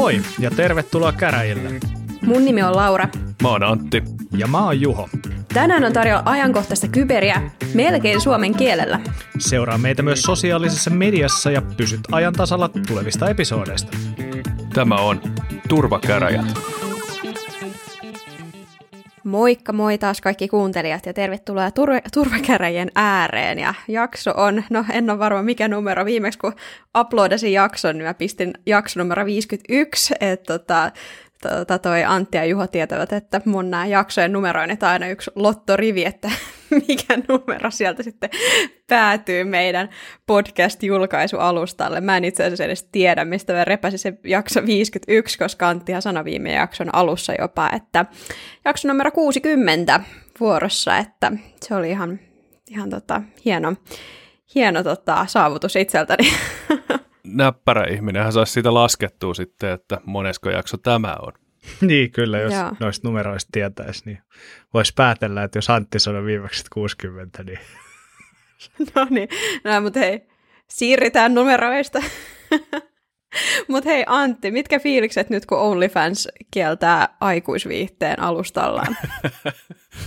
Moi 0.00 0.22
ja 0.38 0.50
tervetuloa 0.50 1.12
käräjille. 1.12 1.70
Mun 2.22 2.44
nimi 2.44 2.62
on 2.62 2.76
Laura. 2.76 3.08
Mä 3.42 3.48
oon 3.48 3.62
Antti. 3.62 4.02
Ja 4.36 4.46
mä 4.46 4.64
oon 4.64 4.80
Juho. 4.80 5.08
Tänään 5.54 5.84
on 5.84 5.92
tarjolla 5.92 6.22
ajankohtaista 6.24 6.88
kyberiä 6.88 7.50
melkein 7.74 8.20
suomen 8.20 8.54
kielellä. 8.54 9.00
Seuraa 9.38 9.78
meitä 9.78 10.02
myös 10.02 10.22
sosiaalisessa 10.22 10.90
mediassa 10.90 11.50
ja 11.50 11.62
pysyt 11.62 12.00
ajan 12.12 12.32
tasalla 12.32 12.68
tulevista 12.68 13.30
episoodeista. 13.30 13.96
Tämä 14.74 14.94
on 14.94 15.20
Turvakäräjät. 15.68 16.69
Moikka 19.30 19.72
moi 19.72 19.98
taas 19.98 20.20
kaikki 20.20 20.48
kuuntelijat 20.48 21.06
ja 21.06 21.12
tervetuloa 21.12 21.68
tur- 21.68 22.10
turvakäräjien 22.14 22.90
ääreen. 22.94 23.58
Ja 23.58 23.74
jakso 23.88 24.32
on, 24.36 24.64
no 24.70 24.84
en 24.92 25.10
ole 25.10 25.18
varma 25.18 25.42
mikä 25.42 25.68
numero, 25.68 26.04
viimeksi 26.04 26.38
kun 26.38 26.52
uploadasin 26.98 27.52
jakson, 27.52 27.98
niin 27.98 28.06
mä 28.06 28.14
pistin 28.14 28.52
jakso 28.66 29.00
numero 29.00 29.24
51, 29.24 30.14
että 30.20 30.58
tota, 30.58 30.92
tota, 31.42 31.78
toi 31.78 32.04
Antti 32.04 32.36
ja 32.36 32.44
Juho 32.44 32.66
tietävät, 32.66 33.12
että 33.12 33.40
mun 33.44 33.70
nämä 33.70 33.86
jaksojen 33.86 34.32
numeroinnit 34.32 34.82
aina 34.82 35.08
yksi 35.08 35.30
lottorivi, 35.34 36.04
että 36.04 36.30
mikä 36.88 37.18
numero 37.28 37.70
sieltä 37.70 38.02
sitten 38.02 38.30
päätyy 38.86 39.44
meidän 39.44 39.88
podcast-julkaisualustalle. 40.26 42.00
Mä 42.00 42.16
en 42.16 42.24
itse 42.24 42.44
asiassa 42.44 42.64
edes 42.64 42.88
tiedä, 42.92 43.24
mistä 43.24 43.52
mä 43.52 43.64
repäsin 43.64 43.98
se 43.98 44.18
jakso 44.24 44.66
51, 44.66 45.38
koska 45.38 45.68
Anttihan 45.68 46.02
sanoi 46.02 46.24
viime 46.24 46.52
jakson 46.52 46.94
alussa 46.94 47.32
jopa, 47.38 47.70
että 47.76 48.06
jakso 48.64 48.88
numero 48.88 49.10
60 49.10 50.00
vuorossa, 50.40 50.98
että 50.98 51.32
se 51.62 51.74
oli 51.74 51.90
ihan, 51.90 52.20
ihan 52.70 52.90
tota, 52.90 53.22
hieno, 53.44 53.74
hieno 54.54 54.82
tota, 54.82 55.26
saavutus 55.28 55.76
itseltäni. 55.76 56.32
Näppärä 57.34 57.84
ihminenhän 57.84 58.32
saisi 58.32 58.52
siitä 58.52 58.74
laskettua 58.74 59.34
sitten, 59.34 59.70
että 59.70 60.00
monesko 60.04 60.50
jakso 60.50 60.76
tämä 60.76 61.16
on. 61.22 61.32
niin, 61.80 62.10
kyllä, 62.10 62.38
jos 62.38 62.54
Joo. 62.54 62.72
noista 62.80 63.08
numeroista 63.08 63.48
tietäisi, 63.52 64.02
niin 64.04 64.18
voisi 64.74 64.92
päätellä, 64.96 65.42
että 65.42 65.58
jos 65.58 65.70
Antti 65.70 65.98
sanoi 65.98 66.24
viimeksi 66.24 66.64
60, 66.72 67.42
niin... 67.42 67.58
no 68.94 69.06
niin, 69.10 69.28
no, 69.64 69.80
mutta 69.80 69.98
hei, 69.98 70.20
siirrytään 70.68 71.34
numeroista. 71.34 72.02
mutta 73.68 73.90
hei 73.90 74.04
Antti, 74.06 74.50
mitkä 74.50 74.78
fiilikset 74.78 75.30
nyt, 75.30 75.46
kun 75.46 75.58
OnlyFans 75.58 76.28
kieltää 76.50 77.16
aikuisviihteen 77.20 78.20
alustallaan? 78.20 78.96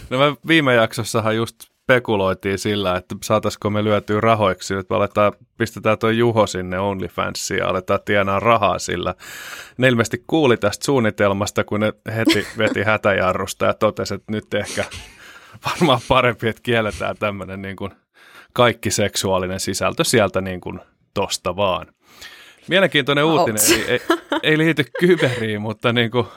no 0.09 0.17
mä 0.17 0.35
viime 0.47 0.73
jaksossahan 0.73 1.35
just 1.35 1.72
spekuloitiin 1.83 2.59
sillä, 2.59 2.95
että 2.95 3.15
saataisiko 3.23 3.69
me 3.69 3.83
lyötyä 3.83 4.21
rahoiksi, 4.21 4.73
että 4.73 4.93
me 4.93 4.97
aletaan, 4.97 5.33
pistetään 5.57 5.97
tuo 5.97 6.09
Juho 6.09 6.47
sinne 6.47 6.79
OnlyFansiin 6.79 7.57
ja 7.57 7.67
aletaan 7.67 7.99
tienaa 8.05 8.39
rahaa 8.39 8.79
sillä. 8.79 9.15
Ne 9.77 9.87
ilmeisesti 9.87 10.23
kuuli 10.27 10.57
tästä 10.57 10.85
suunnitelmasta, 10.85 11.63
kun 11.63 11.79
ne 11.79 11.93
heti 12.15 12.47
veti 12.57 12.83
hätäjarrusta 12.91 13.65
ja 13.65 13.73
totesi, 13.73 14.13
että 14.13 14.31
nyt 14.31 14.53
ehkä 14.53 14.85
varmaan 15.65 15.99
parempi, 16.07 16.47
että 16.47 16.61
kielletään 16.61 17.15
tämmöinen 17.17 17.61
niin 17.61 17.75
kuin 17.75 17.91
kaikki 18.53 18.91
seksuaalinen 18.91 19.59
sisältö 19.59 20.03
sieltä 20.03 20.41
niin 20.41 20.61
kuin 20.61 20.79
tosta 21.13 21.55
vaan. 21.55 21.87
Mielenkiintoinen 22.67 23.25
uutinen, 23.25 23.61
ei, 23.71 23.85
ei, 23.87 23.99
ei 24.43 24.57
liity 24.57 24.83
kyberiin, 24.99 25.61
mutta 25.61 25.93
niin 25.93 26.11
kuin, 26.11 26.27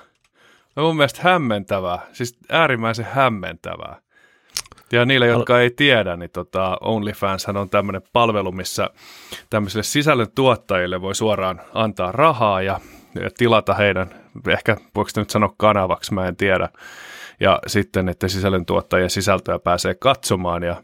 mun 0.76 0.96
mielestä 0.96 1.20
hämmentävää, 1.22 1.98
siis 2.12 2.36
äärimmäisen 2.48 3.04
hämmentävää 3.04 4.05
ja 4.92 5.04
niille, 5.04 5.26
jotka 5.26 5.60
ei 5.60 5.70
tiedä, 5.70 6.16
niin 6.16 6.30
tota, 6.30 6.78
OnlyFans 6.80 7.46
on 7.48 7.70
tämmöinen 7.70 8.02
palvelu, 8.12 8.52
missä 8.52 8.90
tämmöisille 9.50 9.82
sisällön 9.82 10.30
tuottajille 10.34 11.00
voi 11.00 11.14
suoraan 11.14 11.60
antaa 11.74 12.12
rahaa 12.12 12.62
ja, 12.62 12.80
ja 13.14 13.30
tilata 13.38 13.74
heidän, 13.74 14.14
ehkä 14.48 14.76
voiko 14.94 15.10
nyt 15.16 15.30
sanoa 15.30 15.54
kanavaksi, 15.56 16.14
mä 16.14 16.26
en 16.26 16.36
tiedä. 16.36 16.68
Ja 17.40 17.60
sitten, 17.66 18.08
että 18.08 18.28
sisällöntuottajien 18.28 19.10
sisältöä 19.10 19.58
pääsee 19.58 19.94
katsomaan 19.94 20.62
ja 20.62 20.82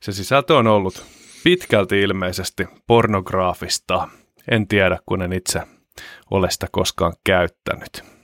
se 0.00 0.12
sisältö 0.12 0.56
on 0.56 0.66
ollut 0.66 1.04
pitkälti 1.44 2.00
ilmeisesti 2.00 2.68
pornograafista. 2.86 4.08
En 4.50 4.68
tiedä, 4.68 4.98
kun 5.06 5.22
en 5.22 5.32
itse 5.32 5.62
ole 6.30 6.50
sitä 6.50 6.66
koskaan 6.72 7.12
käyttänyt 7.24 8.15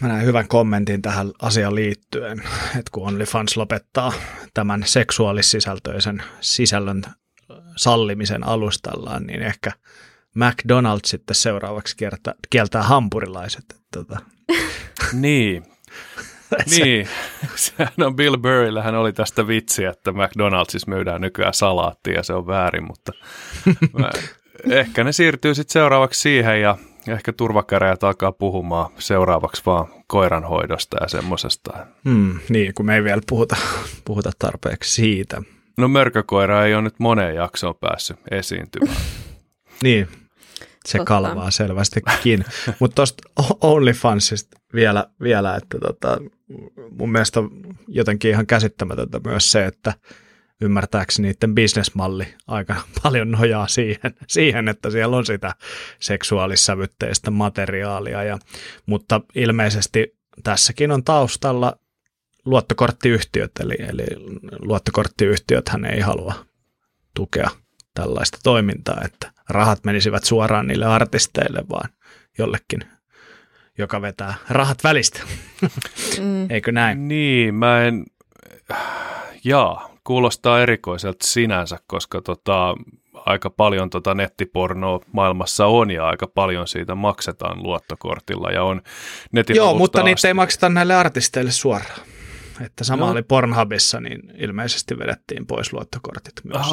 mä 0.00 0.08
näen 0.08 0.26
hyvän 0.26 0.48
kommentin 0.48 1.02
tähän 1.02 1.30
asiaan 1.42 1.74
liittyen, 1.74 2.38
että 2.66 2.90
kun 2.92 3.06
OnlyFans 3.06 3.56
lopettaa 3.56 4.12
tämän 4.54 4.82
seksuaalissisältöisen 4.86 6.22
sisällön 6.40 7.02
sallimisen 7.76 8.46
alustallaan, 8.46 9.22
niin 9.22 9.42
ehkä 9.42 9.72
McDonald's 10.38 11.06
sitten 11.06 11.34
seuraavaksi 11.34 11.96
kieltää, 11.96 12.34
kieltää 12.50 12.82
hampurilaiset. 12.82 13.64
Tota. 13.92 14.18
niin. 15.12 15.64
niin, 16.76 17.08
sehän 17.54 17.92
on 17.98 18.16
Bill 18.16 18.36
Burryllähän 18.36 18.94
oli 18.94 19.12
tästä 19.12 19.46
vitsi, 19.46 19.84
että 19.84 20.10
McDonald'sissa 20.10 20.86
myydään 20.86 21.20
nykyään 21.20 21.54
salaattia 21.54 22.14
ja 22.14 22.22
se 22.22 22.32
on 22.32 22.46
väärin, 22.46 22.86
mutta 22.86 23.12
mä, 23.98 24.10
ehkä 24.70 25.04
ne 25.04 25.12
siirtyy 25.12 25.54
sitten 25.54 25.72
seuraavaksi 25.72 26.20
siihen 26.20 26.60
ja 26.60 26.78
ehkä 27.10 27.32
turvakäräjät 27.32 28.04
alkaa 28.04 28.32
puhumaan 28.32 28.90
seuraavaksi 28.98 29.62
vaan 29.66 29.86
koiranhoidosta 30.06 30.96
ja 31.00 31.08
semmoisesta. 31.08 31.86
Hmm, 32.04 32.38
niin, 32.48 32.74
kun 32.74 32.86
me 32.86 32.94
ei 32.94 33.04
vielä 33.04 33.22
puhuta, 33.28 33.56
puhuta 34.04 34.30
tarpeeksi 34.38 34.94
siitä. 34.94 35.42
No 35.78 35.88
mörkökoira 35.88 36.64
ei 36.64 36.74
ole 36.74 36.82
nyt 36.82 36.94
moneen 36.98 37.34
jaksoon 37.34 37.74
päässyt 37.80 38.16
esiintymään. 38.30 38.96
niin, 39.82 40.08
se 40.84 40.98
Totta. 40.98 41.08
kalvaa 41.08 41.50
selvästikin. 41.50 42.44
Mutta 42.78 42.94
tuosta 42.94 43.22
OnlyFansista 43.60 44.60
vielä, 44.74 45.06
vielä 45.22 45.56
että 45.56 45.78
tota, 45.78 46.18
mun 46.98 47.12
mielestä 47.12 47.40
on 47.40 47.50
jotenkin 47.88 48.30
ihan 48.30 48.46
käsittämätöntä 48.46 49.20
myös 49.24 49.52
se, 49.52 49.66
että 49.66 49.94
ymmärtääkseni 50.60 51.28
niiden 51.28 51.54
bisnesmalli 51.54 52.34
aika 52.46 52.76
paljon 53.02 53.30
nojaa 53.30 53.68
siihen, 53.68 54.14
siihen 54.26 54.68
että 54.68 54.90
siellä 54.90 55.16
on 55.16 55.26
sitä 55.26 55.54
seksuaalissävytteistä 56.00 57.30
materiaalia, 57.30 58.22
ja, 58.22 58.38
mutta 58.86 59.20
ilmeisesti 59.34 60.16
tässäkin 60.42 60.92
on 60.92 61.04
taustalla 61.04 61.76
luottokorttiyhtiöt, 62.44 63.50
eli, 63.60 63.74
eli 63.78 64.06
luottokorttiyhtiöt 64.58 65.68
hän 65.68 65.84
ei 65.84 66.00
halua 66.00 66.34
tukea 67.14 67.50
tällaista 67.94 68.38
toimintaa, 68.42 69.00
että 69.04 69.32
rahat 69.48 69.84
menisivät 69.84 70.24
suoraan 70.24 70.66
niille 70.66 70.86
artisteille, 70.86 71.64
vaan 71.70 71.90
jollekin, 72.38 72.80
joka 73.78 74.02
vetää 74.02 74.34
rahat 74.48 74.84
välistä. 74.84 75.20
Mm. 76.20 76.50
Eikö 76.50 76.72
näin? 76.72 77.08
Niin, 77.08 77.54
mä 77.54 77.82
en... 77.82 78.04
Jaa, 79.44 79.89
kuulostaa 80.04 80.62
erikoiselta 80.62 81.26
sinänsä, 81.26 81.78
koska 81.86 82.20
tota, 82.20 82.74
aika 83.14 83.50
paljon 83.50 83.90
tota 83.90 84.14
nettipornoa 84.14 85.00
maailmassa 85.12 85.66
on 85.66 85.90
ja 85.90 86.06
aika 86.06 86.26
paljon 86.26 86.68
siitä 86.68 86.94
maksetaan 86.94 87.62
luottokortilla 87.62 88.50
ja 88.50 88.62
on 88.64 88.82
netin 89.32 89.56
Joo, 89.56 89.74
mutta 89.74 90.02
niitä 90.02 90.28
ei 90.28 90.34
makseta 90.34 90.68
näille 90.68 90.94
artisteille 90.94 91.50
suoraan. 91.50 92.00
Että 92.60 92.84
sama 92.84 93.04
no. 93.04 93.12
oli 93.12 93.22
Pornhubissa, 93.22 94.00
niin 94.00 94.20
ilmeisesti 94.38 94.98
vedettiin 94.98 95.46
pois 95.46 95.72
luottokortit 95.72 96.34
myös. 96.44 96.66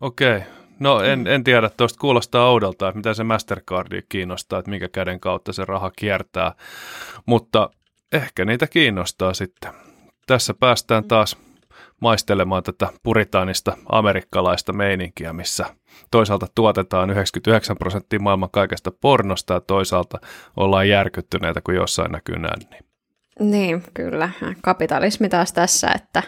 okei. 0.00 0.36
Okay. 0.36 0.48
No 0.80 1.00
en, 1.00 1.26
en 1.26 1.44
tiedä, 1.44 1.68
tuosta 1.68 1.98
kuulostaa 1.98 2.50
oudolta, 2.50 2.88
että 2.88 2.96
mitä 2.96 3.14
se 3.14 3.24
Mastercardi 3.24 4.02
kiinnostaa, 4.08 4.58
että 4.58 4.70
minkä 4.70 4.88
käden 4.88 5.20
kautta 5.20 5.52
se 5.52 5.64
raha 5.64 5.90
kiertää, 5.96 6.54
mutta 7.26 7.70
ehkä 8.12 8.44
niitä 8.44 8.66
kiinnostaa 8.66 9.34
sitten. 9.34 9.72
Tässä 10.26 10.54
päästään 10.54 11.04
taas 11.04 11.36
maistelemaan 12.00 12.62
tätä 12.62 12.88
puritaanista 13.02 13.76
amerikkalaista 13.92 14.72
meininkiä, 14.72 15.32
missä 15.32 15.64
toisaalta 16.10 16.46
tuotetaan 16.54 17.10
99 17.10 17.76
prosenttia 17.76 18.20
maailman 18.20 18.50
kaikesta 18.52 18.90
pornosta 18.90 19.54
ja 19.54 19.60
toisaalta 19.60 20.18
ollaan 20.56 20.88
järkyttyneitä, 20.88 21.60
kun 21.60 21.74
jossain 21.74 22.12
näkyy 22.12 22.38
nänni. 22.38 22.78
Niin, 23.40 23.82
kyllä. 23.94 24.30
Kapitalismi 24.62 25.28
taas 25.28 25.52
tässä, 25.52 25.90
että 25.94 26.22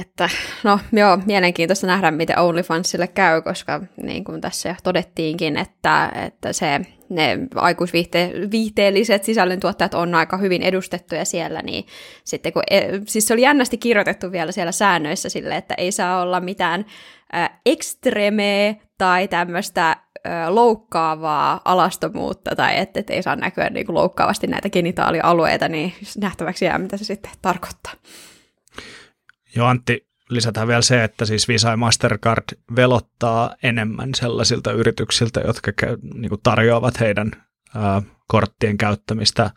että 0.00 0.28
no 0.64 0.78
joo, 0.92 1.18
mielenkiintoista 1.26 1.86
nähdä, 1.86 2.10
miten 2.10 2.38
OnlyFansille 2.38 3.06
käy, 3.06 3.42
koska 3.42 3.80
niin 4.02 4.24
kuin 4.24 4.40
tässä 4.40 4.68
jo 4.68 4.74
todettiinkin, 4.82 5.56
että, 5.56 6.12
että 6.26 6.52
se, 6.52 6.80
ne 7.08 7.38
aikuisviihteelliset 7.54 9.24
sisällöntuottajat 9.24 9.94
on 9.94 10.14
aika 10.14 10.36
hyvin 10.36 10.62
edustettuja 10.62 11.24
siellä, 11.24 11.62
niin 11.62 11.86
sitten 12.24 12.52
kun, 12.52 12.62
e, 12.70 12.80
siis 13.06 13.26
se 13.26 13.34
oli 13.34 13.42
jännästi 13.42 13.78
kirjoitettu 13.78 14.32
vielä 14.32 14.52
siellä 14.52 14.72
säännöissä 14.72 15.28
sille, 15.28 15.56
että 15.56 15.74
ei 15.78 15.92
saa 15.92 16.22
olla 16.22 16.40
mitään 16.40 16.84
ekstremeä 17.66 18.74
tai 18.98 19.28
tämmöistä 19.28 19.96
loukkaavaa 20.48 21.60
alastomuutta 21.64 22.56
tai 22.56 22.78
että 22.78 23.00
et 23.00 23.10
ei 23.10 23.22
saa 23.22 23.36
näkyä 23.36 23.70
niin 23.70 23.86
kuin 23.86 23.94
loukkaavasti 23.94 24.46
näitä 24.46 24.70
genitaalialueita, 24.70 25.68
niin 25.68 25.92
nähtäväksi 26.20 26.64
jää, 26.64 26.78
mitä 26.78 26.96
se 26.96 27.04
sitten 27.04 27.32
tarkoittaa. 27.42 27.92
Joo, 29.56 29.66
Antti, 29.66 30.06
lisätään 30.28 30.68
vielä 30.68 30.82
se, 30.82 31.04
että 31.04 31.24
siis 31.24 31.48
Visa 31.48 31.70
ja 31.70 31.76
Mastercard 31.76 32.44
velottaa 32.76 33.56
enemmän 33.62 34.10
sellaisilta 34.14 34.72
yrityksiltä, 34.72 35.40
jotka 35.40 35.72
käy, 35.72 35.96
niin 36.14 36.28
kuin 36.28 36.40
tarjoavat 36.42 37.00
heidän 37.00 37.30
ää, 37.74 38.02
korttien 38.28 38.78
käyttämistä 38.78 39.50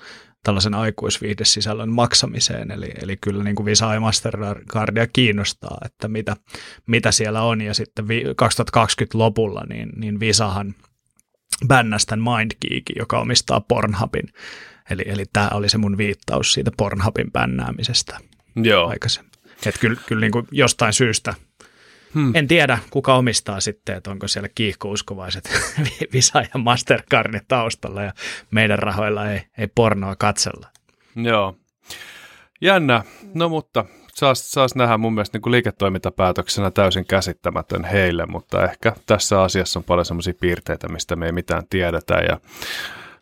tällaisen 0.43 0.73
aikuisviihdesisällön 0.73 1.91
maksamiseen, 1.91 2.71
eli, 2.71 2.91
eli 3.01 3.17
kyllä 3.17 3.43
niin 3.43 3.55
kuin 3.55 3.65
Visa 3.65 3.93
ja 3.93 3.99
Mastercardia 3.99 5.07
kiinnostaa, 5.07 5.77
että 5.85 6.07
mitä, 6.07 6.35
mitä 6.87 7.11
siellä 7.11 7.41
on, 7.41 7.61
ja 7.61 7.73
sitten 7.73 8.05
2020 8.35 9.17
lopulla 9.17 9.63
niin, 9.69 9.89
niin 9.95 10.19
Visahan 10.19 10.75
bännäsi 11.67 12.07
tämän 12.07 12.23
MindGeekin, 12.23 12.95
joka 12.99 13.19
omistaa 13.19 13.61
Pornhubin, 13.61 14.29
eli, 14.89 15.03
eli 15.05 15.25
tämä 15.33 15.49
oli 15.53 15.69
se 15.69 15.77
mun 15.77 15.97
viittaus 15.97 16.53
siitä 16.53 16.71
Pornhubin 16.77 17.31
bännäämisestä 17.31 18.19
Joo. 18.55 18.89
aikaisemmin. 18.89 19.34
Että 19.69 19.81
kyllä, 19.81 20.01
kyllä 20.07 20.21
niin 20.21 20.31
kuin 20.31 20.47
jostain 20.51 20.93
syystä 20.93 21.33
Hmm. 22.15 22.31
En 22.35 22.47
tiedä, 22.47 22.79
kuka 22.89 23.15
omistaa 23.15 23.59
sitten, 23.59 23.97
että 23.97 24.11
onko 24.11 24.27
siellä 24.27 24.49
kiihkouskovaiset 24.55 25.49
Visa 26.13 26.41
ja 26.41 26.59
Mastercardin 26.59 27.41
taustalla 27.47 28.03
ja 28.03 28.13
meidän 28.51 28.79
rahoilla 28.79 29.31
ei, 29.31 29.41
ei 29.57 29.67
pornoa 29.75 30.15
katsella. 30.15 30.67
Joo. 31.15 31.55
Jännä. 32.61 33.03
No 33.33 33.49
mutta 33.49 33.85
saas, 34.13 34.51
saas 34.51 34.75
nähdä 34.75 34.97
mun 34.97 35.13
mielestä 35.13 35.35
niin 35.35 35.41
kuin 35.41 35.51
liiketoimintapäätöksenä 35.51 36.71
täysin 36.71 37.05
käsittämätön 37.05 37.83
heille, 37.83 38.25
mutta 38.25 38.63
ehkä 38.65 38.95
tässä 39.05 39.41
asiassa 39.41 39.79
on 39.79 39.83
paljon 39.83 40.05
sellaisia 40.05 40.33
piirteitä, 40.39 40.87
mistä 40.87 41.15
me 41.15 41.25
ei 41.25 41.31
mitään 41.31 41.63
tiedetä 41.69 42.13
ja 42.13 42.39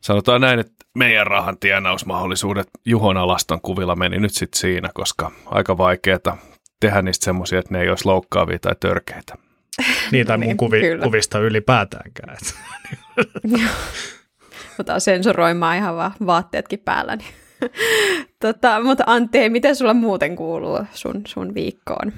sanotaan 0.03 0.41
näin, 0.41 0.59
että 0.59 0.85
meidän 0.97 1.27
rahan 1.27 1.57
tienausmahdollisuudet 1.57 2.67
Juhon 2.85 3.17
alaston 3.17 3.61
kuvilla 3.61 3.95
meni 3.95 4.19
nyt 4.19 4.33
sitten 4.33 4.59
siinä, 4.59 4.89
koska 4.93 5.31
aika 5.45 5.77
vaikeaa 5.77 6.37
tehdä 6.79 7.01
niistä 7.01 7.25
semmoisia, 7.25 7.59
että 7.59 7.73
ne 7.73 7.81
ei 7.81 7.89
olisi 7.89 8.05
loukkaavia 8.05 8.59
tai 8.59 8.75
törkeitä. 8.79 9.37
Niitä 10.11 10.37
mun 10.37 10.47
niin, 10.47 10.57
kuvi, 10.57 10.81
kuvista 11.03 11.39
ylipäätäänkään. 11.39 12.37
Mutta 14.77 14.99
sensuroimaan 14.99 15.77
ihan 15.77 15.95
vaan 15.95 16.13
vaatteetkin 16.25 16.79
päällä. 16.79 17.15
Niin. 17.15 17.33
tota, 18.41 18.83
mutta 18.83 19.03
Antti, 19.07 19.49
miten 19.49 19.75
sulla 19.75 19.93
muuten 19.93 20.35
kuuluu 20.35 20.79
sun, 20.91 21.21
sun 21.27 21.53
viikkoon? 21.53 22.13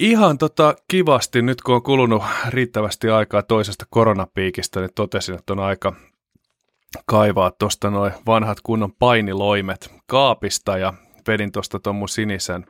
Ihan 0.00 0.38
tota 0.38 0.74
kivasti, 0.90 1.42
nyt 1.42 1.62
kun 1.62 1.74
on 1.74 1.82
kulunut 1.82 2.22
riittävästi 2.48 3.10
aikaa 3.10 3.42
toisesta 3.42 3.84
koronapiikistä, 3.90 4.80
niin 4.80 4.90
totesin, 4.94 5.34
että 5.34 5.52
on 5.52 5.60
aika 5.60 5.92
kaivaa 7.06 7.50
tuosta 7.50 7.90
noin 7.90 8.12
vanhat 8.26 8.58
kunnon 8.62 8.92
painiloimet 8.92 9.92
kaapista 10.06 10.78
ja 10.78 10.92
vedin 11.28 11.52
tuosta 11.52 11.80
tuon 11.80 12.08
sinisen 12.08 12.66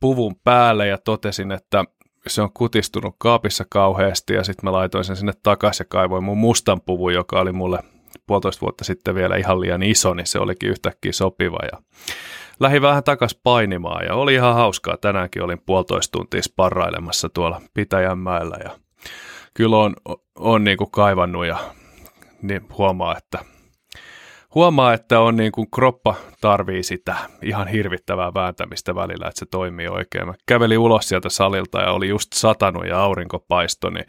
puvun 0.00 0.36
päälle 0.44 0.86
ja 0.86 0.98
totesin, 0.98 1.52
että 1.52 1.84
se 2.26 2.42
on 2.42 2.52
kutistunut 2.52 3.14
kaapissa 3.18 3.64
kauheasti 3.70 4.34
ja 4.34 4.44
sitten 4.44 4.64
mä 4.64 4.72
laitoin 4.72 5.04
sen 5.04 5.16
sinne 5.16 5.32
takaisin 5.42 5.84
ja 5.84 5.88
kaivoin 5.88 6.24
mun 6.24 6.38
mustan 6.38 6.80
puvun, 6.80 7.14
joka 7.14 7.40
oli 7.40 7.52
mulle 7.52 7.78
puolitoista 8.26 8.60
vuotta 8.60 8.84
sitten 8.84 9.14
vielä 9.14 9.36
ihan 9.36 9.60
liian 9.60 9.82
iso, 9.82 10.14
niin 10.14 10.26
se 10.26 10.38
olikin 10.38 10.70
yhtäkkiä 10.70 11.12
sopiva 11.12 11.58
ja 11.72 11.82
lähdin 12.60 12.82
vähän 12.82 13.04
takas 13.04 13.38
painimaan 13.42 14.06
ja 14.06 14.14
oli 14.14 14.34
ihan 14.34 14.54
hauskaa. 14.54 14.96
Tänäänkin 14.96 15.42
olin 15.42 15.62
puolitoista 15.66 16.18
tuntia 16.18 16.42
sparrailemassa 16.42 17.28
tuolla 17.28 17.60
Pitäjänmäellä 17.74 18.56
ja 18.64 18.70
kyllä 19.54 19.76
on, 19.76 19.96
on 20.34 20.64
niin 20.64 20.78
kuin 20.78 20.90
kaivannut 20.90 21.46
ja 21.46 21.58
niin 22.42 22.68
huomaa, 22.78 23.16
että 23.16 23.38
huomaa, 24.54 24.94
että 24.94 25.20
on 25.20 25.36
niin 25.36 25.52
kuin 25.52 25.70
kroppa 25.70 26.14
tarvii 26.40 26.82
sitä 26.82 27.16
ihan 27.42 27.68
hirvittävää 27.68 28.34
vääntämistä 28.34 28.94
välillä, 28.94 29.28
että 29.28 29.38
se 29.38 29.46
toimii 29.46 29.88
oikein. 29.88 30.26
Mä 30.26 30.34
kävelin 30.46 30.78
ulos 30.78 31.08
sieltä 31.08 31.28
salilta 31.28 31.80
ja 31.80 31.92
oli 31.92 32.08
just 32.08 32.32
satanut 32.32 32.86
ja 32.86 33.00
aurinko 33.00 33.44
paisto, 33.48 33.90
niin 33.90 34.06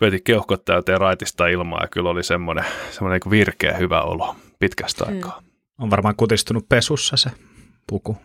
veti 0.00 0.20
keuhkot 0.24 0.64
täyteen 0.64 1.00
raitista 1.00 1.46
ilmaa 1.46 1.82
ja 1.82 1.88
kyllä 1.88 2.10
oli 2.10 2.22
semmoinen, 2.22 2.64
semmoinen 2.90 3.20
niin 3.24 3.30
virkeä 3.30 3.76
hyvä 3.76 4.02
olo 4.02 4.36
pitkästä 4.58 5.04
mm. 5.04 5.12
aikaa. 5.12 5.42
On 5.78 5.90
varmaan 5.90 6.16
kutistunut 6.16 6.68
pesussa 6.68 7.16
se 7.16 7.30
puku. 7.86 8.16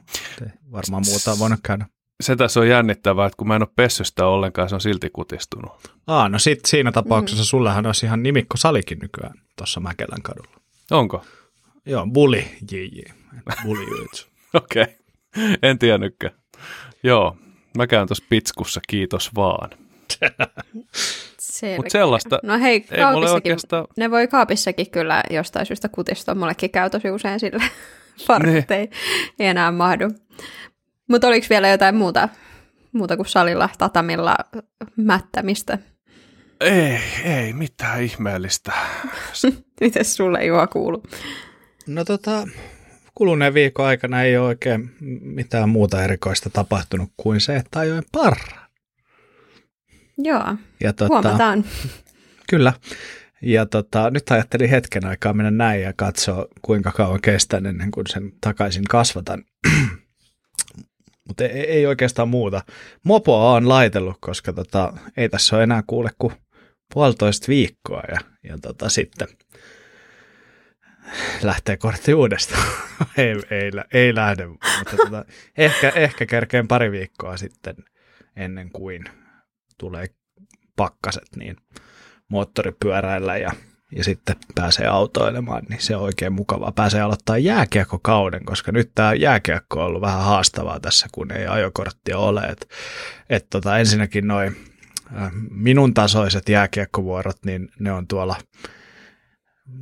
Ei 0.42 0.48
varmaan 0.72 1.04
muuta 1.08 1.32
on 1.32 1.40
voinut 1.40 1.60
käydä. 1.64 1.86
Se 2.22 2.36
tässä 2.36 2.60
on 2.60 2.68
jännittävää, 2.68 3.28
että 3.28 3.38
kun 3.38 3.48
mä 3.48 3.56
en 3.56 3.62
ole 3.62 3.70
pessystä 3.76 4.26
ollenkaan, 4.26 4.70
se 4.70 4.76
on 4.76 4.82
silti 4.82 5.10
kutistunut. 5.10 5.72
Aa, 6.08 6.30
no 6.30 6.40
sit 6.40 6.60
siinä 6.66 6.92
tapauksessa 6.92 7.44
mm. 7.44 7.46
sullehan 7.46 7.86
olisi 7.86 8.06
ihan 8.06 8.24
nimikko 8.24 8.58
salikin 8.58 9.00
nykyään 9.00 9.34
tuossa 9.56 9.80
Mäkelän 9.80 10.22
kadulla. 10.22 10.58
Onko? 10.92 11.26
Joo, 11.86 12.08
Bully 12.08 12.44
JJ. 12.72 13.02
Bully 13.64 13.86
Okei, 14.54 14.84
okay. 14.84 15.58
en 15.64 15.80
tiennytkään. 15.80 16.34
Joo, 17.04 17.38
mä 17.78 17.88
käyn 17.88 18.08
tuossa 18.08 18.26
pitskussa, 18.30 18.82
kiitos 18.88 19.36
vaan. 19.36 19.70
Mutta 21.78 21.92
sellaista 21.92 22.40
no 22.44 22.60
hei, 22.60 22.86
ei 22.92 23.06
mulle 23.14 23.32
oikeastaan... 23.32 23.88
ne 23.98 24.12
voi 24.12 24.28
kaapissakin 24.28 24.92
kyllä 24.92 25.24
jostain 25.30 25.66
syystä 25.66 25.90
kutistua. 25.90 26.36
Mullekin 26.36 26.72
käy 26.72 26.90
tosi 26.90 27.12
usein 27.12 27.40
sille 27.40 27.64
farkut 28.28 28.72
ei, 28.72 28.90
ei 29.40 29.48
enää 29.48 29.72
mahdu. 29.72 30.06
Mutta 31.08 31.28
oliko 31.28 31.48
vielä 31.50 31.70
jotain 31.70 31.96
muuta, 31.96 32.30
muuta 32.92 33.16
kuin 33.16 33.28
salilla, 33.28 33.70
tatamilla 33.78 34.36
mättämistä? 34.96 35.78
Ei, 36.62 37.00
ei 37.24 37.54
mitään 37.54 38.04
ihmeellistä. 38.04 38.72
Miten 39.82 40.06
sulle 40.06 40.46
Juha 40.46 40.68
kuuluu? 40.68 41.04
No 41.88 42.06
tota, 42.06 42.48
kuluneen 43.16 43.54
viikon 43.54 43.86
aikana 43.86 44.24
ei 44.24 44.38
ole 44.38 44.48
oikein 44.48 44.96
mitään 45.22 45.70
muuta 45.70 46.04
erikoista 46.04 46.50
tapahtunut 46.50 47.10
kuin 47.18 47.42
se, 47.42 47.56
että 47.56 47.80
ajoin 47.80 48.04
parra. 48.12 48.68
Joo, 50.18 50.56
ja 50.84 50.94
tota, 50.94 51.14
huomataan. 51.14 51.66
Kyllä. 52.50 52.74
Ja 53.42 53.66
tota, 53.66 54.10
nyt 54.10 54.32
ajattelin 54.32 54.70
hetken 54.70 55.06
aikaa 55.06 55.34
mennä 55.34 55.52
näin 55.52 55.82
ja 55.82 55.94
katsoa, 55.96 56.46
kuinka 56.62 56.92
kauan 56.92 57.22
kestän 57.22 57.66
ennen 57.66 57.92
kuin 57.92 58.08
sen 58.08 58.32
takaisin 58.42 58.84
kasvatan. 58.84 59.44
Mutta 61.28 61.44
ei, 61.44 61.72
ei, 61.72 61.86
oikeastaan 61.86 62.30
muuta. 62.30 62.62
Mopoa 63.04 63.54
on 63.54 63.70
laitellut, 63.70 64.18
koska 64.20 64.54
tota, 64.54 64.94
ei 65.18 65.30
tässä 65.30 65.56
ole 65.56 65.64
enää 65.64 65.84
kuule 65.88 66.10
kuin 66.18 66.34
puolitoista 66.94 67.48
viikkoa 67.48 68.04
ja, 68.12 68.20
ja 68.44 68.58
tota, 68.62 68.90
sitten– 68.90 69.28
lähtee 71.42 71.78
kortti 71.78 72.14
uudestaan. 72.14 72.68
ei, 73.18 73.36
ei, 73.50 73.72
ei 73.94 74.16
lähde, 74.16 74.48
mutta 74.48 74.98
tota, 74.98 75.26
ehkä, 75.58 75.90
ehkä 75.96 76.26
kerkeen 76.26 76.68
pari 76.68 76.92
viikkoa 76.92 77.38
sitten 77.38 77.76
ennen 78.36 78.70
kuin 78.72 79.06
tulee 79.78 80.06
pakkaset, 80.76 81.36
niin 81.36 81.56
moottoripyöräillä 82.28 83.38
ja, 83.38 83.52
ja 83.92 84.04
sitten 84.04 84.36
pääsee 84.56 84.88
autoilemaan, 84.88 85.64
niin 85.70 85.82
se 85.82 85.96
on 85.96 86.04
oikein 86.04 86.34
mukavaa. 86.34 86.72
Pääsee 86.72 87.02
aloittaa 87.02 87.38
jääkiekkokauden, 87.38 88.46
koska 88.46 88.72
nyt 88.72 88.92
tämä 88.96 89.14
jääkiekko 89.14 89.80
on 89.80 89.86
ollut 89.86 90.02
vähän 90.02 90.24
haastavaa 90.24 90.80
tässä, 90.80 91.08
kun 91.12 91.32
ei 91.32 91.48
ajokorttia 91.48 92.18
ole. 92.18 92.42
Et, 92.42 92.70
et 93.30 93.48
tota, 93.50 93.78
ensinnäkin 93.78 94.28
noin 94.28 94.56
äh, 95.18 95.32
minun 95.52 95.94
tasoiset 95.94 96.50
jääkiekkovuorot, 96.50 97.38
niin 97.46 97.70
ne 97.80 97.92
on 97.92 98.08
tuolla– 98.08 98.36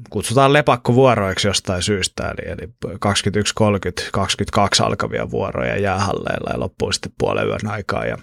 kutsutaan 0.10 0.54
lepakkovuoroiksi 0.54 1.48
jostain 1.48 1.82
syystä, 1.82 2.30
eli, 2.38 2.52
eli 2.52 2.74
21, 3.00 3.56
30, 3.56 4.04
22 4.12 4.84
alkavia 4.84 5.32
vuoroja 5.32 5.78
jäähalleilla 5.78 6.50
ja 6.54 6.60
loppuu 6.60 6.92
sitten 6.92 7.12
puolen 7.18 7.48
yön 7.48 7.68
aikaa 7.68 8.06
ja 8.06 8.18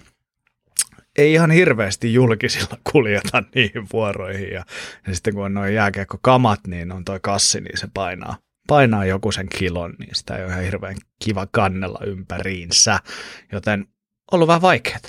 ei 1.19 1.33
ihan 1.33 1.51
hirveästi 1.51 2.15
julkisilla 2.15 2.79
kuljeta 2.93 3.43
niihin 3.55 3.87
vuoroihin 3.93 4.53
ja, 4.53 4.65
ja 5.07 5.15
sitten 5.15 5.35
kun 5.35 5.45
on 5.45 5.55
noin 5.55 5.75
jääkiekkokamat, 5.75 6.61
niin 6.67 6.93
on 6.93 7.05
toi 7.05 7.21
kassi, 7.23 7.61
niin 7.61 7.79
se 7.79 7.89
painaa, 7.95 8.37
painaa 8.67 9.05
joku 9.05 9.33
sen 9.33 9.49
kilon, 9.59 9.95
niin 9.99 10.15
sitä 10.15 10.37
ei 10.37 10.45
ole 10.45 10.53
ihan 10.53 10.65
hirveän 10.65 10.97
kiva 11.25 11.47
kannella 11.47 11.99
ympäriinsä, 12.07 12.99
joten 13.53 13.87
ollut 14.33 14.49
vähän 14.49 14.63
vaikeaa, 14.63 15.01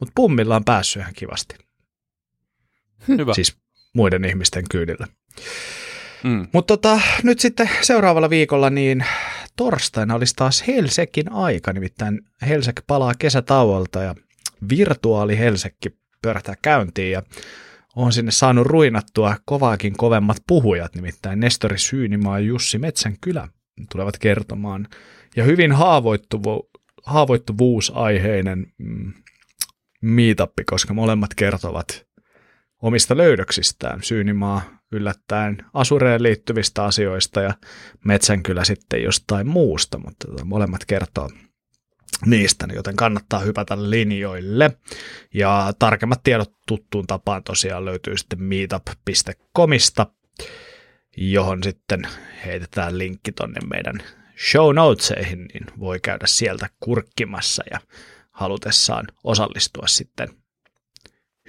mutta 0.00 0.12
pummilla 0.14 0.56
on 0.56 0.64
päässyt 0.64 1.00
ihan 1.00 1.14
kivasti. 1.14 1.56
Hyvä. 3.08 3.34
Siis 3.34 3.56
muiden 3.94 4.24
ihmisten 4.24 4.64
kyydillä. 4.70 5.06
Mm. 6.24 6.48
Mutta 6.52 6.76
tota, 6.76 7.00
nyt 7.22 7.40
sitten 7.40 7.70
seuraavalla 7.80 8.30
viikolla 8.30 8.70
niin 8.70 9.04
torstaina 9.56 10.14
olisi 10.14 10.34
taas 10.36 10.66
Helsekin 10.66 11.32
aika, 11.32 11.72
nimittäin 11.72 12.20
Helsek 12.48 12.82
palaa 12.86 13.14
kesätauolta 13.18 14.02
ja 14.02 14.14
virtuaali 14.68 15.38
Helsekki 15.38 15.88
pyörähtää 16.22 16.54
käyntiin 16.62 17.12
ja 17.12 17.22
on 17.96 18.12
sinne 18.12 18.30
saanut 18.30 18.66
ruinattua 18.66 19.36
kovaakin 19.44 19.96
kovemmat 19.96 20.36
puhujat, 20.46 20.94
nimittäin 20.94 21.40
Nestori 21.40 21.78
Syynimaa 21.78 22.38
ja 22.38 22.46
Jussi 22.46 22.78
Metsänkylä 22.78 23.48
tulevat 23.92 24.18
kertomaan. 24.18 24.88
Ja 25.36 25.44
hyvin 25.44 25.72
haavoittuvu, 25.72 26.70
haavoittuvuusaiheinen 27.02 28.66
mm, 28.78 29.12
meetappi, 30.02 30.64
koska 30.64 30.94
molemmat 30.94 31.34
kertovat 31.34 32.06
omista 32.82 33.16
löydöksistään. 33.16 34.02
Syynimaa 34.02 34.62
yllättäen 34.92 35.64
asureen 35.74 36.22
liittyvistä 36.22 36.84
asioista 36.84 37.40
ja 37.40 37.54
Metsänkylä 38.04 38.64
sitten 38.64 39.02
jostain 39.02 39.46
muusta, 39.46 39.98
mutta 39.98 40.28
tota, 40.28 40.44
molemmat 40.44 40.84
kertoo 40.84 41.30
niistä, 42.26 42.66
joten 42.74 42.96
kannattaa 42.96 43.40
hypätä 43.40 43.90
linjoille. 43.90 44.70
Ja 45.34 45.72
tarkemmat 45.78 46.22
tiedot 46.22 46.52
tuttuun 46.68 47.06
tapaan 47.06 47.42
tosiaan 47.42 47.84
löytyy 47.84 48.16
sitten 48.16 48.42
meetup.comista. 48.42 50.06
johon 51.16 51.62
sitten 51.62 52.02
heitetään 52.44 52.98
linkki 52.98 53.32
tonne 53.32 53.60
meidän 53.70 54.02
show 54.50 54.74
notesihin, 54.74 55.46
niin 55.54 55.66
voi 55.80 56.00
käydä 56.00 56.26
sieltä 56.26 56.68
kurkkimassa 56.80 57.62
ja 57.70 57.80
halutessaan 58.30 59.06
osallistua 59.24 59.86
sitten 59.86 60.28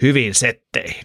hyvin 0.01 0.35
setteihin. 0.35 1.03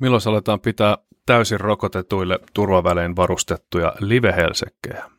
Milloin 0.00 0.22
aletaan 0.26 0.60
pitää 0.60 0.98
täysin 1.26 1.60
rokotetuille 1.60 2.38
turvavälein 2.54 3.16
varustettuja 3.16 3.92
live-helsekkejä? 4.00 5.10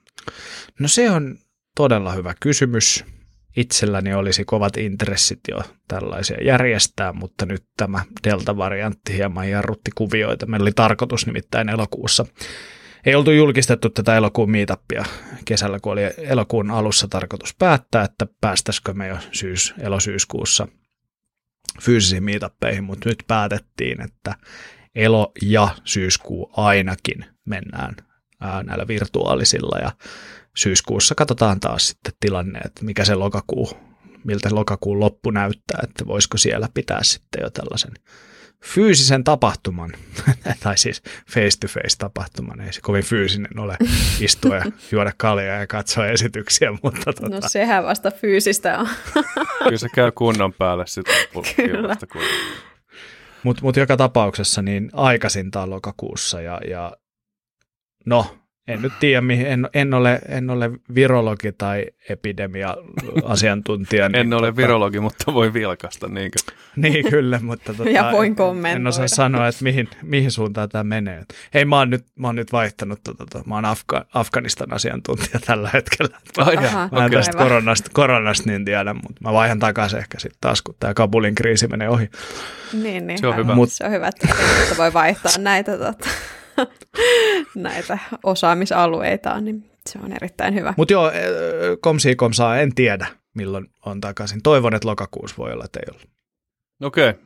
No 0.80 0.88
se 0.88 1.12
on 1.12 1.38
todella 1.75 2.12
hyvä 2.12 2.34
kysymys. 2.39 3.06
Itselläni 3.58 4.13
olisi 4.13 4.46
kovat 4.46 4.77
intressit 4.77 5.39
jo 5.51 5.62
tällaisia 5.88 6.38
järjestää, 6.43 7.13
mutta 7.13 7.46
nyt 7.46 7.63
tämä 7.77 8.03
Delta-variantti 8.24 9.13
hieman 9.13 9.50
jarrutti 9.50 9.91
kuvioita. 9.96 10.46
Meillä 10.46 10.63
oli 10.63 10.72
tarkoitus 10.72 11.25
nimittäin 11.25 11.70
elokuussa. 11.70 12.25
Ei 13.05 13.15
oltu 13.15 13.31
julkistettu 13.31 13.89
tätä 13.89 14.15
elokuun 14.15 14.51
meetupia 14.51 15.05
kesällä, 15.46 15.79
kun 15.79 15.91
oli 15.91 16.01
elokuun 16.17 16.72
alussa 16.72 17.08
tarkoitus 17.08 17.55
päättää, 17.60 18.03
että 18.03 18.27
päästäisikö 18.41 18.93
me 18.93 19.08
jo 19.08 19.17
syys, 19.31 19.74
elosyyskuussa 19.79 20.67
fyysisiin 21.81 22.24
meetuppeihin, 22.24 22.84
mutta 22.84 23.10
nyt 23.10 23.24
päätettiin, 23.27 24.01
että 24.01 24.36
elo- 24.96 25.31
ja 25.41 25.70
syyskuu 25.84 26.51
ainakin 26.58 27.25
mennään 27.46 27.96
ää, 28.41 28.63
näillä 28.63 28.88
virtuaalisilla 28.88 29.79
ja 29.79 29.91
syyskuussa 30.55 31.15
katsotaan 31.15 31.60
taas 31.60 31.88
sitten 31.88 32.13
tilanne, 32.19 32.60
että 32.60 32.86
mikä 32.86 33.05
se 33.05 33.15
lokakuu, 33.15 33.69
miltä 34.24 34.50
lokakuun 34.51 35.00
loppu 35.00 35.31
näyttää, 35.31 35.79
että 35.83 36.07
voisiko 36.07 36.38
siellä 36.38 36.69
pitää 36.74 37.03
sitten 37.03 37.41
jo 37.41 37.50
tällaisen 37.50 37.93
fyysisen 38.65 39.24
tapahtuman, 39.24 39.91
tai 40.63 40.77
siis 40.77 41.03
face-to-face 41.29 41.98
tapahtuman, 41.98 42.62
ei 42.62 42.74
se 42.74 42.81
kovin 42.81 43.03
fyysinen 43.03 43.60
ole 43.60 43.77
istua 44.19 44.55
ja 44.55 44.65
juoda 44.91 45.12
kaljaa 45.17 45.57
ja 45.57 45.67
katsoa 45.67 46.07
esityksiä, 46.07 46.71
mutta 46.83 47.13
tota... 47.13 47.29
No 47.29 47.41
sehän 47.48 47.83
vasta 47.83 48.12
fyysistä 48.12 48.79
on. 48.79 48.88
Kyllä 49.63 49.77
se 49.77 49.88
käy 49.95 50.12
kunnon 50.12 50.53
päälle 50.53 50.88
sitten. 50.88 51.15
Kyllä. 51.55 51.98
Mutta 53.43 53.62
mut 53.63 53.77
joka 53.77 53.98
tapauksessa 53.98 54.62
niin 54.62 54.89
aikaisintaan 54.93 55.69
lokakuussa 55.69 56.41
ja, 56.41 56.62
ja 56.69 56.91
no 58.05 58.25
en 58.67 58.81
nyt 58.81 58.93
tiedä, 59.00 59.22
mihin, 59.22 59.48
en, 59.48 59.70
en, 59.74 59.93
ole, 59.93 60.20
en 60.27 60.50
ole 60.50 60.72
virologi 60.96 61.51
tai 61.51 61.86
epidemia-asiantuntija. 62.10 64.05
en 64.05 64.12
niin 64.12 64.34
ole 64.34 64.48
tota, 64.48 64.55
virologi, 64.55 65.00
mutta 65.00 65.34
voi 65.34 65.53
vilkasta, 65.53 66.08
niinkö? 66.08 66.39
niin, 66.75 67.10
kyllä, 67.10 67.39
mutta 67.43 67.74
tota, 67.74 67.89
ja 67.89 68.10
voin 68.12 68.36
kommentoida. 68.36 68.79
En 68.81 68.88
osaa 68.88 69.08
sanoa, 69.08 69.48
että 69.48 69.63
mihin, 69.63 69.89
mihin 70.01 70.31
suuntaan 70.31 70.70
tämä 70.70 70.84
menee. 70.84 71.24
Hei, 71.53 71.65
mä 71.65 71.77
oon 71.77 71.89
nyt, 71.89 72.05
mä 72.20 72.27
oon 72.27 72.36
nyt 72.36 72.51
vaihtanut, 72.51 73.00
tota, 73.03 73.25
tota, 73.25 73.43
mä 73.48 73.55
oon 73.55 73.65
Afga, 73.65 74.05
Afganistan 74.13 74.74
asiantuntija 74.74 75.39
tällä 75.46 75.70
hetkellä. 75.74 76.17
Ai 76.38 76.58
Aha, 76.58 76.89
mä 76.91 76.98
okay. 76.98 77.10
tästä 77.10 77.38
koronasta, 77.38 77.89
koronasta 77.93 78.50
niin 78.50 78.65
tiedä, 78.65 78.93
mutta 78.93 79.22
mä 79.24 79.34
vaihan 79.34 79.60
takaisin 79.60 80.00
ehkä 80.00 80.20
sitten 80.20 80.38
taas, 80.41 80.62
kun 80.62 80.75
tämä 80.79 80.93
Kabulin 80.93 81.36
kriisi 81.36 81.67
menee 81.67 81.89
ohi. 81.89 82.10
Niin, 82.74 83.08
niin. 83.08 83.20
Se 83.20 83.27
on 83.27 83.36
hyvä. 83.36 83.55
Mut, 83.55 83.72
se 83.72 83.86
on 83.86 83.91
hyvä, 83.91 84.08
että 84.08 84.27
voi 84.77 84.93
vaihtaa 84.93 85.31
näitä 85.38 85.77
tota, 85.77 86.10
näitä 87.55 87.98
osaamisalueita, 88.24 89.41
niin 89.41 89.72
se 89.89 90.00
on 90.03 90.13
erittäin 90.13 90.55
hyvä. 90.55 90.74
Mutta 90.77 90.93
joo, 90.93 91.12
komsi 91.81 92.15
komsaa 92.15 92.60
en 92.60 92.75
tiedä, 92.75 93.08
milloin 93.34 93.67
on 93.86 94.01
takaisin. 94.01 94.41
Toivon, 94.43 94.75
että 94.75 94.88
lokakuussa 94.88 95.38
voi 95.38 95.53
olla, 95.53 95.65
ole. 95.91 96.01
Okei. 96.81 97.10
Okay. 97.10 97.22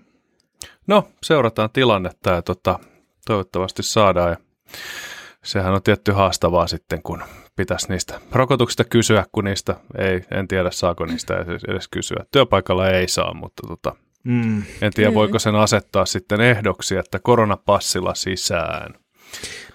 No, 0.88 1.08
seurataan 1.24 1.70
tilannetta 1.74 2.30
ja 2.30 2.42
tota, 2.42 2.80
toivottavasti 3.26 3.84
saadaan. 3.84 4.30
Ja 4.30 4.38
sehän 5.44 5.74
on 5.74 5.84
tietty 5.84 6.12
haastavaa 6.12 6.68
sitten, 6.68 7.02
kun 7.02 7.24
pitäisi 7.56 7.90
niistä 7.90 8.20
rokotuksista 8.32 8.84
kysyä, 8.84 9.26
kun 9.32 9.44
niistä 9.44 9.76
ei, 9.98 10.26
en 10.32 10.48
tiedä 10.48 10.72
saako 10.72 11.06
niistä 11.06 11.38
edes, 11.38 11.64
edes 11.64 11.88
kysyä. 11.88 12.26
Työpaikalla 12.32 12.90
ei 12.90 13.08
saa, 13.08 13.34
mutta 13.34 13.68
tota, 13.68 13.96
mm. 14.24 14.64
en 14.82 14.94
tiedä 14.94 15.10
mm. 15.10 15.16
voiko 15.16 15.40
sen 15.40 15.56
asettaa 15.56 16.06
sitten 16.06 16.42
ehdoksi, 16.42 16.96
että 16.96 17.20
koronapassilla 17.20 18.16
sisään. 18.16 18.94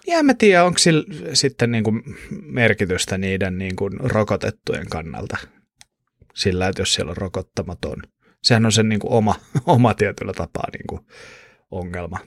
Ja 0.07 0.19
en 0.19 0.27
mä 0.27 0.35
tiedä, 0.35 0.65
onko 0.65 0.79
sillä 0.79 1.05
sitten 1.33 1.71
niin 1.71 1.85
kuin 1.85 2.03
merkitystä 2.43 3.19
niiden 3.19 3.59
niin 3.59 3.77
kuin 3.77 3.93
rokotettujen 4.01 4.87
kannalta 4.89 5.37
sillä, 6.35 6.69
että 6.69 6.83
jos 6.83 6.95
siellä 6.95 7.11
on 7.11 7.17
rokottamaton. 7.17 8.03
Sehän 8.43 8.67
on 8.67 8.73
sen 8.73 8.89
niin 8.89 9.01
kuin 9.01 9.13
oma, 9.13 9.35
oma 9.67 9.95
tietyllä 9.95 10.33
tapaa 10.33 10.69
niin 10.73 10.87
kuin 10.89 11.01
ongelma. 11.71 12.19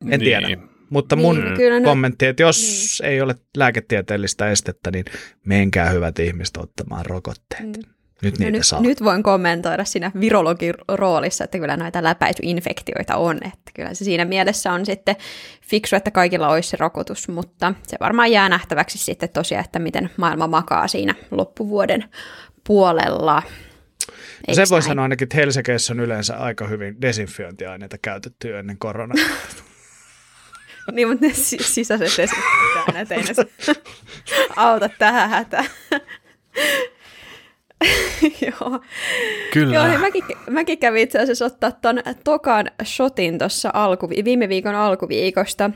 En 0.00 0.08
niin. 0.08 0.20
tiedä. 0.20 0.48
Mutta 0.90 1.16
mun 1.16 1.54
niin, 1.58 1.84
kommentti, 1.84 2.26
että 2.26 2.42
jos 2.42 2.60
niin. 3.02 3.10
ei 3.10 3.20
ole 3.20 3.34
lääketieteellistä 3.56 4.50
estettä, 4.50 4.90
niin 4.90 5.04
menkää 5.46 5.90
hyvät 5.90 6.18
ihmiset 6.18 6.56
ottamaan 6.56 7.06
rokotteet. 7.06 7.76
Mm. 7.76 7.95
Nyt, 8.22 8.38
niitä 8.38 8.52
nyt, 8.52 8.66
saa. 8.66 8.80
nyt 8.80 9.04
voin 9.04 9.22
kommentoida 9.22 9.84
siinä 9.84 10.10
virologin 10.20 10.74
roolissa, 10.88 11.44
että 11.44 11.58
kyllä 11.58 11.76
noita 11.76 12.02
läpäisyinfektioita 12.02 13.16
on. 13.16 13.36
Että 13.36 13.70
kyllä 13.74 13.94
se 13.94 14.04
siinä 14.04 14.24
mielessä 14.24 14.72
on 14.72 14.86
sitten 14.86 15.16
fiksu, 15.62 15.96
että 15.96 16.10
kaikilla 16.10 16.48
olisi 16.48 16.68
se 16.68 16.76
rokotus, 16.80 17.28
mutta 17.28 17.74
se 17.86 17.96
varmaan 18.00 18.32
jää 18.32 18.48
nähtäväksi 18.48 18.98
sitten 18.98 19.28
tosiaan, 19.28 19.64
että 19.64 19.78
miten 19.78 20.10
maailma 20.16 20.46
makaa 20.46 20.88
siinä 20.88 21.14
loppuvuoden 21.30 22.04
puolella. 22.66 23.42
No 24.48 24.54
se 24.54 24.64
voi 24.70 24.82
sanoa 24.82 25.02
ainakin, 25.02 25.26
että 25.26 25.36
Helsingissä 25.36 25.92
on 25.92 26.00
yleensä 26.00 26.36
aika 26.36 26.66
hyvin 26.66 27.00
desinfiointiaineita 27.00 27.98
käytetty 27.98 28.58
ennen 28.58 28.78
koronaa. 28.78 29.16
niin, 30.92 31.08
mutta 31.08 31.26
ne 31.26 31.32
sisäiset 31.34 32.12
desinfiointiaineet 32.16 33.12
ei 33.12 33.22
auta 34.56 34.88
tähän 34.88 35.30
hätään. 35.30 35.66
Joo. 38.46 38.80
Kyllä. 39.52 39.74
Joo, 39.74 39.98
mäkin, 39.98 40.24
mäkin 40.50 40.78
kävin 40.78 41.02
itse 41.02 41.18
asiassa 41.18 41.44
ottaa 41.44 41.72
tuon 41.72 42.02
tokan 42.24 42.70
shotin 42.84 43.38
tuossa 43.38 43.70
alku, 43.74 44.08
viime 44.08 44.48
viikon 44.48 44.74
alkuviikosta. 44.74 45.70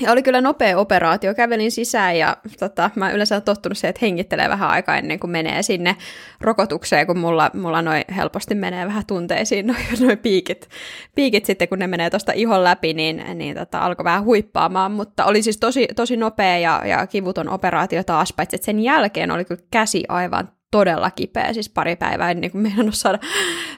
Ja 0.00 0.12
oli 0.12 0.22
kyllä 0.22 0.40
nopea 0.40 0.78
operaatio. 0.78 1.34
Kävelin 1.34 1.72
sisään 1.72 2.18
ja 2.18 2.36
tota, 2.58 2.90
mä 2.94 3.10
yleensä 3.10 3.34
olen 3.34 3.42
tottunut 3.42 3.78
siihen, 3.78 3.90
että 3.90 4.06
hengittelee 4.06 4.48
vähän 4.48 4.70
aikaa 4.70 4.96
ennen 4.96 5.20
kuin 5.20 5.30
menee 5.30 5.62
sinne 5.62 5.96
rokotukseen, 6.40 7.06
kun 7.06 7.18
mulla, 7.18 7.50
mulla 7.54 7.82
noin 7.82 8.04
helposti 8.16 8.54
menee 8.54 8.86
vähän 8.86 9.06
tunteisiin 9.06 9.66
noin 9.68 9.78
noi 10.00 10.16
piikit, 10.16 10.68
piikit 11.14 11.44
sitten, 11.44 11.68
kun 11.68 11.78
ne 11.78 11.86
menee 11.86 12.10
tuosta 12.10 12.32
ihon 12.32 12.64
läpi, 12.64 12.94
niin, 12.94 13.24
niin 13.34 13.56
tota, 13.56 13.78
alkoi 13.78 14.04
vähän 14.04 14.24
huippaamaan, 14.24 14.92
mutta 14.92 15.24
oli 15.24 15.42
siis 15.42 15.56
tosi, 15.56 15.88
tosi 15.96 16.16
nopea 16.16 16.58
ja, 16.58 16.82
ja 16.86 17.06
kivuton 17.06 17.48
operaatio 17.48 18.04
taas, 18.04 18.32
paitsi 18.32 18.56
että 18.56 18.64
sen 18.64 18.80
jälkeen 18.80 19.30
oli 19.30 19.44
kyllä 19.44 19.62
käsi 19.70 20.04
aivan 20.08 20.48
todella 20.74 21.10
kipeä, 21.10 21.52
siis 21.52 21.68
pari 21.68 21.96
päivää 21.96 22.30
ennen 22.30 22.50
kuin 22.50 22.62
meidän 22.62 22.86
on 22.86 22.92
saada, 22.92 23.18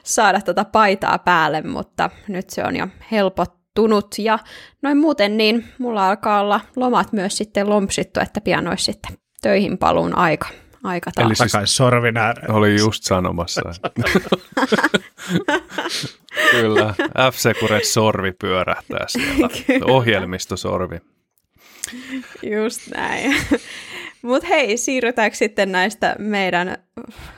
saada 0.03 0.41
tota 0.41 0.65
paitaa 0.65 1.17
päälle, 1.17 1.61
mutta 1.61 2.09
nyt 2.27 2.49
se 2.49 2.63
on 2.63 2.75
jo 2.75 2.87
helpottunut 3.11 4.15
ja 4.17 4.39
noin 4.81 4.97
muuten 4.97 5.37
niin 5.37 5.67
mulla 5.77 6.09
alkaa 6.09 6.41
olla 6.41 6.61
lomat 6.75 7.13
myös 7.13 7.37
sitten 7.37 7.69
lompsittu, 7.69 8.19
että 8.19 8.41
pian 8.41 8.67
olisi 8.67 8.83
sitten 8.83 9.17
töihin 9.41 9.77
paluun 9.77 10.17
aika. 10.17 10.47
Aika 10.83 11.11
taas. 11.15 11.25
Eli 11.25 11.49
siis 11.49 11.75
sorvin 11.75 12.15
Oli 12.49 12.79
just 12.79 13.03
sanomassa. 13.03 13.61
Kyllä, 16.51 16.93
f 17.31 17.35
sorvi 17.83 18.31
pyörähtää 18.31 19.05
siellä. 19.07 19.49
Ohjelmistosorvi. 19.95 20.97
Just 22.43 22.87
näin. 22.95 23.35
Mutta 24.21 24.47
hei, 24.47 24.77
siirrytäänkö 24.77 25.37
sitten 25.37 25.71
näistä 25.71 26.15
meidän 26.19 26.77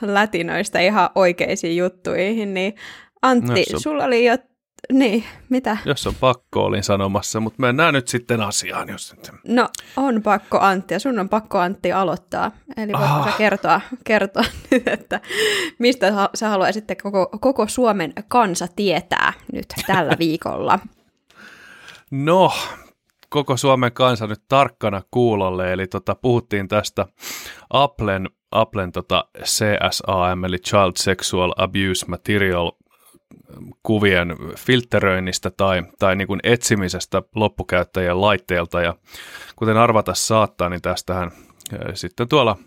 latinoista 0.01 0.79
ihan 0.79 1.09
oikeisiin 1.15 1.77
juttuihin, 1.77 2.53
niin 2.53 2.75
Antti, 3.21 3.65
no, 3.71 3.73
on... 3.73 3.81
sulla 3.81 4.03
oli 4.03 4.25
jo 4.25 4.37
niin, 4.93 5.23
mitä? 5.49 5.77
Jos 5.85 6.07
on 6.07 6.15
pakko, 6.19 6.63
olin 6.63 6.83
sanomassa, 6.83 7.39
mutta 7.39 7.61
mennään 7.61 7.93
nyt 7.93 8.07
sitten 8.07 8.41
asiaan. 8.41 8.89
Jos... 8.89 9.15
No, 9.47 9.69
on 9.97 10.23
pakko 10.23 10.59
Antti, 10.59 10.93
ja 10.93 10.99
sun 10.99 11.19
on 11.19 11.29
pakko 11.29 11.57
Antti 11.59 11.91
aloittaa. 11.91 12.51
Eli 12.77 12.91
voitko 12.93 13.15
ah. 13.15 13.37
kertoa, 13.37 13.81
kertoa 14.03 14.43
nyt, 14.71 14.87
että 14.87 15.21
mistä 15.79 16.29
sä 16.35 16.49
haluaisit 16.49 16.85
koko, 17.03 17.29
koko 17.39 17.67
Suomen 17.67 18.13
kansa 18.27 18.67
tietää 18.75 19.33
nyt 19.53 19.65
tällä 19.87 20.15
viikolla? 20.19 20.79
No, 22.11 22.51
koko 23.29 23.57
Suomen 23.57 23.91
kansa 23.91 24.27
nyt 24.27 24.41
tarkkana 24.47 25.01
kuulolle, 25.11 25.73
eli 25.73 25.87
tota, 25.87 26.15
puhuttiin 26.15 26.67
tästä 26.67 27.05
Applen, 27.69 28.29
Applen 28.51 28.91
tota 28.91 29.25
CSAM, 29.43 30.43
eli 30.43 30.57
Child 30.57 30.91
Sexual 30.95 31.53
Abuse 31.57 32.05
Material 32.07 32.71
kuvien 33.83 34.35
filteröinnistä 34.57 35.49
tai, 35.49 35.83
tai 35.99 36.15
niin 36.15 36.27
kuin 36.27 36.39
etsimisestä 36.43 37.21
loppukäyttäjien 37.35 38.21
laitteelta. 38.21 38.81
Ja 38.81 38.95
kuten 39.55 39.77
arvata 39.77 40.13
saattaa, 40.13 40.69
niin 40.69 40.81
tästähän 40.81 41.31
sitten 41.93 42.27
tuolla 42.27 42.57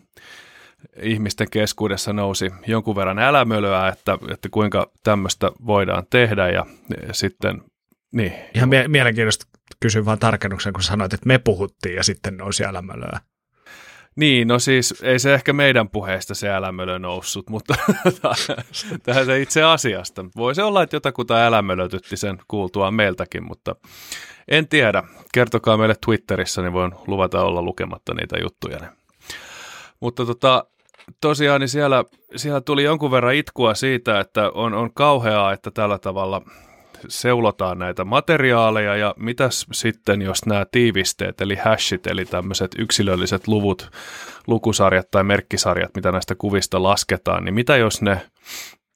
ihmisten 1.03 1.51
keskuudessa 1.51 2.13
nousi 2.13 2.51
jonkun 2.67 2.97
verran 2.97 3.19
älämölöä, 3.19 3.89
että, 3.89 4.19
että 4.31 4.49
kuinka 4.49 4.91
tämmöistä 5.05 5.53
voidaan 5.67 6.05
tehdä 6.11 6.49
ja 6.49 6.67
sitten 7.13 7.63
niin. 8.13 8.33
Ihan 8.55 8.69
mie- 8.69 8.89
mielenkiintoista 8.89 9.47
kysyn 9.81 10.05
vaan 10.05 10.19
tarkennuksen, 10.19 10.73
kun 10.73 10.83
sanoit, 10.83 11.13
että 11.13 11.27
me 11.27 11.39
puhuttiin 11.39 11.95
ja 11.95 12.05
sitten 12.05 12.37
nousi 12.37 12.65
älämölöä. 12.65 13.21
Niin, 14.17 14.49
no 14.49 14.59
siis 14.59 14.95
ei 15.03 15.19
se 15.19 15.35
ehkä 15.35 15.53
meidän 15.53 15.89
puheesta 15.89 16.35
se 16.35 16.51
älämölö 16.51 16.99
noussut, 16.99 17.51
mutta 17.51 17.75
tähän 19.03 19.27
se 19.27 19.41
itse 19.41 19.63
asiasta. 19.63 20.25
Voi 20.37 20.55
se 20.55 20.63
olla, 20.63 20.83
että 20.83 20.97
jotakuta 20.97 21.47
älämölötytti 21.47 22.17
sen 22.17 22.39
kuultua 22.49 22.91
meiltäkin, 22.91 23.47
mutta 23.47 23.77
en 24.49 24.69
tiedä. 24.69 25.03
Kertokaa 25.35 25.77
meille 25.77 25.95
Twitterissä, 26.05 26.63
niin 26.63 26.73
voin 26.73 26.93
luvata 27.07 27.45
olla 27.45 27.63
lukematta 27.63 28.15
niitä 28.15 28.37
juttuja. 28.43 28.79
Mutta 30.01 30.27
tota, 30.27 30.65
tosiaan 31.21 31.61
niin 31.61 31.69
siellä, 31.69 32.05
siellä 32.37 32.61
tuli 32.61 32.85
jonkun 32.85 33.11
verran 33.11 33.35
itkua 33.35 33.75
siitä, 33.75 34.21
että 34.21 34.51
on, 34.51 34.75
on 34.75 34.95
kauheaa, 34.95 35.53
että 35.53 35.71
tällä 35.71 35.99
tavalla 35.99 36.43
seulotaan 37.09 37.79
näitä 37.79 38.05
materiaaleja 38.05 38.97
ja 38.97 39.15
mitäs 39.19 39.67
sitten, 39.73 40.23
jos 40.23 40.47
nämä 40.47 40.67
tiivisteet 40.73 41.41
eli 41.41 41.57
hashit 41.57 42.07
eli 42.07 42.25
tämmöiset 42.25 42.71
yksilölliset 42.79 43.49
luvut, 43.49 43.91
lukusarjat 44.47 45.11
tai 45.11 45.25
merkkisarjat, 45.25 45.95
mitä 45.95 46.13
näistä 46.13 46.35
kuvista 46.35 46.83
lasketaan, 46.83 47.45
niin 47.45 47.55
mitä 47.55 47.77
jos 47.77 48.03
ne 48.03 48.21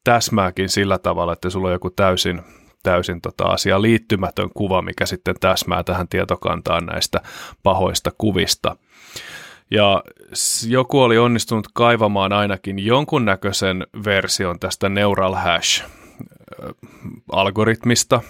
täsmääkin 0.05 0.69
sillä 0.69 0.99
tavalla, 0.99 1.33
että 1.33 1.51
sulla 1.51 1.67
on 1.67 1.73
joku 1.73 1.91
täysin 1.91 2.43
täysin 2.83 3.21
tota 3.21 3.45
asia 3.45 3.83
liittymätön 3.83 4.51
kuva, 4.55 4.83
mikä 4.83 5.07
sitten 5.07 5.35
täsmää 5.41 5.83
tähän 5.83 6.09
tietokantaan 6.09 6.87
näistä 6.87 7.21
pahoista 7.63 8.11
kuvista. 8.19 8.77
Ja 9.71 10.03
joku 10.69 11.01
oli 11.03 11.19
onnistunut 11.19 11.69
kaivamaan 11.75 12.33
ainakin 12.33 12.87
jonkunnäköisen 12.87 13.87
version 14.05 14.61
tästä 14.61 14.89
neural 14.89 15.35
hash 15.35 15.85
algoritmista, 17.33 18.21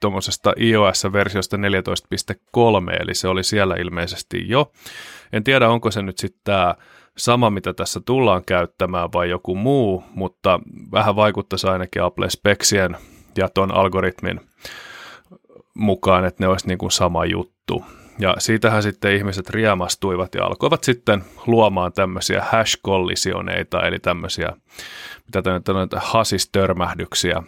tuommoisesta 0.00 0.52
iOS-versiosta 0.60 1.56
14.3, 1.56 1.62
eli 3.00 3.14
se 3.14 3.28
oli 3.28 3.44
siellä 3.44 3.74
ilmeisesti 3.74 4.48
jo. 4.48 4.72
En 5.32 5.44
tiedä, 5.44 5.68
onko 5.68 5.90
se 5.90 6.02
nyt 6.02 6.18
sitten 6.18 6.40
tämä 6.44 6.74
sama, 7.18 7.50
mitä 7.50 7.72
tässä 7.72 8.00
tullaan 8.00 8.44
käyttämään 8.44 9.08
vai 9.12 9.30
joku 9.30 9.54
muu, 9.54 10.04
mutta 10.14 10.60
vähän 10.92 11.16
vaikuttaisi 11.16 11.66
ainakin 11.66 12.02
Apple 12.02 12.30
Specsien 12.30 12.96
ja 13.38 13.48
ton 13.48 13.74
algoritmin 13.74 14.40
mukaan, 15.74 16.24
että 16.24 16.44
ne 16.44 16.48
olisi 16.48 16.68
niin 16.68 16.78
kuin 16.78 16.90
sama 16.90 17.24
juttu. 17.24 17.84
Ja 18.18 18.34
siitähän 18.38 18.82
sitten 18.82 19.14
ihmiset 19.16 19.50
riemastuivat 19.50 20.34
ja 20.34 20.44
alkoivat 20.44 20.84
sitten 20.84 21.24
luomaan 21.46 21.92
tämmöisiä 21.92 22.42
hash-kollisioneita, 22.44 23.86
eli 23.86 23.98
tämmöisiä, 23.98 24.52
mitä 25.26 25.42
on, 25.42 25.88
hasistörmähdyksiä, 25.96 27.42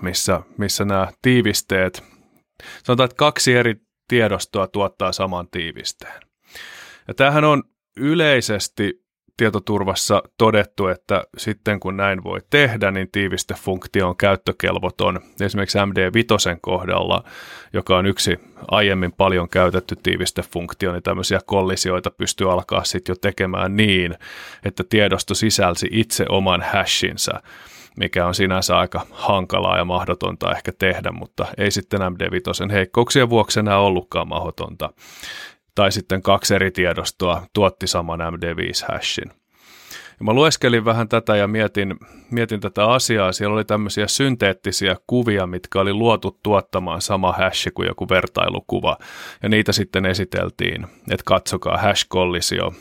missä, 0.00 0.40
missä 0.58 0.84
nämä 0.84 1.12
tiivisteet, 1.22 2.04
sanotaan, 2.84 3.04
että 3.04 3.16
kaksi 3.16 3.54
eri 3.54 3.74
tiedostoa 4.08 4.66
tuottaa 4.66 5.12
saman 5.12 5.48
tiivisteen. 5.50 6.22
Ja 7.08 7.14
tämähän 7.14 7.44
on 7.44 7.62
yleisesti 7.96 9.05
tietoturvassa 9.36 10.22
todettu, 10.38 10.86
että 10.86 11.24
sitten 11.36 11.80
kun 11.80 11.96
näin 11.96 12.24
voi 12.24 12.40
tehdä, 12.50 12.90
niin 12.90 13.08
tiivistefunktio 13.12 14.08
on 14.08 14.16
käyttökelvoton. 14.16 15.20
Esimerkiksi 15.40 15.78
MD5 15.78 16.58
kohdalla, 16.60 17.24
joka 17.72 17.96
on 17.96 18.06
yksi 18.06 18.38
aiemmin 18.70 19.12
paljon 19.12 19.48
käytetty 19.48 19.96
tiivistefunktio, 20.02 20.92
niin 20.92 21.02
tämmöisiä 21.02 21.40
kollisioita 21.46 22.10
pystyy 22.10 22.52
alkaa 22.52 22.84
sitten 22.84 23.12
jo 23.12 23.16
tekemään 23.20 23.76
niin, 23.76 24.14
että 24.64 24.84
tiedosto 24.88 25.34
sisälsi 25.34 25.88
itse 25.90 26.26
oman 26.28 26.62
hashinsa 26.72 27.40
mikä 27.96 28.26
on 28.26 28.34
sinänsä 28.34 28.78
aika 28.78 29.06
hankalaa 29.10 29.78
ja 29.78 29.84
mahdotonta 29.84 30.52
ehkä 30.52 30.72
tehdä, 30.78 31.12
mutta 31.12 31.46
ei 31.58 31.70
sitten 31.70 32.00
MD5 32.00 32.72
heikkouksien 32.72 33.30
vuoksi 33.30 33.60
enää 33.60 33.78
ollutkaan 33.78 34.28
mahdotonta 34.28 34.92
tai 35.76 35.92
sitten 35.92 36.22
kaksi 36.22 36.54
eri 36.54 36.70
tiedostoa 36.70 37.46
tuotti 37.52 37.86
saman 37.86 38.20
MD5-hashin. 38.20 39.30
Ja 40.18 40.24
mä 40.24 40.32
lueskelin 40.32 40.84
vähän 40.84 41.08
tätä 41.08 41.36
ja 41.36 41.48
mietin, 41.48 41.94
mietin 42.30 42.60
tätä 42.60 42.86
asiaa. 42.86 43.32
Siellä 43.32 43.54
oli 43.54 43.64
tämmöisiä 43.64 44.06
synteettisiä 44.06 44.96
kuvia, 45.06 45.46
mitkä 45.46 45.80
oli 45.80 45.92
luotu 45.92 46.38
tuottamaan 46.42 47.02
sama 47.02 47.32
hash 47.32 47.68
kuin 47.74 47.88
joku 47.88 48.08
vertailukuva. 48.08 48.96
Ja 49.42 49.48
niitä 49.48 49.72
sitten 49.72 50.06
esiteltiin, 50.06 50.86
että 51.10 51.24
katsokaa 51.24 51.78
hash-kollisio. 51.78 52.74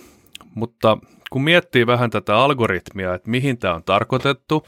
Mutta 0.54 0.98
kun 1.30 1.44
miettii 1.44 1.88
vähän 1.88 2.10
tätä 2.10 2.38
algoritmia, 2.38 3.14
että 3.14 3.30
mihin 3.30 3.58
tämä 3.58 3.74
on 3.74 3.84
tarkoitettu, 3.84 4.68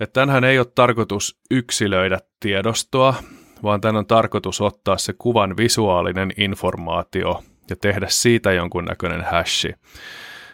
että 0.00 0.20
tämähän 0.20 0.44
ei 0.44 0.58
ole 0.58 0.66
tarkoitus 0.74 1.40
yksilöidä 1.50 2.18
tiedostoa, 2.40 3.14
vaan 3.62 3.80
tämän 3.80 3.96
on 3.96 4.06
tarkoitus 4.06 4.60
ottaa 4.60 4.98
se 4.98 5.12
kuvan 5.18 5.56
visuaalinen 5.56 6.32
informaatio 6.36 7.42
ja 7.70 7.76
tehdä 7.76 8.06
siitä 8.08 8.52
jonkunnäköinen 8.52 9.24
hashi. 9.24 9.72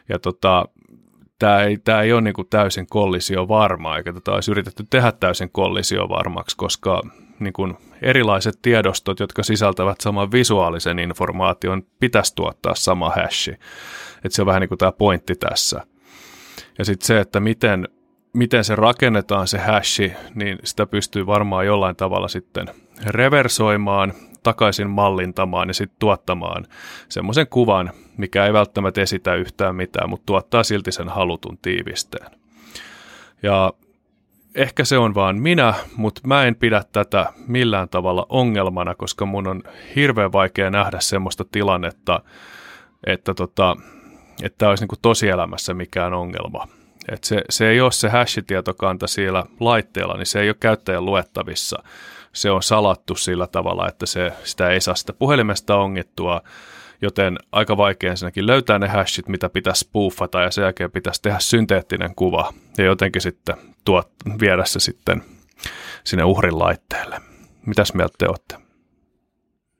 Ja 0.08 0.18
tota, 0.18 0.64
tämä 1.38 1.62
ei, 1.62 1.78
tämä 1.78 2.02
ei 2.02 2.12
ole 2.12 2.20
niin 2.20 2.34
kuin 2.34 2.48
täysin 2.50 2.86
kollisio 2.86 3.48
varma, 3.48 3.96
eikä 3.96 4.12
tätä 4.12 4.32
olisi 4.32 4.50
yritetty 4.50 4.86
tehdä 4.90 5.12
täysin 5.12 5.50
kollisio 5.50 6.08
varmaksi, 6.08 6.56
koska 6.56 7.02
niin 7.40 7.52
kuin 7.52 7.76
erilaiset 8.02 8.58
tiedostot, 8.62 9.20
jotka 9.20 9.42
sisältävät 9.42 10.00
saman 10.00 10.32
visuaalisen 10.32 10.98
informaation, 10.98 11.82
pitäisi 12.00 12.34
tuottaa 12.34 12.74
sama 12.74 13.10
hashi. 13.10 13.50
Että 14.24 14.36
se 14.36 14.42
on 14.42 14.46
vähän 14.46 14.60
niin 14.60 14.68
kuin 14.68 14.78
tämä 14.78 14.92
pointti 14.92 15.34
tässä. 15.34 15.80
Ja 16.78 16.84
sitten 16.84 17.06
se, 17.06 17.20
että 17.20 17.40
miten 17.40 17.88
miten 18.34 18.64
se 18.64 18.76
rakennetaan 18.76 19.48
se 19.48 19.58
hashi, 19.58 20.12
niin 20.34 20.58
sitä 20.64 20.86
pystyy 20.86 21.26
varmaan 21.26 21.66
jollain 21.66 21.96
tavalla 21.96 22.28
sitten 22.28 22.66
reversoimaan, 23.06 24.12
takaisin 24.42 24.90
mallintamaan 24.90 25.68
ja 25.68 25.74
sitten 25.74 25.98
tuottamaan 25.98 26.66
semmoisen 27.08 27.46
kuvan, 27.46 27.90
mikä 28.16 28.46
ei 28.46 28.52
välttämättä 28.52 29.00
esitä 29.00 29.34
yhtään 29.34 29.76
mitään, 29.76 30.10
mutta 30.10 30.26
tuottaa 30.26 30.62
silti 30.62 30.92
sen 30.92 31.08
halutun 31.08 31.58
tiivisteen. 31.62 32.30
Ja 33.42 33.72
ehkä 34.54 34.84
se 34.84 34.98
on 34.98 35.14
vaan 35.14 35.36
minä, 35.36 35.74
mutta 35.96 36.20
mä 36.24 36.44
en 36.44 36.56
pidä 36.56 36.84
tätä 36.92 37.32
millään 37.46 37.88
tavalla 37.88 38.26
ongelmana, 38.28 38.94
koska 38.94 39.26
mun 39.26 39.46
on 39.46 39.62
hirveän 39.96 40.32
vaikea 40.32 40.70
nähdä 40.70 41.00
semmoista 41.00 41.44
tilannetta, 41.52 42.20
että 43.06 43.34
tota, 43.34 43.76
että 44.42 44.68
olisi 44.68 44.86
niin 44.86 44.98
tosielämässä 45.02 45.74
mikään 45.74 46.14
ongelma. 46.14 46.68
Et 47.08 47.24
se, 47.24 47.42
se 47.50 47.68
ei 47.68 47.80
ole 47.80 47.92
se 47.92 48.08
hash-tietokanta 48.08 49.06
siellä 49.06 49.44
laitteella, 49.60 50.16
niin 50.16 50.26
se 50.26 50.40
ei 50.40 50.48
ole 50.48 50.56
käyttäjän 50.60 51.04
luettavissa. 51.04 51.82
Se 52.32 52.50
on 52.50 52.62
salattu 52.62 53.14
sillä 53.14 53.46
tavalla, 53.46 53.88
että 53.88 54.06
se, 54.06 54.32
sitä 54.44 54.70
ei 54.70 54.80
saa 54.80 54.94
sitä 54.94 55.12
puhelimesta 55.12 55.76
ongittua, 55.76 56.42
joten 57.02 57.38
aika 57.52 57.76
vaikea 57.76 58.10
ensinnäkin 58.10 58.46
löytää 58.46 58.78
ne 58.78 58.88
hashit, 58.88 59.28
mitä 59.28 59.48
pitäisi 59.48 59.80
spoofata 59.80 60.40
ja 60.40 60.50
sen 60.50 60.62
jälkeen 60.62 60.90
pitäisi 60.90 61.22
tehdä 61.22 61.38
synteettinen 61.40 62.14
kuva 62.14 62.52
ja 62.78 62.84
jotenkin 62.84 63.22
sitten 63.22 63.56
tuot, 63.84 64.08
viedä 64.40 64.64
se 64.64 64.80
sitten 64.80 65.22
sinne 66.04 66.24
uhrin 66.24 66.58
laitteelle. 66.58 67.20
Mitäs 67.66 67.94
mieltä 67.94 68.14
te 68.18 68.28
olette? 68.28 68.63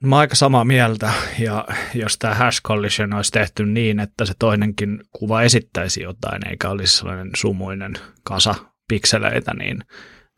Mä 0.05 0.19
aika 0.19 0.35
samaa 0.35 0.65
mieltä, 0.65 1.13
ja 1.39 1.67
jos 1.95 2.19
tämä 2.19 2.35
hash 2.35 2.63
collision 2.63 3.15
olisi 3.15 3.33
tehty 3.33 3.67
niin, 3.67 4.01
että 4.01 4.25
se 4.25 4.33
toinenkin 4.39 5.01
kuva 5.13 5.43
esittäisi 5.43 6.03
jotain, 6.03 6.49
eikä 6.49 6.71
olisi 6.71 6.97
sellainen 6.97 7.31
sumuinen 7.37 7.93
kasa 8.25 8.55
pikseleitä, 8.89 9.55
niin 9.55 9.79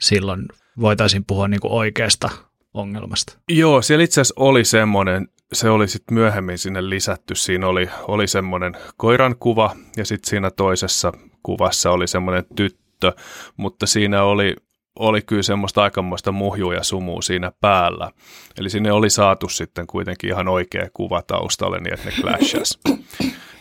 silloin 0.01 0.47
voitaisiin 0.81 1.25
puhua 1.25 1.49
niin 1.49 1.61
kuin 1.61 1.73
oikeasta 1.73 2.29
ongelmasta. 2.75 3.39
Joo, 3.49 3.83
siellä 3.83 4.05
itse 4.05 4.21
asiassa 4.21 4.35
oli 4.37 4.65
semmoinen, 4.65 5.29
se 5.53 5.71
oli 5.71 5.89
sitten 5.89 6.15
myöhemmin 6.15 6.59
sinne 6.59 6.91
lisätty, 6.91 7.35
siinä 7.35 7.69
oli, 7.69 7.91
oli 8.09 8.27
semmoinen 8.27 8.73
koiran 8.97 9.37
kuva, 9.39 9.77
ja 9.97 10.05
sitten 10.05 10.31
siinä 10.31 10.51
toisessa 10.51 11.13
kuvassa 11.43 11.91
oli 11.91 12.07
semmoinen 12.07 12.45
tyttö, 12.57 13.13
mutta 13.57 13.87
siinä 13.87 14.23
oli 14.23 14.57
oli 14.99 15.23
kyllä 15.23 15.43
semmoista 15.43 15.83
aikamoista 15.83 16.33
muhjua 16.33 16.75
ja 16.75 16.83
sumua 16.83 17.23
siinä 17.23 17.53
päällä. 17.61 18.11
Eli 18.59 18.71
sinne 18.71 18.93
oli 18.93 19.11
saatu 19.11 19.49
sitten 19.49 19.87
kuitenkin 19.87 20.31
ihan 20.31 20.49
oikea 20.49 20.89
kuva 20.95 21.23
taustalle 21.23 21.79
niin, 21.81 21.95
että 21.95 22.11
ne 22.11 22.17
clashas. 22.23 22.79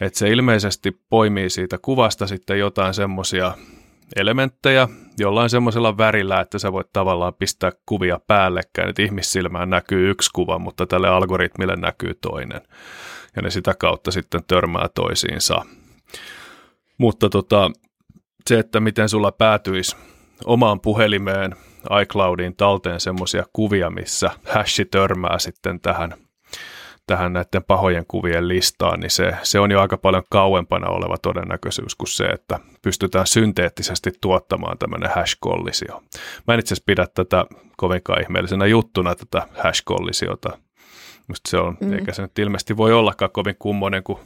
että 0.01 0.19
se 0.19 0.29
ilmeisesti 0.29 1.01
poimii 1.09 1.49
siitä 1.49 1.77
kuvasta 1.81 2.27
sitten 2.27 2.59
jotain 2.59 2.93
semmoisia 2.93 3.53
elementtejä 4.15 4.87
jollain 5.17 5.49
semmoisella 5.49 5.97
värillä, 5.97 6.41
että 6.41 6.59
sä 6.59 6.71
voit 6.71 6.93
tavallaan 6.93 7.33
pistää 7.33 7.71
kuvia 7.85 8.19
päällekkäin, 8.27 8.89
että 8.89 9.01
ihmissilmään 9.01 9.69
näkyy 9.69 10.09
yksi 10.09 10.29
kuva, 10.33 10.59
mutta 10.59 10.87
tälle 10.87 11.07
algoritmille 11.07 11.75
näkyy 11.75 12.13
toinen. 12.21 12.61
Ja 13.35 13.41
ne 13.41 13.49
sitä 13.49 13.73
kautta 13.79 14.11
sitten 14.11 14.41
törmää 14.47 14.89
toisiinsa. 14.95 15.65
Mutta 16.97 17.29
tota, 17.29 17.71
se, 18.47 18.59
että 18.59 18.79
miten 18.79 19.09
sulla 19.09 19.31
päätyisi 19.31 19.95
omaan 20.45 20.79
puhelimeen 20.79 21.55
iCloudiin 22.01 22.55
talteen 22.55 22.99
semmoisia 22.99 23.43
kuvia, 23.53 23.89
missä 23.89 24.31
hashi 24.45 24.85
törmää 24.85 25.39
sitten 25.39 25.79
tähän, 25.79 26.13
tähän 27.07 27.33
näiden 27.33 27.63
pahojen 27.67 28.05
kuvien 28.07 28.47
listaan, 28.47 28.99
niin 28.99 29.11
se, 29.11 29.33
se 29.43 29.59
on 29.59 29.71
jo 29.71 29.81
aika 29.81 29.97
paljon 29.97 30.23
kauempana 30.29 30.87
oleva 30.87 31.17
todennäköisyys 31.17 31.95
kuin 31.95 32.07
se, 32.07 32.25
että 32.25 32.59
pystytään 32.81 33.27
synteettisesti 33.27 34.11
tuottamaan 34.21 34.77
tämmöinen 34.77 35.09
hash-kollisio. 35.09 36.03
Mä 36.47 36.53
en 36.53 36.59
itse 36.59 36.73
asiassa 36.73 36.85
pidä 36.85 37.07
tätä 37.13 37.45
kovinkaan 37.77 38.21
ihmeellisenä 38.21 38.65
juttuna, 38.65 39.15
tätä 39.15 39.47
hash-kollisiota. 39.57 40.57
Musta 41.27 41.49
se 41.49 41.57
on, 41.57 41.77
mm. 41.81 41.93
eikä 41.93 42.13
se 42.13 42.21
nyt 42.21 42.39
ilmeisesti 42.39 42.77
voi 42.77 42.93
ollakaan 42.93 43.31
kovin 43.31 43.55
kummonen, 43.59 44.03
kun 44.03 44.19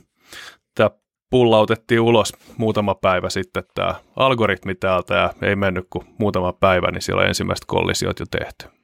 tämä 0.75 0.89
pullautettiin 1.29 2.01
ulos 2.01 2.33
muutama 2.57 2.95
päivä 2.95 3.29
sitten 3.29 3.63
tämä 3.73 3.95
algoritmi 4.15 4.75
täältä 4.75 5.15
ja 5.15 5.33
ei 5.41 5.55
mennyt 5.55 5.87
kuin 5.89 6.05
muutama 6.17 6.53
päivä, 6.53 6.91
niin 6.91 7.01
siellä 7.01 7.21
on 7.21 7.27
ensimmäiset 7.27 7.65
kollisiot 7.65 8.19
jo 8.19 8.25
tehty. 8.31 8.79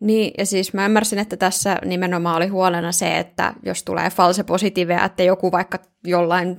Niin, 0.00 0.34
ja 0.38 0.46
siis 0.46 0.72
mä 0.72 0.84
ymmärsin, 0.84 1.18
että 1.18 1.36
tässä 1.36 1.78
nimenomaan 1.84 2.36
oli 2.36 2.46
huolena 2.46 2.92
se, 2.92 3.18
että 3.18 3.54
jos 3.62 3.82
tulee 3.82 4.10
false 4.10 4.42
positiivia, 4.44 5.04
että 5.04 5.22
joku 5.22 5.52
vaikka 5.52 5.78
jollain 6.04 6.56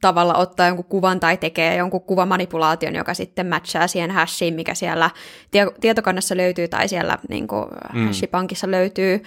tavalla 0.00 0.34
ottaa 0.34 0.66
jonkun 0.66 0.84
kuvan 0.84 1.20
tai 1.20 1.36
tekee 1.36 1.76
jonkun 1.76 2.02
kuvamanipulaation, 2.02 2.94
joka 2.94 3.14
sitten 3.14 3.46
matchaa 3.46 3.86
siihen 3.86 4.10
hashiin, 4.10 4.54
mikä 4.54 4.74
siellä 4.74 5.10
tietokannassa 5.80 6.36
löytyy 6.36 6.68
tai 6.68 6.88
siellä 6.88 7.18
niin 7.28 7.48
kuin 7.48 7.66
mm. 7.94 8.06
hashipankissa 8.06 8.70
löytyy, 8.70 9.22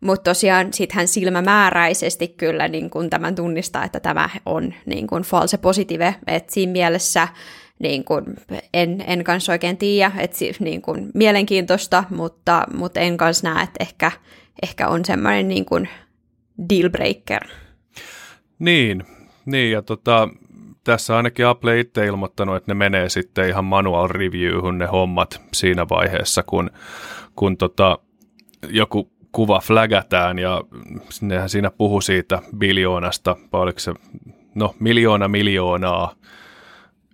mutta 0.00 0.30
tosiaan 0.30 0.72
sitten 0.72 0.96
hän 0.96 1.08
silmämääräisesti 1.08 2.28
kyllä 2.28 2.68
niin 2.68 2.90
kuin 2.90 3.10
tämän 3.10 3.34
tunnistaa, 3.34 3.84
että 3.84 4.00
tämä 4.00 4.30
on 4.46 4.74
niin 4.86 5.06
kuin 5.06 5.22
false 5.22 5.56
positive, 5.56 6.14
että 6.26 6.52
siinä 6.52 6.72
mielessä 6.72 7.28
niin 7.78 8.04
kuin, 8.04 8.24
en, 8.74 9.04
en 9.06 9.24
kanssa 9.24 9.52
oikein 9.52 9.76
tiedä, 9.76 10.12
että 10.18 10.38
niin 10.60 10.82
kuin, 10.82 11.10
mielenkiintoista, 11.14 12.04
mutta, 12.10 12.64
mutta 12.74 13.00
en 13.00 13.16
kanssa 13.16 13.48
näe, 13.48 13.64
että 13.64 13.78
ehkä, 13.80 14.12
ehkä 14.62 14.88
on 14.88 15.04
semmoinen 15.04 15.48
niin 15.48 15.64
kuin 15.64 15.88
deal 16.70 16.90
breaker. 16.90 17.48
Niin, 18.58 19.04
niin 19.46 19.72
ja 19.72 19.82
tota, 19.82 20.28
tässä 20.84 21.16
ainakin 21.16 21.46
Apple 21.46 21.80
itse 21.80 22.06
ilmoittanut, 22.06 22.56
että 22.56 22.70
ne 22.70 22.74
menee 22.74 23.08
sitten 23.08 23.48
ihan 23.48 23.64
manual 23.64 24.08
reviewhun 24.08 24.78
ne 24.78 24.86
hommat 24.86 25.40
siinä 25.52 25.88
vaiheessa, 25.88 26.42
kun, 26.42 26.70
kun 27.36 27.56
tota, 27.56 27.98
joku 28.68 29.13
kuva 29.34 29.60
flägätään 29.60 30.38
ja 30.38 30.62
nehän 31.20 31.48
siinä 31.48 31.70
puhu 31.70 32.00
siitä 32.00 32.42
biljoonasta, 32.58 33.36
oliko 33.52 33.78
se, 33.78 33.94
no 34.54 34.74
miljoona 34.78 35.28
miljoonaa 35.28 36.14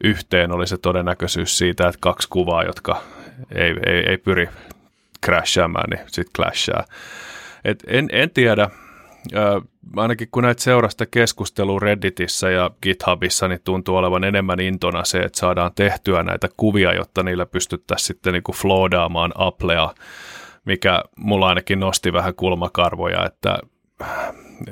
yhteen 0.04 0.52
oli 0.52 0.66
se 0.66 0.78
todennäköisyys 0.78 1.58
siitä, 1.58 1.88
että 1.88 1.98
kaksi 2.00 2.28
kuvaa, 2.28 2.64
jotka 2.64 3.02
ei, 3.54 3.74
ei, 3.86 4.10
ei 4.10 4.18
pyri 4.18 4.48
crashaamaan, 5.26 5.90
niin 5.90 6.00
sitten 6.06 6.32
clashaa. 6.36 6.84
Et 7.64 7.84
en, 7.86 8.08
en 8.12 8.30
tiedä, 8.30 8.62
äh, 8.62 9.62
ainakin 9.96 10.28
kun 10.32 10.42
näitä 10.42 10.62
seurasta 10.62 11.06
keskustelua 11.06 11.80
Redditissä 11.80 12.50
ja 12.50 12.70
GitHubissa, 12.82 13.48
niin 13.48 13.60
tuntuu 13.64 13.96
olevan 13.96 14.24
enemmän 14.24 14.60
intona 14.60 15.04
se, 15.04 15.18
että 15.18 15.38
saadaan 15.38 15.70
tehtyä 15.74 16.22
näitä 16.22 16.48
kuvia, 16.56 16.94
jotta 16.94 17.22
niillä 17.22 17.46
pystyttäisiin 17.46 18.06
sitten 18.06 18.32
niin 18.32 18.56
floodaamaan 18.56 19.32
Applea 19.34 19.94
mikä 20.64 21.02
mulla 21.16 21.48
ainakin 21.48 21.80
nosti 21.80 22.12
vähän 22.12 22.34
kulmakarvoja, 22.34 23.26
että, 23.26 23.58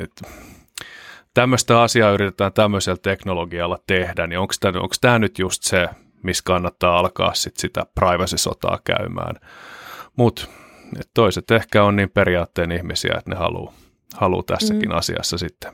että 0.01 0.29
tämmöistä 1.35 1.83
asiaa 1.83 2.11
yritetään 2.11 2.53
tämmöisellä 2.53 2.99
teknologialla 3.03 3.79
tehdä, 3.87 4.27
niin 4.27 4.39
onko 4.39 4.55
tämä, 4.61 4.81
onko 4.81 4.95
tämä 5.01 5.19
nyt 5.19 5.39
just 5.39 5.63
se, 5.63 5.89
missä 6.23 6.43
kannattaa 6.47 6.99
alkaa 6.99 7.35
sit 7.35 7.57
sitä 7.57 7.87
privacy-sotaa 7.95 8.79
käymään. 8.85 9.35
Mutta 10.17 10.47
toiset 11.15 11.51
ehkä 11.51 11.85
on 11.85 11.97
niin 11.97 12.11
periaatteen 12.11 12.73
ihmisiä, 12.73 13.15
että 13.19 13.31
ne 13.31 13.37
haluaa 13.37 13.73
haluu 14.15 14.43
tässäkin 14.43 14.89
mm. 14.89 14.97
asiassa 14.97 15.39
sitten. 15.39 15.73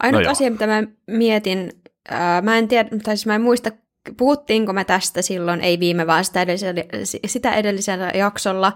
Ainut 0.00 0.22
no 0.22 0.30
asia, 0.30 0.50
mitä 0.50 0.66
mä 0.66 0.82
mietin, 1.06 1.72
ää, 2.08 2.42
mä 2.42 2.58
en 2.58 2.68
tiedä, 2.68 2.88
tai 3.04 3.16
siis 3.16 3.26
mä 3.26 3.34
en 3.34 3.42
muista 3.42 3.70
puhuttiinko 4.16 4.72
me 4.72 4.84
tästä 4.84 5.22
silloin, 5.22 5.60
ei 5.60 5.80
viime 5.80 6.06
vaan 6.06 6.24
sitä 6.24 6.42
edellisellä, 6.42 6.84
sitä 7.26 7.54
edellisellä 7.54 8.10
jaksolla, 8.14 8.72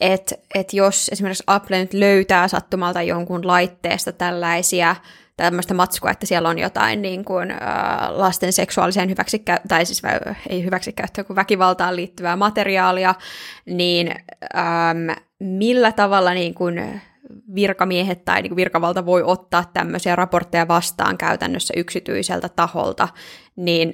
että 0.00 0.34
et 0.54 0.72
jos 0.72 1.08
esimerkiksi 1.12 1.44
Apple 1.46 1.78
nyt 1.78 1.94
löytää 1.94 2.48
sattumalta 2.48 3.02
jonkun 3.02 3.46
laitteesta 3.46 4.12
tällaisia 4.12 4.96
tämmöistä 5.36 5.74
matskua, 5.74 6.10
että 6.10 6.26
siellä 6.26 6.48
on 6.48 6.58
jotain 6.58 7.02
niin 7.02 7.24
kuin, 7.24 7.50
äh, 7.50 7.58
lasten 8.10 8.52
seksuaaliseen 8.52 9.10
hyväksikäyttöön, 9.10 9.68
tai 9.68 9.86
siis 9.86 10.02
ei 10.48 10.64
hyväksikäyttöön, 10.64 11.24
kuin 11.24 11.36
väkivaltaan 11.36 11.96
liittyvää 11.96 12.36
materiaalia, 12.36 13.14
niin 13.66 14.14
ähm, 14.56 15.18
millä 15.38 15.92
tavalla 15.92 16.34
niin 16.34 16.54
kuin 16.54 17.00
virkamiehet 17.54 18.24
tai 18.24 18.42
niin 18.42 18.50
kuin 18.50 18.56
virkavalta 18.56 19.06
voi 19.06 19.22
ottaa 19.22 19.64
tämmöisiä 19.72 20.16
raportteja 20.16 20.68
vastaan 20.68 21.18
käytännössä 21.18 21.74
yksityiseltä 21.76 22.48
taholta, 22.48 23.08
niin 23.56 23.92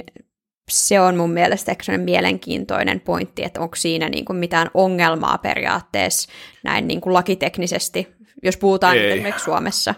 se 0.70 1.00
on 1.00 1.16
mun 1.16 1.30
mielestä 1.30 1.76
mielenkiintoinen 1.96 3.00
pointti, 3.00 3.44
että 3.44 3.61
onko 3.61 3.76
siinä 3.76 4.09
niin 4.09 4.24
kuin 4.24 4.37
mitään 4.37 4.70
ongelmaa 4.74 5.38
periaatteessa 5.38 6.33
näin 6.64 6.88
niin 6.88 7.00
kuin 7.00 7.14
lakiteknisesti, 7.14 8.09
jos 8.42 8.56
puhutaan 8.56 8.96
Ei. 8.96 9.11
esimerkiksi 9.11 9.44
Suomessa. 9.44 9.94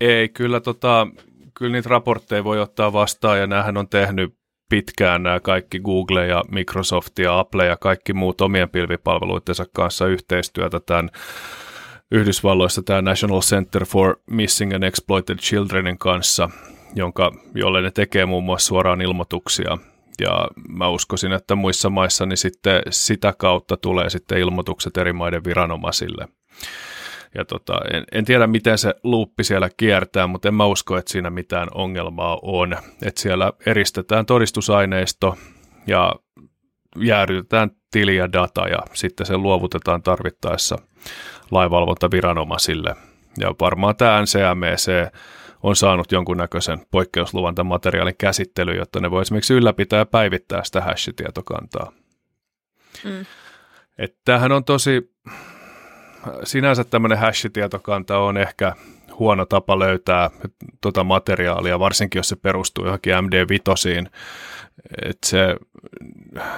Ei, 0.00 0.28
kyllä, 0.28 0.60
tota, 0.60 1.06
kyllä 1.54 1.72
niitä 1.72 1.88
raportteja 1.88 2.44
voi 2.44 2.60
ottaa 2.60 2.92
vastaan 2.92 3.38
ja 3.38 3.46
näähän 3.46 3.76
on 3.76 3.88
tehnyt 3.88 4.34
pitkään 4.70 5.22
nämä 5.22 5.40
kaikki 5.40 5.80
Google 5.80 6.26
ja 6.26 6.44
Microsoft 6.50 7.18
ja 7.18 7.38
Apple 7.38 7.66
ja 7.66 7.76
kaikki 7.76 8.12
muut 8.12 8.40
omien 8.40 8.70
pilvipalveluittensa 8.70 9.64
kanssa 9.74 10.06
yhteistyötä 10.06 10.80
tämän 10.80 11.10
Yhdysvalloissa 12.10 12.82
tämä 12.82 13.02
National 13.02 13.40
Center 13.40 13.84
for 13.84 14.16
Missing 14.30 14.74
and 14.74 14.82
Exploited 14.82 15.36
Childrenin 15.36 15.98
kanssa– 15.98 16.50
jonka, 16.94 17.32
jolle 17.54 17.82
ne 17.82 17.90
tekee 17.90 18.26
muun 18.26 18.44
muassa 18.44 18.66
suoraan 18.66 19.00
ilmoituksia. 19.00 19.78
Ja 20.20 20.48
mä 20.68 20.88
uskoisin, 20.88 21.32
että 21.32 21.54
muissa 21.54 21.90
maissa 21.90 22.26
niin 22.26 22.36
sitten 22.36 22.82
sitä 22.90 23.34
kautta 23.38 23.76
tulee 23.76 24.10
sitten 24.10 24.38
ilmoitukset 24.38 24.96
eri 24.96 25.12
maiden 25.12 25.44
viranomaisille. 25.44 26.28
Ja 27.34 27.44
tota, 27.44 27.80
en, 27.92 28.04
en 28.12 28.24
tiedä, 28.24 28.46
miten 28.46 28.78
se 28.78 28.94
luuppi 29.02 29.44
siellä 29.44 29.70
kiertää, 29.76 30.26
mutta 30.26 30.48
en 30.48 30.54
mä 30.54 30.66
usko, 30.66 30.96
että 30.96 31.12
siinä 31.12 31.30
mitään 31.30 31.68
ongelmaa 31.74 32.38
on. 32.42 32.76
Että 33.02 33.20
siellä 33.20 33.52
eristetään 33.66 34.26
todistusaineisto 34.26 35.38
ja 35.86 36.14
jäädytetään 36.96 37.70
tili 37.90 38.16
ja 38.16 38.32
data 38.32 38.68
ja 38.68 38.78
sitten 38.92 39.26
se 39.26 39.36
luovutetaan 39.36 40.02
tarvittaessa 40.02 40.76
lainvalvontaviranomaisille. 41.50 42.96
Ja 43.38 43.54
varmaan 43.60 43.96
tämä 43.96 44.22
NCMEC 44.22 45.12
on 45.62 45.76
saanut 45.76 46.12
jonkunnäköisen 46.12 46.86
poikkeusluvan 46.90 47.54
tämän 47.54 47.68
materiaalin 47.68 48.14
käsittelyyn, 48.18 48.78
jotta 48.78 49.00
ne 49.00 49.10
voi 49.10 49.22
esimerkiksi 49.22 49.54
ylläpitää 49.54 49.98
ja 49.98 50.06
päivittää 50.06 50.64
sitä 50.64 50.80
hash-tietokantaa. 50.80 51.92
Mm. 53.04 53.26
tämähän 54.24 54.52
on 54.52 54.64
tosi, 54.64 55.14
sinänsä 56.44 56.84
tämmöinen 56.84 57.18
hash-tietokanta 57.18 58.18
on 58.18 58.36
ehkä 58.36 58.74
huono 59.18 59.46
tapa 59.46 59.78
löytää 59.78 60.30
tuota 60.80 61.04
materiaalia, 61.04 61.78
varsinkin 61.78 62.18
jos 62.18 62.28
se 62.28 62.36
perustuu 62.36 62.84
johonkin 62.84 63.12
MD5, 63.14 64.10
että 65.02 65.26
se 65.26 65.56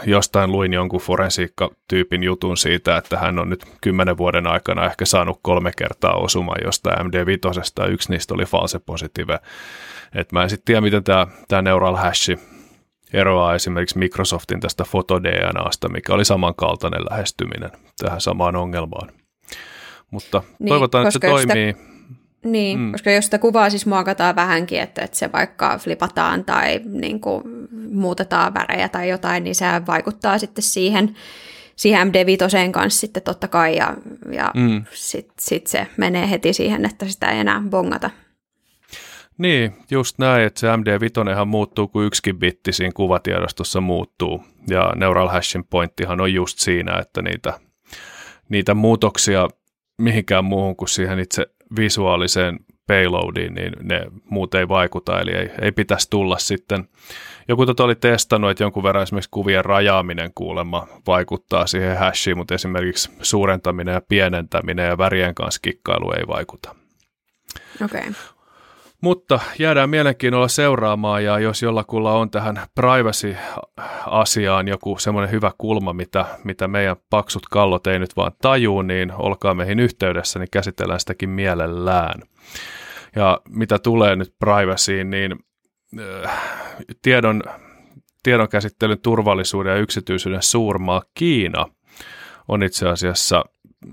jostain 0.07 0.53
luin 0.53 0.73
jonkun 0.73 1.01
forensiikkatyypin 1.01 2.23
jutun 2.23 2.57
siitä, 2.57 2.97
että 2.97 3.19
hän 3.19 3.39
on 3.39 3.51
nyt 3.51 3.65
kymmenen 3.81 4.17
vuoden 4.17 4.47
aikana 4.47 4.87
ehkä 4.87 5.05
saanut 5.05 5.39
kolme 5.43 5.73
kertaa 5.77 6.15
osuman 6.15 6.57
jostain 6.65 7.07
MD5, 7.07 7.73
ja 7.79 7.87
yksi 7.87 8.13
niistä 8.13 8.35
oli 8.35 8.45
false 8.45 8.79
positive. 8.79 9.39
Et 10.15 10.33
mä 10.33 10.43
en 10.43 10.51
sitten 10.51 10.65
tiedä, 10.65 10.81
miten 10.81 11.05
tämä, 11.49 11.63
neural 11.63 11.97
hash 11.97 12.39
eroaa 13.13 13.55
esimerkiksi 13.55 13.99
Microsoftin 13.99 14.61
tästä 14.61 14.85
fotodnaasta, 14.85 15.89
mikä 15.89 16.15
oli 16.15 16.25
samankaltainen 16.25 17.05
lähestyminen 17.11 17.71
tähän 17.99 18.21
samaan 18.21 18.57
ongelmaan. 18.57 19.09
Mutta 20.11 20.43
niin, 20.59 20.69
toivotaan, 20.69 21.07
että 21.07 21.11
se 21.11 21.19
toimii. 21.19 21.73
Sitä 21.73 21.92
niin, 22.45 22.79
mm. 22.79 22.93
koska 22.93 23.11
jos 23.11 23.25
sitä 23.25 23.39
kuvaa 23.39 23.71
siis 23.71 23.87
muokataan 23.87 24.37
vähänkin, 24.37 24.81
että, 24.81 25.03
että 25.03 25.19
se 25.19 25.33
vaikka 25.33 25.79
flipataan 25.79 26.45
tai 26.45 26.81
niin 26.85 27.21
kuin, 27.21 27.43
muutetaan 27.93 28.55
värejä 28.55 28.89
tai 28.89 29.09
jotain, 29.09 29.45
niin 29.45 29.55
se 29.55 29.67
vaikuttaa 29.87 30.39
sitten 30.39 30.63
siihen, 30.63 31.17
siihen 31.77 32.09
MD5 32.09 32.73
kanssa 32.73 33.01
sitten 33.01 33.23
totta 33.23 33.49
kai, 33.49 33.77
ja, 33.77 33.97
ja 34.33 34.51
mm. 34.55 34.85
sitten 34.95 35.35
sit 35.41 35.67
se 35.67 35.87
menee 35.97 36.31
heti 36.31 36.53
siihen, 36.53 36.85
että 36.85 37.07
sitä 37.09 37.31
ei 37.31 37.41
enää 37.41 37.63
bongata. 37.71 38.11
Niin, 39.39 39.73
just 39.91 40.19
näin, 40.19 40.45
että 40.45 40.61
se 40.61 40.67
MD5 40.67 41.45
muuttuu, 41.45 41.89
kun 41.89 42.05
yksikin 42.05 42.39
bitti 42.39 42.73
siinä 42.73 42.93
kuvatiedostossa 42.95 43.81
muuttuu, 43.81 44.45
ja 44.69 44.93
Neural 44.97 45.29
Hashin 45.29 45.65
pointtihan 45.65 46.21
on 46.21 46.35
just 46.35 46.59
siinä, 46.59 46.99
että 46.99 47.23
niitä, 47.23 47.61
niitä 48.49 48.75
muutoksia 48.75 49.49
mihinkään 49.99 50.45
muuhun 50.45 50.77
kuin 50.77 50.89
siihen 50.89 51.19
itse 51.19 51.47
visuaaliseen 51.77 52.59
payloadiin, 52.87 53.55
niin 53.55 53.73
ne 53.83 54.07
muut 54.25 54.55
ei 54.55 54.69
vaikuta, 54.69 55.21
eli 55.21 55.31
ei, 55.31 55.51
ei 55.63 55.73
pitäisi 55.73 56.11
tulla 56.11 56.39
sitten. 56.39 56.89
Joku 57.49 57.67
tota 57.67 57.85
oli 57.85 57.95
testannut, 57.95 58.51
että 58.51 58.65
jonkun 58.65 58.83
verran 58.83 59.03
esimerkiksi 59.03 59.31
kuvien 59.31 59.65
rajaaminen 59.65 60.31
kuulemma 60.35 60.87
vaikuttaa 61.07 61.67
siihen 61.67 61.99
hashiin, 61.99 62.37
mutta 62.37 62.55
esimerkiksi 62.55 63.11
suurentaminen 63.23 63.93
ja 63.93 64.03
pienentäminen 64.09 64.87
ja 64.87 64.99
värien 64.99 65.35
kanssa 65.35 65.61
kikkailu 65.63 66.13
ei 66.13 66.27
vaikuta. 66.27 66.75
Okay. 67.85 68.13
Mutta 69.03 69.41
jäädään 69.59 69.91
mielenkiinnolla 69.91 70.49
seuraamaan 70.49 71.25
ja 71.25 71.39
jos 71.39 71.63
jollakulla 71.63 72.13
on 72.13 72.31
tähän 72.31 72.61
privacy-asiaan 72.75 74.69
joku 74.69 74.99
semmoinen 74.99 75.31
hyvä 75.31 75.53
kulma, 75.59 75.93
mitä, 75.93 76.25
mitä 76.45 76.69
meidän 76.69 76.97
paksut 77.11 77.43
kallot 77.51 77.87
ei 77.87 77.99
nyt 77.99 78.17
vaan 78.17 78.33
tajuu, 78.43 78.83
niin 78.83 79.13
olkaa 79.13 79.55
meihin 79.55 79.81
yhteydessä, 79.81 80.39
niin 80.39 80.49
käsitellään 80.53 81.01
sitäkin 81.01 81.31
mielellään. 81.31 82.23
Ja 83.17 83.41
mitä 83.49 83.79
tulee 83.79 84.17
nyt 84.17 84.35
privacyin, 84.39 85.11
niin 85.11 85.37
äh, 86.25 86.43
tiedon, 87.03 87.43
tiedon 88.23 88.49
käsittelyn 88.49 89.01
turvallisuuden 89.01 89.71
ja 89.71 89.79
yksityisyyden 89.79 90.43
suurmaa 90.43 91.03
Kiina 91.15 91.67
on 92.49 92.63
itse 92.63 92.89
asiassa 92.89 93.45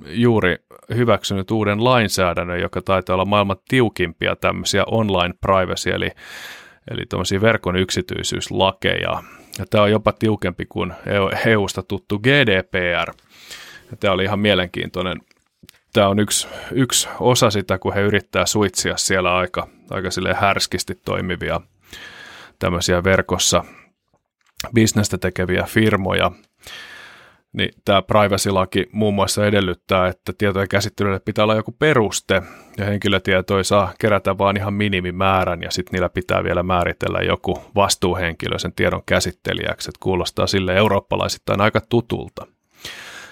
juuri 0.06 0.56
hyväksynyt 0.96 1.52
uuden 1.52 1.84
lainsäädännön, 1.84 2.62
joka 2.62 2.82
taitaa 2.82 3.14
olla 3.14 3.26
maailman 3.26 3.58
tiukimpia 3.68 4.36
tämmöisiä 4.36 4.84
online 4.86 5.34
privacy, 5.42 5.90
eli, 5.90 6.12
eli 6.92 7.06
tämmöisiä 7.06 7.42
verkon 7.42 7.76
yksityisyyslakeja. 7.76 9.24
Ja 9.60 9.66
tämä 9.70 9.84
on 9.84 9.92
jopa 9.92 10.12
tiukempi 10.12 10.66
kuin 10.66 10.94
EUsta 11.46 11.84
tuttu 11.84 12.20
GDPR. 12.20 13.14
Ja 13.92 13.98
tämä 14.00 14.14
oli 14.14 14.24
ihan 14.24 14.40
mielenkiintoinen. 14.40 15.22
Tämä 15.94 16.08
on 16.08 16.20
yksi, 16.20 16.48
yksi 16.72 17.10
osa 17.20 17.50
sitä, 17.50 17.78
kun 17.78 17.94
he 17.94 18.02
yrittää 18.02 18.46
suitsia 18.46 18.98
siellä 18.98 19.36
aika, 19.36 19.68
aika 19.90 20.10
härskisti 20.36 21.00
toimivia 21.06 21.62
tämmöisiä 22.60 23.04
verkossa 23.04 23.64
bisnestä 24.74 25.18
tekeviä 25.18 25.64
firmoja– 25.64 26.32
niin 27.54 27.70
tämä 27.86 28.02
privacy-laki 28.02 28.90
muun 28.92 29.14
muassa 29.14 29.46
edellyttää, 29.46 30.08
että 30.08 30.34
tietojen 30.38 30.68
käsittelylle 30.68 31.20
pitää 31.20 31.44
olla 31.44 31.56
joku 31.56 31.72
peruste, 31.72 32.42
ja 32.78 32.86
henkilötietoja 32.86 33.64
saa 33.64 33.94
kerätä 34.00 34.38
vain 34.38 34.58
ihan 34.58 34.74
minimimäärän, 34.74 35.62
ja 35.64 35.72
sitten 35.72 35.92
niillä 35.92 36.10
pitää 36.10 36.44
vielä 36.44 36.64
määritellä 36.64 37.20
joku 37.20 37.64
vastuuhenkilö 37.76 38.60
sen 38.60 38.74
tiedon 38.74 39.04
käsittelijäksi, 39.06 39.90
että 39.90 40.00
kuulostaa 40.04 40.48
sille 40.48 40.76
eurooppalaisittain 40.76 41.62
aika 41.62 41.82
tutulta. 41.90 42.48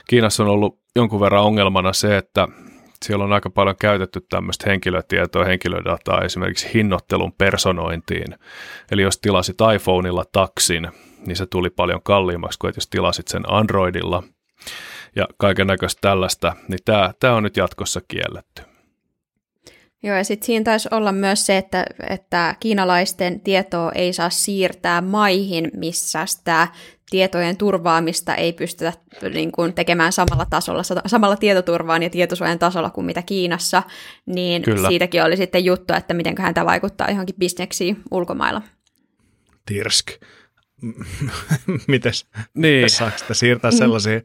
Kiinassa 0.10 0.44
on 0.44 0.50
ollut 0.50 0.80
jonkun 0.96 1.20
verran 1.20 1.44
ongelmana 1.44 1.94
se, 1.94 2.18
että 2.18 2.48
siellä 3.06 3.26
on 3.26 3.34
aika 3.34 3.50
paljon 3.50 3.76
käytetty 3.82 4.22
tämmöistä 4.30 4.70
henkilötietoa, 4.70 5.46
henkilödataa 5.46 6.22
esimerkiksi 6.22 6.74
hinnoittelun 6.74 7.34
personointiin. 7.34 8.36
Eli 8.92 9.02
jos 9.02 9.18
tilasit 9.18 9.58
iPhoneilla 9.76 10.24
taksin, 10.32 10.88
niin 11.26 11.36
se 11.36 11.46
tuli 11.46 11.70
paljon 11.70 12.02
kalliimmaksi 12.04 12.60
kuin 12.60 12.70
että 12.70 12.78
jos 12.78 12.88
tilasit 12.88 13.28
sen 13.28 13.44
Androidilla 13.48 14.24
ja 15.16 15.28
kaiken 15.38 15.68
näköistä 15.68 16.02
tällaista, 16.02 16.56
niin 16.68 16.80
tämä, 16.86 17.14
tämä 17.20 17.34
on 17.34 17.44
nyt 17.44 17.58
jatkossa 17.58 18.02
kielletty. 18.08 18.62
Joo, 20.04 20.16
ja 20.16 20.24
sitten 20.24 20.46
siinä 20.46 20.64
taisi 20.64 20.90
olla 20.92 21.12
myös 21.12 21.46
se, 21.46 21.58
että, 21.58 21.86
että 22.10 22.56
kiinalaisten 22.60 23.40
tietoa 23.42 23.92
ei 23.92 24.14
saa 24.14 24.30
siirtää 24.30 25.02
maihin, 25.02 25.72
missä 25.74 26.26
sitä 26.26 26.68
tietojen 27.10 27.58
turvaamista 27.58 28.36
ei 28.36 28.54
pystytä 28.54 28.94
niin 29.34 29.52
kuin, 29.52 29.74
tekemään 29.74 30.12
samalla 30.12 30.46
tasolla, 30.50 30.84
samalla 31.06 31.36
tietoturvaan 31.36 32.04
ja 32.04 32.10
tietosuojan 32.10 32.60
tasolla 32.60 32.90
kuin 32.90 33.06
mitä 33.06 33.22
Kiinassa, 33.22 33.84
niin 34.26 34.62
Kyllä. 34.62 34.88
siitäkin 34.88 35.24
oli 35.24 35.38
sitten 35.38 35.66
juttu, 35.66 35.94
että 35.94 36.14
miten 36.14 36.36
tämä 36.54 36.66
vaikuttaa 36.66 37.10
johonkin 37.10 37.36
bisneksiin 37.40 38.02
ulkomailla. 38.12 38.62
Tirsk. 39.66 40.08
Mites, 41.88 42.28
niin. 42.54 42.90
saako 42.90 43.18
sitä 43.18 43.34
siirtää 43.34 43.72
mm. 43.72 43.78
sellaisiin 43.78 44.22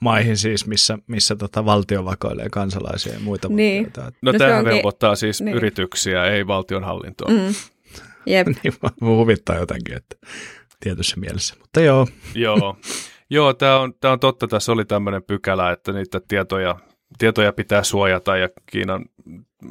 maihin 0.00 0.36
siis, 0.36 0.66
missä, 0.66 0.98
missä 1.06 1.36
tota 1.36 1.64
valtio 1.64 2.04
vakoilee 2.04 2.48
kansalaisia 2.50 3.12
ja 3.12 3.20
muita 3.20 3.48
niin. 3.48 3.92
No, 3.96 4.02
no 4.22 4.32
tämähän 4.32 4.58
onkin... 4.58 4.74
velvoittaa 4.74 5.14
siis 5.14 5.40
niin. 5.40 5.56
yrityksiä, 5.56 6.24
ei 6.24 6.46
valtionhallintoa. 6.46 7.30
Mm. 7.30 7.54
Jep. 8.26 8.46
niin, 8.62 8.74
huvittaa 9.00 9.56
jotenkin, 9.56 9.96
että 9.96 10.16
tietyssä 10.80 11.16
mielessä, 11.20 11.54
mutta 11.58 11.80
joo. 11.80 12.06
joo, 12.34 12.76
joo 13.30 13.54
tämä 13.54 13.80
on, 13.80 13.94
tämä 14.00 14.12
on 14.12 14.20
totta, 14.20 14.48
tässä 14.48 14.72
oli 14.72 14.84
tämmöinen 14.84 15.22
pykälä, 15.22 15.70
että 15.70 15.92
niitä 15.92 16.20
tietoja, 16.28 16.76
tietoja 17.18 17.52
pitää 17.52 17.82
suojata 17.82 18.36
ja 18.36 18.48
Kiinan 18.66 19.04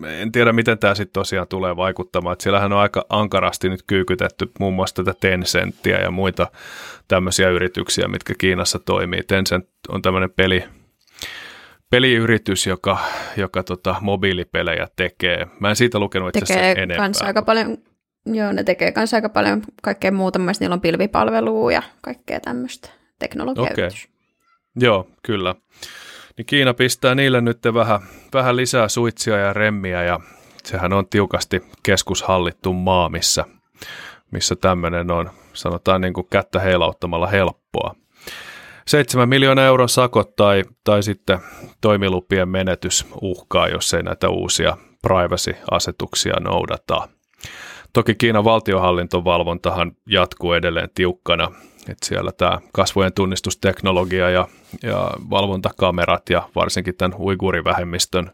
en 0.08 0.32
tiedä, 0.32 0.54
miten 0.54 0.80
tämä 0.80 0.96
sitten 0.96 1.14
tosiaan 1.14 1.48
tulee 1.48 1.76
vaikuttamaan. 1.76 2.34
Että 2.34 2.44
siellähän 2.44 2.74
on 2.74 2.80
aika 2.80 3.06
ankarasti 3.10 3.70
nyt 3.70 3.84
kyykytetty 3.88 4.52
muun 4.60 4.74
muassa 4.74 5.04
tätä 5.04 5.20
Tencenttiä 5.20 6.00
ja 6.00 6.12
muita 6.12 6.48
tämmöisiä 7.08 7.50
yrityksiä, 7.50 8.08
mitkä 8.08 8.34
Kiinassa 8.38 8.80
toimii. 8.80 9.24
Tencent 9.28 9.70
on 9.90 10.02
tämmöinen 10.02 10.30
peli, 10.32 10.64
peliyritys, 11.90 12.68
joka, 12.68 13.00
joka 13.38 13.64
tota, 13.64 13.96
mobiilipelejä 14.02 14.88
tekee. 14.96 15.48
Mä 15.60 15.70
en 15.70 15.76
siitä 15.76 16.00
lukenut 16.00 16.36
itse 16.36 16.54
asiassa 16.54 16.82
enempää. 16.82 16.98
Kanssa 16.98 17.26
aika 17.26 17.42
paljon, 17.42 17.78
joo, 18.26 18.52
ne 18.52 18.64
tekee 18.64 18.92
kanssa 18.92 19.18
aika 19.18 19.30
paljon 19.30 19.62
kaikkea 19.84 20.12
muuta. 20.12 20.40
Myös 20.40 20.60
niillä 20.60 20.74
on 20.74 20.82
pilvipalvelua 20.82 21.72
ja 21.72 21.84
kaikkea 22.02 22.40
tämmöistä 22.40 22.90
teknologiaa. 23.20 23.68
Okay. 23.72 23.90
Joo, 24.76 25.08
kyllä 25.24 25.56
niin 26.38 26.46
Kiina 26.46 26.74
pistää 26.74 27.16
niille 27.16 27.42
nyt 27.42 27.60
vähän, 27.74 28.00
vähän 28.34 28.56
lisää 28.56 28.88
suitsia 28.88 29.38
ja 29.38 29.54
remmiä 29.54 30.04
ja 30.04 30.20
sehän 30.64 30.94
on 30.94 31.08
tiukasti 31.08 31.64
keskushallittu 31.84 32.74
maa, 32.74 33.10
missä, 33.10 33.46
missä 34.32 34.56
tämmöinen 34.56 35.12
on, 35.12 35.30
sanotaan 35.54 36.02
niin 36.02 36.14
kuin 36.14 36.28
kättä 36.30 36.60
heilauttamalla 36.60 37.28
helppoa. 37.28 37.96
7 38.88 39.30
miljoonaa 39.30 39.66
euron 39.66 39.90
sakot 39.90 40.36
tai, 40.36 40.64
tai 40.84 41.04
sitten 41.04 41.40
toimilupien 41.82 42.50
menetys 42.50 43.06
uhkaa, 43.22 43.68
jos 43.68 43.94
ei 43.94 44.04
näitä 44.04 44.30
uusia 44.30 44.78
privacy-asetuksia 45.02 46.34
noudata. 46.40 47.08
Toki 47.94 48.16
Kiinan 48.16 48.44
valtiohallintovalvontahan 48.44 49.92
jatkuu 50.08 50.54
edelleen 50.54 50.90
tiukkana 50.96 51.52
että 51.90 52.08
siellä 52.08 52.32
tämä 52.32 52.60
kasvojen 52.72 53.14
tunnistusteknologia 53.14 54.30
ja, 54.30 54.48
ja 54.84 55.12
valvontakamerat 55.30 56.30
ja 56.30 56.50
varsinkin 56.56 56.96
tämän 56.96 57.20
uigurivähemmistön 57.20 58.32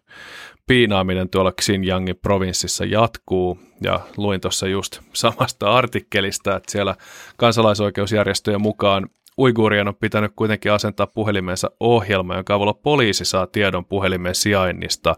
piinaaminen 0.67 1.29
tuolla 1.29 1.51
Xinjiangin 1.51 2.15
provinssissa 2.21 2.85
jatkuu. 2.85 3.59
Ja 3.81 3.99
luin 4.17 4.41
tuossa 4.41 4.67
just 4.67 4.99
samasta 5.13 5.71
artikkelista, 5.71 6.55
että 6.55 6.71
siellä 6.71 6.95
kansalaisoikeusjärjestöjen 7.37 8.61
mukaan 8.61 9.09
uigurien 9.39 9.87
on 9.87 9.95
pitänyt 9.95 10.31
kuitenkin 10.35 10.71
asentaa 10.71 11.07
puhelimensa 11.07 11.71
ohjelma, 11.79 12.35
jonka 12.35 12.53
avulla 12.53 12.73
poliisi 12.73 13.25
saa 13.25 13.47
tiedon 13.47 13.85
puhelimen 13.85 14.35
sijainnista, 14.35 15.15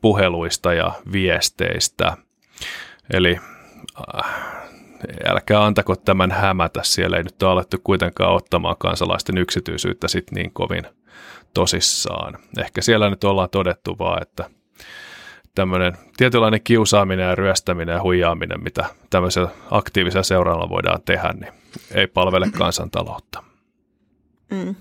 puheluista 0.00 0.74
ja 0.74 0.92
viesteistä. 1.12 2.16
Eli 3.12 3.38
äh, 4.14 4.61
älkää 5.26 5.64
antako 5.64 5.96
tämän 5.96 6.30
hämätä, 6.30 6.80
siellä 6.82 7.16
ei 7.16 7.22
nyt 7.22 7.42
ole 7.42 7.50
alettu 7.50 7.76
kuitenkaan 7.84 8.34
ottamaan 8.34 8.76
kansalaisten 8.78 9.38
yksityisyyttä 9.38 10.08
sit 10.08 10.30
niin 10.30 10.52
kovin 10.52 10.84
tosissaan. 11.54 12.38
Ehkä 12.58 12.82
siellä 12.82 13.10
nyt 13.10 13.24
ollaan 13.24 13.50
todettu 13.50 13.98
vaan, 13.98 14.22
että 14.22 14.50
tämmöinen 15.54 15.92
tietynlainen 16.16 16.60
kiusaaminen 16.64 17.26
ja 17.26 17.34
ryöstäminen 17.34 17.92
ja 17.92 18.02
huijaaminen, 18.02 18.62
mitä 18.62 18.84
tämmöisellä 19.10 19.48
aktiivisella 19.70 20.22
seuralla 20.22 20.68
voidaan 20.68 21.02
tehdä, 21.04 21.32
niin 21.32 21.52
ei 21.94 22.06
palvele 22.06 22.46
kansantaloutta. 22.58 23.42
Mm. 24.50 24.74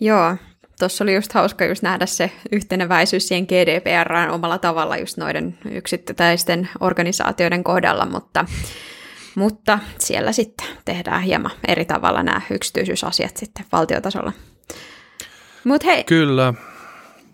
Joo, 0.00 0.36
tuossa 0.78 1.04
oli 1.04 1.14
just 1.14 1.32
hauska 1.32 1.64
just 1.64 1.82
nähdä 1.82 2.06
se 2.06 2.30
yhteneväisyys 2.52 3.28
siihen 3.28 3.44
GDPRään 3.44 4.30
omalla 4.30 4.58
tavalla 4.58 4.96
just 4.96 5.16
noiden 5.16 5.58
yksittäisten 5.70 6.68
organisaatioiden 6.80 7.64
kohdalla, 7.64 8.06
mutta 8.06 8.44
mutta 9.36 9.78
siellä 9.98 10.32
sitten 10.32 10.66
tehdään 10.84 11.22
hieman 11.22 11.50
eri 11.68 11.84
tavalla 11.84 12.22
nämä 12.22 12.40
yksityisyysasiat 12.50 13.36
sitten 13.36 13.66
valtiotasolla. 13.72 14.32
Mut 15.64 15.84
hei. 15.84 16.04
Kyllä, 16.04 16.54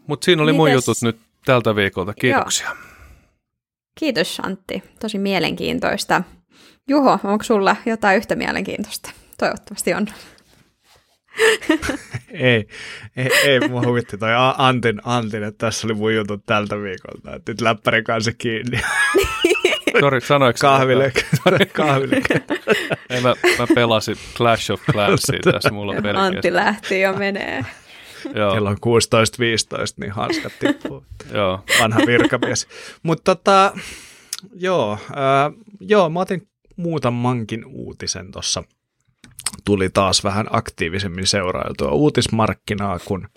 mutta 0.06 0.24
siinä 0.24 0.42
oli 0.42 0.52
Mites? 0.52 0.56
mun 0.56 0.72
jutut 0.72 0.96
nyt 1.02 1.18
tältä 1.46 1.76
viikolta. 1.76 2.14
Kiitoksia. 2.14 2.66
Joo. 2.66 2.76
Kiitos 3.98 4.40
Antti, 4.42 4.82
tosi 5.00 5.18
mielenkiintoista. 5.18 6.22
Juho, 6.88 7.18
onko 7.24 7.44
sulla 7.44 7.76
jotain 7.86 8.16
yhtä 8.16 8.36
mielenkiintoista? 8.36 9.10
Toivottavasti 9.38 9.94
on. 9.94 10.06
ei, 12.30 12.66
ei, 13.16 13.30
ei 13.44 13.68
mua 13.68 13.82
huvitti 13.82 14.18
toi 14.18 14.30
Antin, 14.58 15.00
Antin, 15.04 15.42
että 15.42 15.66
tässä 15.66 15.86
oli 15.86 15.94
mun 15.94 16.14
jutut 16.14 16.46
tältä 16.46 16.82
viikolta, 16.82 17.36
että 17.36 17.52
nyt 17.52 17.60
läppärin 17.60 18.04
kanssa 18.04 18.32
kiinni. 18.32 18.80
Sori, 20.00 20.20
sanoiko 20.20 20.56
Kahville. 20.60 21.12
Kahville. 21.72 22.16
Ei, 23.10 23.20
mä, 23.20 23.34
mä 23.58 23.66
pelasin 23.74 24.16
Clash 24.36 24.70
of 24.70 24.80
Clansia 24.92 25.38
tässä, 25.52 25.70
mulla 25.70 25.94
Antti 26.14 26.54
lähti 26.54 27.00
jo 27.00 27.12
menee. 27.12 27.64
kello 28.32 28.70
on 28.70 28.76
16.15, 28.76 28.80
niin 29.96 30.12
hanskat 30.12 30.52
tippuu. 30.58 31.04
Joo. 31.32 31.64
Vanha 31.80 32.00
virkamies. 32.06 32.68
Mutta 33.02 33.34
tota, 33.34 33.72
joo, 34.54 34.92
äh, 34.92 35.52
joo, 35.80 36.10
mä 36.10 36.20
otin 36.20 36.48
muutamankin 36.76 37.64
uutisen 37.66 38.32
tuossa. 38.32 38.62
Tuli 39.64 39.90
taas 39.90 40.24
vähän 40.24 40.46
aktiivisemmin 40.50 41.26
seurailtua 41.26 41.90
uutismarkkinaa, 41.90 42.98
kun 42.98 43.28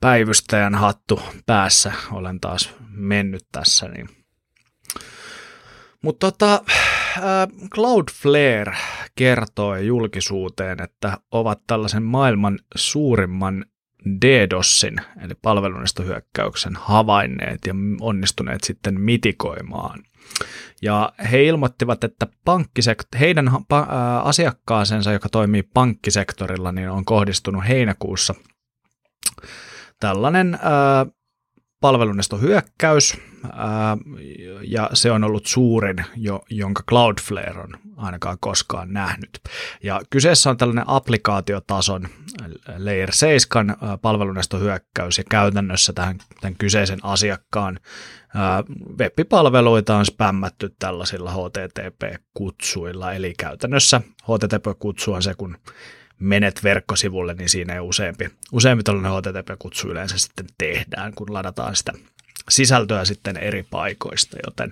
päivystäjän 0.00 0.74
hattu 0.74 1.22
päässä 1.46 1.92
olen 2.12 2.40
taas 2.40 2.74
mennyt 2.90 3.46
tässä. 3.52 3.88
Niin. 3.88 4.21
Mutta 6.02 6.30
tota, 6.32 6.62
Cloudflare 7.74 8.76
kertoi 9.14 9.86
julkisuuteen, 9.86 10.82
että 10.82 11.18
ovat 11.30 11.60
tällaisen 11.66 12.02
maailman 12.02 12.58
suurimman 12.74 13.64
DDoSin, 14.24 14.96
eli 15.24 15.34
palvelunestohyökkäyksen, 15.42 16.72
havainneet 16.76 17.58
ja 17.66 17.74
onnistuneet 18.00 18.64
sitten 18.64 19.00
mitikoimaan. 19.00 20.02
Ja 20.82 21.12
he 21.30 21.44
ilmoittivat, 21.44 22.04
että 22.04 22.26
pankkisekt- 22.26 23.18
heidän 23.20 23.50
asiakkaasensa, 24.22 25.12
joka 25.12 25.28
toimii 25.28 25.62
pankkisektorilla, 25.62 26.72
niin 26.72 26.90
on 26.90 27.04
kohdistunut 27.04 27.68
heinäkuussa 27.68 28.34
tällainen 30.00 30.58
ää, 30.62 31.06
palvelunestohyökkäys, 31.82 33.16
ja 34.62 34.90
se 34.92 35.10
on 35.10 35.24
ollut 35.24 35.46
suurin, 35.46 36.04
jo, 36.16 36.42
jonka 36.50 36.82
Cloudflare 36.88 37.60
on 37.60 37.70
ainakaan 37.96 38.36
koskaan 38.40 38.92
nähnyt. 38.92 39.40
Ja 39.82 40.00
kyseessä 40.10 40.50
on 40.50 40.56
tällainen 40.56 40.84
applikaatiotason 40.86 42.08
Layer 42.78 43.12
7 43.12 43.76
palvelunestohyökkäys, 44.02 45.18
ja 45.18 45.24
käytännössä 45.30 45.92
tähän, 45.92 46.18
tämän 46.40 46.56
kyseisen 46.56 46.98
asiakkaan 47.02 47.80
web-palveluita 48.98 49.96
on 49.96 50.06
spämmätty 50.06 50.74
tällaisilla 50.78 51.30
HTTP-kutsuilla, 51.32 53.12
eli 53.12 53.34
käytännössä 53.38 54.00
HTTP-kutsu 54.22 55.12
on 55.12 55.22
se, 55.22 55.34
kun 55.34 55.56
menet 56.22 56.64
verkkosivulle, 56.64 57.34
niin 57.34 57.48
siinä 57.48 57.74
ei 57.74 57.80
useampi, 57.80 58.30
useampi 58.52 58.82
tällainen 58.82 59.12
HTTP-kutsu 59.12 59.90
yleensä 59.90 60.18
sitten 60.18 60.46
tehdään, 60.58 61.12
kun 61.14 61.32
ladataan 61.34 61.76
sitä 61.76 61.92
sisältöä 62.50 63.04
sitten 63.04 63.36
eri 63.36 63.62
paikoista, 63.70 64.36
joten, 64.46 64.70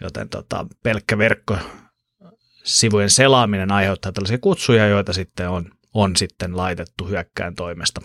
joten 0.00 0.28
tota, 0.28 0.66
pelkkä 0.82 1.18
verkkosivujen 1.18 3.10
selaaminen 3.10 3.72
aiheuttaa 3.72 4.12
tällaisia 4.12 4.38
kutsuja, 4.38 4.86
joita 4.86 5.12
sitten 5.12 5.48
on, 5.48 5.70
on 5.94 6.16
sitten 6.16 6.56
laitettu 6.56 7.06
hyökkään 7.06 7.54
toimesta 7.54 8.00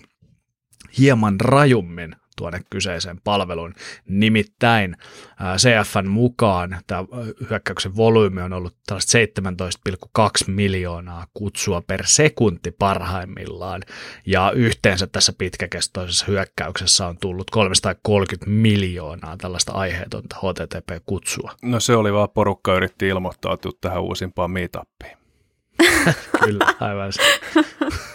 hieman 0.98 1.39
rajummin 1.39 2.15
tuonne 2.36 2.62
kyseiseen 2.69 3.22
palveluun. 3.24 3.74
Nimittäin 4.08 4.98
CFN 5.58 6.08
mukaan 6.08 6.80
tämä 6.88 7.04
hyökkäyksen 7.50 7.96
volyymi 7.96 8.41
on 8.41 8.54
ollut 8.54 8.76
17,2 8.91 8.98
miljoonaa 10.48 11.28
kutsua 11.34 11.82
per 11.82 12.02
sekunti 12.06 12.72
parhaimmillaan, 12.72 13.82
ja 14.26 14.52
yhteensä 14.56 15.08
tässä 15.08 15.34
pitkäkestoisessa 15.38 16.26
hyökkäyksessä 16.28 17.08
on 17.08 17.17
tullut 17.17 17.52
330 17.52 18.50
miljoonaa 18.50 19.38
tällaista 19.38 19.72
aiheetonta 19.72 20.36
HTTP-kutsua. 20.36 21.52
No 21.62 21.80
se 21.80 21.96
oli 21.96 22.13
vaan 22.13 22.30
porukka 22.30 22.76
yritti 22.76 23.08
ilmoittautua 23.08 23.72
tähän 23.82 24.02
uusimpaan 24.02 24.52
meetappiin. 24.52 25.17
Kyllä, 26.46 26.65
aivan 26.80 27.12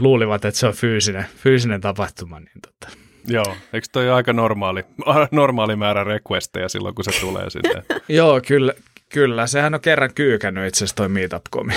luulivat, 0.00 0.44
että 0.44 0.60
se 0.60 0.66
on 0.66 0.74
fyysinen, 0.74 1.26
fyysinen 1.36 1.80
tapahtuma. 1.80 2.40
Niin 2.40 2.60
tota. 2.62 2.98
Joo, 3.26 3.56
eikö 3.72 3.86
toi 3.92 4.10
aika 4.10 4.32
normaali, 4.32 4.84
normaali 5.30 5.76
määrä 5.76 6.04
requesteja 6.04 6.68
silloin, 6.68 6.94
kun 6.94 7.04
se 7.04 7.20
tulee 7.20 7.50
sinne? 7.50 7.82
Joo, 8.08 8.40
kyllä, 8.46 8.72
kyllä. 9.08 9.46
Sehän 9.46 9.74
on 9.74 9.80
kerran 9.80 10.14
kyykännyt 10.14 10.68
itse 10.68 10.78
asiassa 10.78 10.96
toi 10.96 11.08
Meetup.com, 11.08 11.68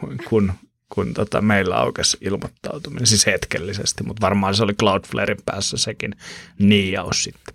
kun, 0.00 0.16
kun, 0.28 0.52
kun 0.88 1.14
tota 1.14 1.40
meillä 1.40 1.76
aukesi 1.76 2.16
ilmoittautuminen, 2.20 3.06
siis 3.06 3.26
hetkellisesti, 3.26 4.04
mutta 4.04 4.20
varmaan 4.20 4.54
se 4.54 4.62
oli 4.62 4.74
Cloudflarein 4.74 5.38
päässä 5.46 5.76
sekin 5.76 6.14
niijaus 6.58 7.24
sitten. 7.24 7.54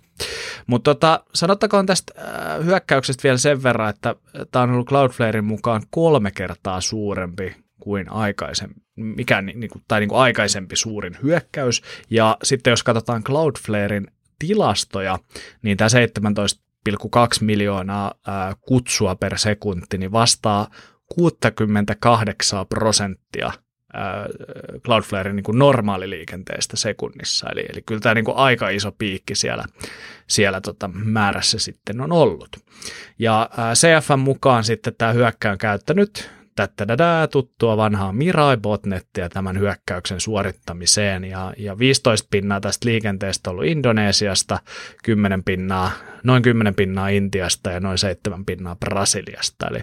Mutta 0.66 0.94
tota, 0.94 1.24
sanottakoon 1.34 1.86
tästä 1.86 2.12
äh, 2.18 2.64
hyökkäyksestä 2.64 3.22
vielä 3.22 3.38
sen 3.38 3.62
verran, 3.62 3.90
että 3.90 4.14
tämä 4.52 4.62
on 4.62 4.70
ollut 4.70 4.88
Cloudflarein 4.88 5.44
mukaan 5.44 5.82
kolme 5.90 6.30
kertaa 6.30 6.80
suurempi 6.80 7.56
kuin 7.80 8.12
aikaisempi, 8.12 8.80
mikä, 8.96 9.42
niin 9.42 9.70
kuin, 9.70 9.82
tai 9.88 10.00
niin 10.00 10.08
kuin 10.08 10.20
aikaisempi 10.20 10.76
suurin 10.76 11.16
hyökkäys. 11.22 11.82
Ja 12.10 12.36
sitten 12.42 12.70
jos 12.70 12.82
katsotaan 12.82 13.24
Cloudflarein 13.24 14.06
tilastoja, 14.38 15.18
niin 15.62 15.76
tämä 15.76 15.88
17,2 16.88 17.04
miljoonaa 17.40 18.14
kutsua 18.60 19.14
per 19.14 19.38
sekunti 19.38 19.98
niin 19.98 20.12
vastaa 20.12 20.68
68 21.14 22.66
prosenttia 22.66 23.52
Cloudflaren 24.84 25.36
niin 25.36 25.44
normaaliliikenteestä 25.58 26.76
sekunnissa. 26.76 27.46
Eli, 27.52 27.64
eli 27.72 27.82
kyllä 27.82 28.00
tämä 28.00 28.14
niin 28.14 28.24
kuin 28.24 28.36
aika 28.36 28.68
iso 28.68 28.92
piikki 28.92 29.34
siellä, 29.34 29.64
siellä 30.26 30.60
tota 30.60 30.88
määrässä 30.88 31.58
sitten 31.58 32.00
on 32.00 32.12
ollut. 32.12 32.56
Ja 33.18 33.50
CFN 33.74 34.18
mukaan 34.18 34.64
sitten 34.64 34.94
tämä 34.98 35.12
hyökkäy 35.12 35.52
on 35.52 35.58
käyttänyt 35.58 36.30
tätä 36.56 37.28
tuttua 37.32 37.76
vanhaa 37.76 38.12
Mirai-botnettia 38.12 39.28
tämän 39.28 39.58
hyökkäyksen 39.58 40.20
suorittamiseen. 40.20 41.24
Ja, 41.24 41.54
ja 41.56 41.78
15 41.78 42.28
pinnaa 42.30 42.60
tästä 42.60 42.88
liikenteestä 42.88 43.50
ollut 43.50 43.64
Indonesiasta, 43.64 44.58
10 45.04 45.44
pinnaa, 45.44 45.90
noin 46.24 46.42
10 46.42 46.74
pinnaa 46.74 47.08
Intiasta 47.08 47.70
ja 47.70 47.80
noin 47.80 47.98
7 47.98 48.44
pinnaa 48.44 48.76
Brasiliasta, 48.76 49.68
eli 49.68 49.80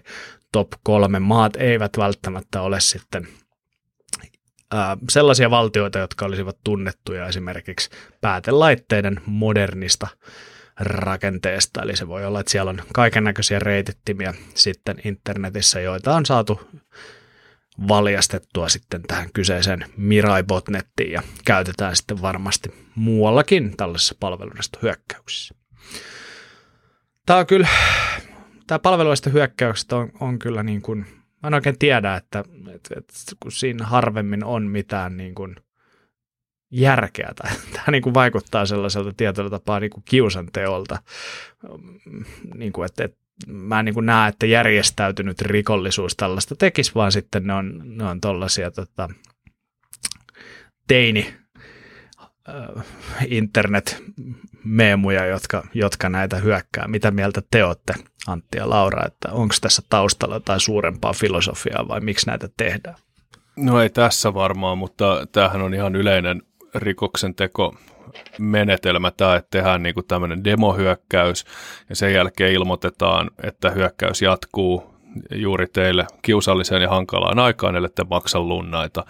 top 0.51 0.67
kolme 0.84 1.19
maat 1.19 1.56
eivät 1.56 1.97
välttämättä 1.97 2.62
ole 2.62 2.80
sitten 2.80 3.27
ää, 4.71 4.97
sellaisia 5.10 5.49
valtioita, 5.49 5.99
jotka 5.99 6.25
olisivat 6.25 6.58
tunnettuja 6.63 7.27
esimerkiksi 7.27 7.89
päätelaitteiden 8.21 9.21
modernista 9.25 10.08
rakenteesta, 10.80 11.82
eli 11.82 11.98
se 11.98 12.08
voi 12.08 12.26
olla, 12.26 12.40
että 12.40 12.52
siellä 12.52 12.70
on 12.70 12.82
kaiken 12.94 13.24
näköisiä 13.24 13.60
reitittimiä 13.60 14.34
sitten 14.54 14.98
internetissä, 15.04 15.80
joita 15.80 16.16
on 16.16 16.26
saatu 16.26 16.62
valjastettua 17.88 18.70
sitten 18.70 19.02
tähän 19.08 19.30
kyseiseen 19.34 19.86
Mirai-botnettiin 19.98 21.12
ja 21.12 21.22
käytetään 21.46 21.96
sitten 21.96 22.22
varmasti 22.22 22.70
muuallakin 22.96 23.78
tällaisessa 23.78 24.16
palveluista 24.20 24.80
hyökkäyksissä. 24.82 25.56
Tämä 27.26 27.40
on 27.40 27.48
kyllä, 27.48 27.68
tämä 28.68 28.80
palveluista 28.80 29.30
hyökkäykset 29.30 29.94
on, 29.94 30.12
on 30.20 30.40
kyllä 30.40 30.63
niin 30.63 30.82
kuin, 30.82 31.00
mä 31.44 31.48
en 31.48 31.54
oikein 31.54 31.80
tiedä, 31.80 32.16
että, 32.16 32.44
että, 32.76 32.96
että 32.98 33.13
kun 33.40 33.52
siinä 33.52 33.86
harvemmin 33.86 34.44
on 34.44 34.63
mitään 34.63 35.18
niin 35.18 35.36
kuin– 35.36 35.56
järkeä. 36.71 37.32
Tai, 37.36 37.51
tämä 37.73 37.86
niin 37.91 38.01
kuin 38.01 38.13
vaikuttaa 38.13 38.65
sellaiselta 38.65 39.13
tietyllä 39.17 39.49
tapaa 39.49 39.80
niin 39.80 39.89
kuin 39.89 40.03
kiusanteolta. 40.06 40.97
Niin 42.56 42.73
kuin, 42.73 42.86
että, 42.86 43.03
että 43.03 43.17
mä 43.47 43.80
en 43.80 43.86
niin 43.86 43.93
kuin 43.93 44.06
näe, 44.06 44.30
että 44.30 44.45
järjestäytynyt 44.45 45.41
rikollisuus 45.41 46.15
tällaista 46.15 46.56
tekisi, 46.56 46.91
vaan 46.95 47.12
sitten 47.12 47.47
ne 47.47 47.53
on, 47.53 47.82
ne 47.86 48.03
on 48.06 48.21
tollaisia 48.21 48.71
tota, 48.71 49.10
teini 50.88 51.34
internet-meemuja, 53.27 55.25
jotka, 55.25 55.63
jotka 55.73 56.10
näitä 56.10 56.38
hyökkää. 56.38 56.88
Mitä 56.88 57.12
mieltä 57.12 57.41
te 57.51 57.63
olette, 57.63 57.93
Antti 58.27 58.58
ja 58.58 58.69
Laura, 58.69 59.06
että 59.06 59.32
onko 59.32 59.56
tässä 59.62 59.82
taustalla 59.89 60.36
jotain 60.36 60.60
suurempaa 60.60 61.13
filosofiaa 61.13 61.88
vai 61.88 61.99
miksi 61.99 62.27
näitä 62.27 62.49
tehdään? 62.58 62.95
No 63.56 63.82
ei 63.82 63.89
tässä 63.89 64.34
varmaan, 64.34 64.77
mutta 64.77 65.27
tämähän 65.32 65.62
on 65.62 65.73
ihan 65.73 65.95
yleinen 65.95 66.41
rikoksen 66.75 67.36
teko 67.36 67.75
menetelmä 68.39 69.12
tämä, 69.12 69.36
että 69.36 69.47
tehdään 69.51 69.84
niin 69.84 69.93
kuin 69.93 70.08
tämmöinen 70.08 70.43
demohyökkäys 70.43 71.45
ja 71.89 71.95
sen 71.95 72.13
jälkeen 72.13 72.53
ilmoitetaan, 72.53 73.32
että 73.43 73.69
hyökkäys 73.69 74.21
jatkuu 74.21 74.97
juuri 75.32 75.67
teille 75.67 76.08
kiusalliseen 76.21 76.82
ja 76.82 76.89
hankalaan 76.89 77.39
aikaan, 77.39 77.75
ellei 77.75 77.91
te 77.95 78.06
maksa 78.10 78.39
lunnaita. 78.39 79.06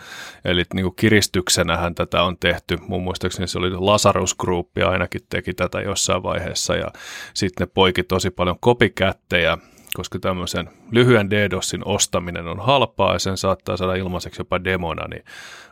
Eli 0.46 0.64
niin 0.74 0.84
kuin 0.84 0.96
kiristyksenähän 0.96 1.96
tätä 1.96 2.24
on 2.24 2.38
tehty. 2.38 2.78
Mun 2.88 3.04
muistaakseni 3.04 3.48
se 3.48 3.58
oli 3.58 3.72
Lazarus 3.72 4.36
Group 4.36 4.70
ainakin 4.86 5.22
teki 5.30 5.54
tätä 5.54 5.82
jossain 5.82 6.24
vaiheessa 6.24 6.76
ja 6.76 6.88
sitten 7.34 7.68
ne 7.68 7.72
poiki 7.74 8.04
tosi 8.04 8.30
paljon 8.30 8.60
kopikättejä 8.60 9.58
koska 9.98 10.20
tämmöisen 10.20 10.70
lyhyen 10.92 11.30
DDoSin 11.30 11.88
ostaminen 11.88 12.48
on 12.48 12.60
halpaa 12.60 13.14
ja 13.14 13.20
sen 13.20 13.38
saattaa 13.38 13.78
saada 13.78 13.96
ilmaiseksi 13.96 14.42
jopa 14.42 14.64
demona, 14.64 15.08
niin 15.08 15.24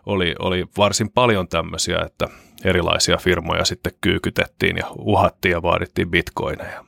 oli, 0.06 0.36
oli 0.40 0.66
varsin 0.78 1.10
paljon 1.12 1.48
tämmöisiä, 1.48 2.00
että 2.06 2.28
erilaisia 2.64 3.18
firmoja 3.18 3.66
sitten 3.66 3.94
kyykytettiin 4.02 4.78
ja 4.78 4.88
uhattiin 4.98 5.52
ja 5.52 5.62
vaadittiin 5.62 6.12
bitcoineja. 6.12 6.86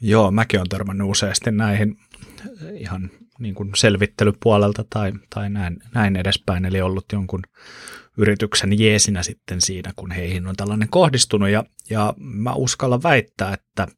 Joo, 0.00 0.30
mäkin 0.30 0.60
olen 0.60 0.68
törmännyt 0.68 1.08
useasti 1.08 1.50
näihin 1.50 1.96
ihan 2.72 3.10
niin 3.38 3.54
kuin 3.54 3.70
selvittelypuolelta 3.76 4.84
tai, 4.90 5.12
tai 5.34 5.50
näin, 5.50 5.76
näin 5.94 6.16
edespäin, 6.16 6.64
eli 6.64 6.80
ollut 6.80 7.06
jonkun 7.12 7.42
yrityksen 8.16 8.78
jeesinä 8.78 9.22
sitten 9.22 9.60
siinä, 9.60 9.92
kun 9.96 10.10
heihin 10.10 10.46
on 10.46 10.56
tällainen 10.56 10.88
kohdistunut. 10.88 11.48
Ja, 11.48 11.64
ja 11.90 12.14
mä 12.16 12.52
uskallan 12.52 13.02
väittää, 13.02 13.54
että 13.54 13.88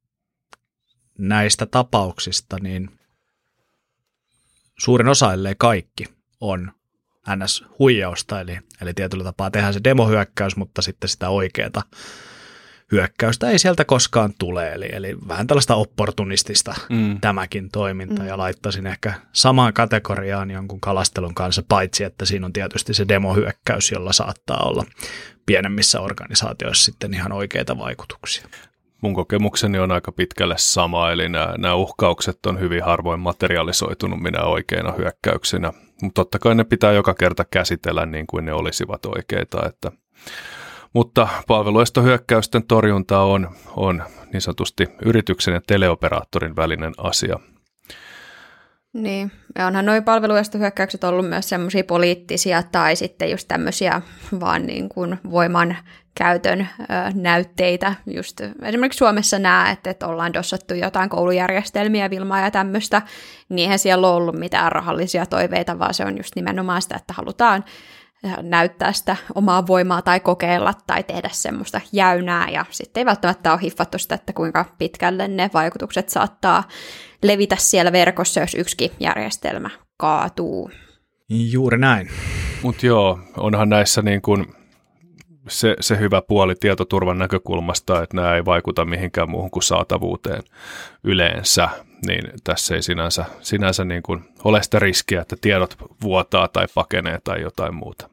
näistä 1.21 1.67
tapauksista 1.67 2.57
niin 2.63 2.91
suurin 4.79 5.09
osa, 5.09 5.33
ellei 5.33 5.55
kaikki, 5.59 6.05
on 6.41 6.73
NS-huijausta, 7.37 8.41
eli, 8.41 8.59
eli 8.81 8.95
tietyllä 8.95 9.25
tapaa 9.25 9.51
tehdään 9.51 9.75
se 9.75 9.81
demohyökkäys, 9.85 10.57
mutta 10.57 10.83
sitten 10.83 11.09
sitä 11.09 11.29
oikeaa 11.29 11.83
hyökkäystä 12.93 13.51
ei 13.51 13.59
sieltä 13.59 13.85
koskaan 13.85 14.35
tule, 14.39 14.73
eli, 14.73 14.89
eli 14.93 15.17
vähän 15.29 15.47
tällaista 15.47 15.75
opportunistista 15.75 16.75
mm. 16.89 17.21
tämäkin 17.21 17.71
toiminta, 17.71 18.23
mm. 18.23 18.29
ja 18.29 18.39
laittaisin 18.39 18.87
ehkä 18.87 19.15
samaan 19.33 19.73
kategoriaan 19.73 20.51
jonkun 20.51 20.81
kalastelun 20.81 21.35
kanssa, 21.35 21.63
paitsi 21.69 22.05
että 22.05 22.25
siinä 22.25 22.47
on 22.47 22.53
tietysti 22.53 22.95
se 22.95 23.09
demohyökkäys, 23.09 23.91
jolla 23.91 24.13
saattaa 24.13 24.63
olla 24.63 24.85
pienemmissä 25.47 26.01
organisaatioissa 26.01 26.85
sitten 26.85 27.15
ihan 27.15 27.33
oikeita 27.33 27.79
vaikutuksia. 27.79 28.49
Mun 29.01 29.15
kokemukseni 29.15 29.79
on 29.79 29.93
aika 29.93 30.13
pitkälle 30.13 30.55
sama, 30.59 31.11
eli 31.11 31.29
nämä, 31.29 31.55
nämä 31.59 31.75
uhkaukset 31.75 32.47
on 32.47 32.61
hyvin 32.61 32.85
harvoin 32.85 33.21
materialisoitunut 33.21 34.21
minä 34.21 34.43
oikeina 34.43 34.93
hyökkäyksinä, 34.93 35.73
mutta 36.03 36.21
totta 36.21 36.39
kai 36.39 36.55
ne 36.55 36.65
pitää 36.65 36.93
joka 36.93 37.15
kerta 37.15 37.45
käsitellä 37.45 38.07
niin 38.07 38.27
kuin 38.27 38.45
ne 38.45 38.53
olisivat 38.53 39.07
oikeita, 39.07 39.67
että 39.67 39.93
mutta 40.93 41.29
palveluestohyökkäysten 41.47 42.67
torjunta 42.67 43.21
on, 43.21 43.49
on 43.77 44.03
niin 44.33 44.41
sanotusti 44.41 44.89
yrityksen 45.05 45.55
ja 45.55 45.61
teleoperaattorin 45.67 46.57
välinen 46.57 46.93
asia. 46.99 47.39
Niin, 48.93 49.33
ja 49.59 49.67
onhan 49.67 49.87
nuo 49.87 50.03
palveluestohyökkäykset 50.03 51.05
ollut 51.05 51.29
myös 51.29 51.49
semmoisia 51.49 51.85
poliittisia 51.85 52.63
tai 52.63 52.97
sitten 52.97 53.31
just 53.31 53.49
tämmöisiä 53.49 54.03
vaan 54.41 54.67
niin 54.67 54.89
kuin 54.89 55.19
voiman 55.31 55.77
käytön 56.15 56.61
ö, 56.61 56.85
näytteitä. 57.15 57.95
Just 58.07 58.41
esimerkiksi 58.63 58.99
Suomessa 58.99 59.39
nämä, 59.39 59.71
että, 59.71 59.91
että 59.91 60.07
ollaan 60.07 60.33
dossattu 60.33 60.75
jotain 60.75 61.09
koulujärjestelmiä, 61.09 62.11
Vilmaa 62.11 62.41
ja 62.41 62.51
tämmöistä, 62.51 63.03
niin 63.49 63.59
eihän 63.59 63.79
siellä 63.79 64.09
ole 64.09 64.17
ollut 64.17 64.39
mitään 64.39 64.73
rahallisia 64.73 65.27
toiveita, 65.27 65.79
vaan 65.79 65.95
se 65.95 66.05
on 66.05 66.17
just 66.17 66.37
nimenomaan 66.37 66.83
sitä, 66.83 66.97
että 66.97 67.15
halutaan 67.15 67.65
näyttää 68.43 68.93
sitä 68.93 69.17
omaa 69.35 69.67
voimaa 69.67 70.03
tai 70.03 70.21
kokeilla 70.21 70.75
tai 70.87 71.03
tehdä 71.03 71.29
semmoista 71.33 71.81
jäynää 71.93 72.51
ja 72.51 72.65
sitten 72.71 73.01
ei 73.01 73.05
välttämättä 73.05 73.53
ole 73.53 73.61
hiffattu 73.63 73.99
sitä, 73.99 74.15
että 74.15 74.33
kuinka 74.33 74.65
pitkälle 74.79 75.29
ne 75.29 75.51
vaikutukset 75.55 76.09
saattaa 76.09 76.69
levitä 77.23 77.57
siellä 77.57 77.93
verkossa, 77.93 78.41
jos 78.41 78.55
yksikin 78.55 78.91
järjestelmä 79.01 79.71
kaatuu. 79.97 80.71
Juuri 81.29 81.79
näin. 81.79 82.09
Mutta 82.63 82.87
joo, 82.87 83.19
onhan 83.37 83.69
näissä 83.69 84.03
niin 84.03 84.23
kun 84.23 84.55
se, 85.49 85.77
se 85.81 85.99
hyvä 85.99 86.23
puoli 86.23 86.55
tietoturvan 86.55 87.19
näkökulmasta, 87.19 88.03
että 88.03 88.17
nämä 88.17 88.35
ei 88.35 88.45
vaikuta 88.45 88.85
mihinkään 88.85 89.31
muuhun 89.31 89.51
kuin 89.51 89.63
saatavuuteen 89.63 90.43
yleensä, 91.05 91.69
niin 92.07 92.31
tässä 92.45 92.75
ei 92.75 92.83
sinänsä, 92.83 93.25
sinänsä 93.41 93.85
niin 93.85 94.03
kuin 94.03 94.25
ole 94.45 94.63
sitä 94.63 94.79
riskiä, 94.79 95.21
että 95.21 95.37
tiedot 95.41 95.77
vuotaa 96.03 96.49
tai 96.49 96.67
pakenee 96.75 97.19
tai 97.25 97.43
jotain 97.43 97.75
muuta. 97.75 98.11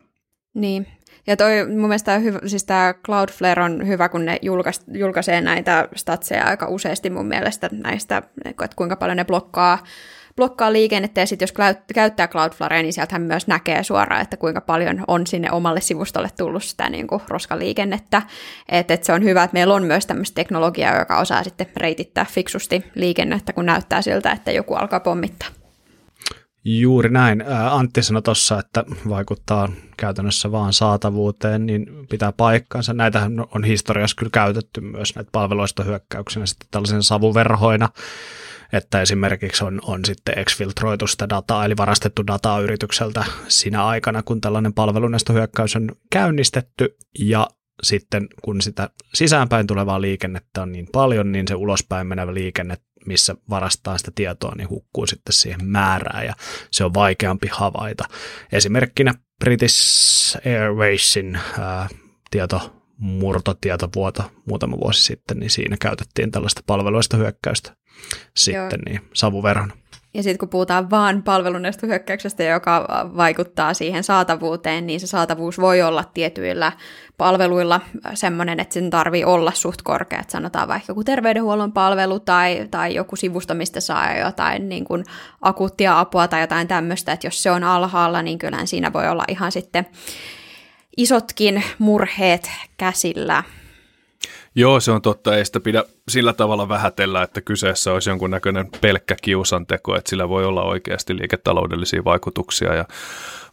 Niin, 0.53 0.87
ja 1.27 1.37
toi 1.37 1.65
mun 1.67 1.87
mielestä 1.87 2.17
hyvä, 2.17 2.39
siis 2.45 2.63
tämä 2.63 2.93
Cloudflare 3.05 3.63
on 3.63 3.87
hyvä, 3.87 4.09
kun 4.09 4.25
ne 4.25 4.39
julkais, 4.41 4.81
julkaisee 4.93 5.41
näitä 5.41 5.87
statseja 5.95 6.45
aika 6.45 6.67
useasti 6.67 7.09
mun 7.09 7.25
mielestä 7.25 7.69
näistä, 7.71 8.21
että 8.45 8.75
kuinka 8.75 8.95
paljon 8.95 9.17
ne 9.17 9.25
blokkaa 9.25 9.83
blokkaa 10.37 10.73
liikennettä, 10.73 11.21
ja 11.21 11.27
sitten 11.27 11.43
jos 11.43 11.53
käyttää 11.93 12.27
Cloudflarea, 12.27 12.81
niin 12.81 12.93
sieltähän 12.93 13.21
myös 13.21 13.47
näkee 13.47 13.83
suoraan, 13.83 14.21
että 14.21 14.37
kuinka 14.37 14.61
paljon 14.61 15.03
on 15.07 15.27
sinne 15.27 15.51
omalle 15.51 15.81
sivustolle 15.81 16.29
tullut 16.37 16.63
sitä 16.63 16.89
niin 16.89 17.07
kuin 17.07 17.21
roskaliikennettä. 17.27 18.21
Että 18.69 18.93
et 18.93 19.03
se 19.03 19.13
on 19.13 19.23
hyvä, 19.23 19.43
että 19.43 19.53
meillä 19.53 19.73
on 19.73 19.83
myös 19.83 20.05
tämmöistä 20.05 20.35
teknologiaa, 20.35 20.99
joka 20.99 21.19
osaa 21.19 21.43
sitten 21.43 21.67
reitittää 21.77 22.25
fiksusti 22.25 22.83
liikennettä, 22.95 23.53
kun 23.53 23.65
näyttää 23.65 24.01
siltä, 24.01 24.31
että 24.31 24.51
joku 24.51 24.73
alkaa 24.73 24.99
pommittaa. 24.99 25.49
Juuri 26.65 27.09
näin. 27.09 27.43
Antti 27.71 28.03
sanoi 28.03 28.21
tuossa, 28.21 28.59
että 28.59 28.83
vaikuttaa 29.09 29.69
käytännössä 29.97 30.51
vaan 30.51 30.73
saatavuuteen, 30.73 31.65
niin 31.65 31.87
pitää 32.09 32.31
paikkansa. 32.31 32.93
Näitähän 32.93 33.45
on 33.55 33.63
historiassa 33.63 34.15
kyllä 34.15 34.29
käytetty 34.33 34.81
myös 34.81 35.15
näitä 35.15 35.29
palveluista 35.31 35.83
hyökkäyksenä 35.83 36.45
sitten 36.45 36.67
tällaisen 36.71 37.03
savuverhoina, 37.03 37.89
että 38.73 39.01
esimerkiksi 39.01 39.63
on, 39.63 39.81
on 39.83 40.05
sitten 40.05 40.39
exfiltroitu 40.39 41.07
sitä 41.07 41.29
dataa, 41.29 41.65
eli 41.65 41.77
varastettu 41.77 42.27
dataa 42.27 42.59
yritykseltä 42.59 43.25
siinä 43.47 43.85
aikana, 43.85 44.23
kun 44.23 44.41
tällainen 44.41 44.73
palvelunestohyökkäys 44.73 45.75
on 45.75 45.91
käynnistetty, 46.11 46.97
ja 47.19 47.47
sitten 47.83 48.27
kun 48.41 48.61
sitä 48.61 48.89
sisäänpäin 49.13 49.67
tulevaa 49.67 50.01
liikennettä 50.01 50.61
on 50.61 50.71
niin 50.71 50.87
paljon, 50.91 51.31
niin 51.31 51.47
se 51.47 51.55
ulospäin 51.55 52.07
menevä 52.07 52.33
liikenne, 52.33 52.77
missä 53.05 53.35
varastaa 53.49 53.97
sitä 53.97 54.11
tietoa, 54.15 54.55
niin 54.57 54.69
hukkuu 54.69 55.07
sitten 55.07 55.33
siihen 55.33 55.65
määrään 55.65 56.25
ja 56.25 56.33
se 56.71 56.85
on 56.85 56.93
vaikeampi 56.93 57.47
havaita. 57.51 58.03
Esimerkkinä 58.51 59.13
British 59.39 60.37
Airwaysin 60.45 61.39
ää, 61.59 61.89
tieto 62.31 62.73
murtotietovuoto 62.97 64.31
muutama 64.45 64.77
vuosi 64.77 65.03
sitten, 65.03 65.39
niin 65.39 65.49
siinä 65.49 65.77
käytettiin 65.81 66.31
tällaista 66.31 66.61
palveluista 66.67 67.17
hyökkäystä 67.17 67.75
sitten 68.35 68.79
niin 68.85 69.01
savuverhon. 69.13 69.73
Ja 70.13 70.23
sitten 70.23 70.37
kun 70.37 70.49
puhutaan 70.49 70.89
vaan 70.89 71.23
palvelunestohyökkäyksestä, 71.23 72.43
joka 72.43 72.85
vaikuttaa 73.17 73.73
siihen 73.73 74.03
saatavuuteen, 74.03 74.87
niin 74.87 74.99
se 74.99 75.07
saatavuus 75.07 75.59
voi 75.59 75.81
olla 75.81 76.03
tietyillä 76.13 76.71
palveluilla 77.17 77.81
semmoinen, 78.13 78.59
että 78.59 78.73
sen 78.73 78.89
tarvii 78.89 79.23
olla 79.23 79.51
suht 79.51 79.81
korkea. 79.81 80.19
Että 80.19 80.31
sanotaan 80.31 80.67
vaikka 80.67 80.91
joku 80.91 81.03
terveydenhuollon 81.03 81.71
palvelu 81.71 82.19
tai, 82.19 82.67
tai 82.71 82.95
joku 82.95 83.15
sivusto, 83.15 83.53
mistä 83.53 83.79
saa 83.79 84.17
jotain 84.17 84.69
niin 84.69 84.85
kuin 84.85 85.03
akuuttia 85.41 85.99
apua 85.99 86.27
tai 86.27 86.41
jotain 86.41 86.67
tämmöistä, 86.67 87.11
että 87.11 87.27
jos 87.27 87.43
se 87.43 87.51
on 87.51 87.63
alhaalla, 87.63 88.21
niin 88.21 88.39
kyllähän 88.39 88.67
siinä 88.67 88.93
voi 88.93 89.07
olla 89.07 89.23
ihan 89.27 89.51
sitten 89.51 89.85
isotkin 90.97 91.63
murheet 91.79 92.51
käsillä. 92.77 93.43
Joo, 94.57 94.79
se 94.79 94.91
on 94.91 95.01
totta. 95.01 95.37
Ei 95.37 95.45
sitä 95.45 95.59
pidä 95.59 95.83
sillä 96.09 96.33
tavalla 96.33 96.69
vähätellä, 96.69 97.23
että 97.23 97.41
kyseessä 97.41 97.93
olisi 97.93 98.09
jonkunnäköinen 98.09 98.69
pelkkä 98.81 99.15
kiusanteko, 99.21 99.95
että 99.95 100.09
sillä 100.09 100.29
voi 100.29 100.45
olla 100.45 100.63
oikeasti 100.63 101.17
liiketaloudellisia 101.17 102.03
vaikutuksia 102.03 102.75
ja 102.75 102.85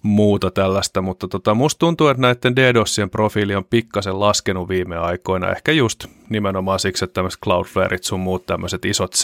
muuta 0.02 0.50
tällaista, 0.50 1.02
mutta 1.02 1.28
tota, 1.28 1.54
musta 1.54 1.78
tuntuu, 1.78 2.08
että 2.08 2.20
näiden 2.20 2.56
DDoSien 2.56 3.10
profiili 3.10 3.54
on 3.54 3.64
pikkasen 3.64 4.20
laskenut 4.20 4.68
viime 4.68 4.96
aikoina, 4.96 5.50
ehkä 5.50 5.72
just 5.72 6.06
nimenomaan 6.28 6.80
siksi, 6.80 7.04
että 7.04 7.14
tämmöiset 7.14 7.40
Cloudflareit 7.44 8.04
sun 8.04 8.20
muut 8.20 8.46
tämmöiset 8.46 8.84
isot 8.84 9.14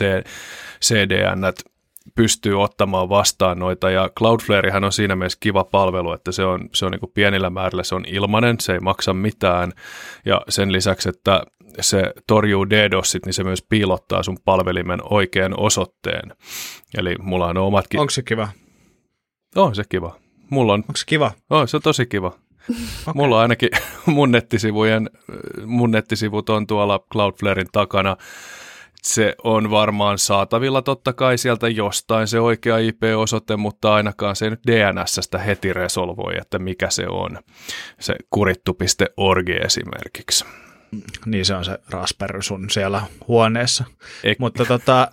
CDN 0.83 1.53
pystyy 2.15 2.63
ottamaan 2.63 3.09
vastaan 3.09 3.59
noita, 3.59 3.91
ja 3.91 4.11
Cloudflarehan 4.19 4.85
on 4.85 4.93
siinä 4.93 5.17
mielessä 5.17 5.39
kiva 5.41 5.65
palvelu, 5.65 6.13
että 6.13 6.33
se 6.33 6.45
on, 6.45 6.69
se 6.75 6.87
on 6.87 6.93
niin 6.93 7.13
pienillä 7.15 7.51
määrillä, 7.51 7.83
se 7.83 7.95
on 7.95 8.05
ilmainen, 8.07 8.61
se 8.61 8.73
ei 8.73 8.81
maksa 8.81 9.15
mitään, 9.15 9.73
ja 10.25 10.41
sen 10.49 10.73
lisäksi, 10.73 11.09
että 11.09 11.43
se 11.81 12.13
torjuu 12.27 12.71
DDoSit, 12.71 13.27
niin 13.27 13.35
se 13.35 13.45
myös 13.45 13.63
piilottaa 13.69 14.23
sun 14.23 14.39
palvelimen 14.45 15.01
oikean 15.11 15.61
osoitteen. 15.61 16.33
Eli 16.99 17.17
mulla 17.19 17.47
on 17.47 17.57
omatkin... 17.57 18.01
Onko 18.01 18.11
se 18.11 18.23
kiva? 18.23 18.49
On 19.57 19.75
se 19.75 19.83
kiva. 19.89 20.17
Mulla 20.51 20.73
on... 20.73 20.81
Onko 20.81 20.97
se 20.97 21.07
kiva? 21.07 21.33
On, 21.51 21.69
se 21.69 21.77
on 21.77 21.83
tosi 21.83 22.07
kiva. 22.07 22.27
okay. 22.27 23.15
Mulla 23.15 23.37
on 23.37 23.43
ainakin 23.43 23.69
mun 24.07 24.31
nettisivujen, 24.31 25.11
mun 25.67 25.91
nettisivut 25.91 26.51
on 26.51 26.67
tuolla 26.67 27.01
Cloudflaren 27.13 27.67
takana. 27.73 28.17
Se 29.03 29.35
on 29.45 29.71
varmaan 29.71 30.19
saatavilla 30.19 30.83
totta 30.83 31.13
kai 31.13 31.39
sieltä 31.39 31.69
jostain 31.69 32.29
se 32.29 32.41
oikea 32.41 32.79
IP-osoite, 32.79 33.57
mutta 33.57 33.95
ainakaan 33.95 34.37
se 34.37 34.45
ei 34.45 34.51
nyt 34.51 34.61
DNSstä 34.67 35.39
heti 35.39 35.73
resolvoi, 35.73 36.39
että 36.39 36.59
mikä 36.59 36.91
se 36.91 37.07
on. 37.09 37.39
Se 38.01 38.15
kurittu.org 38.31 39.49
esimerkiksi. 39.49 40.45
Niin 41.27 41.45
se 41.45 41.55
on 41.55 41.65
se 41.65 41.79
Raspberry 41.91 42.43
sun 42.43 42.71
siellä 42.71 43.03
huoneessa. 43.29 43.85
Ek- 44.25 44.37
mutta 44.39 44.65
tota, 44.65 45.09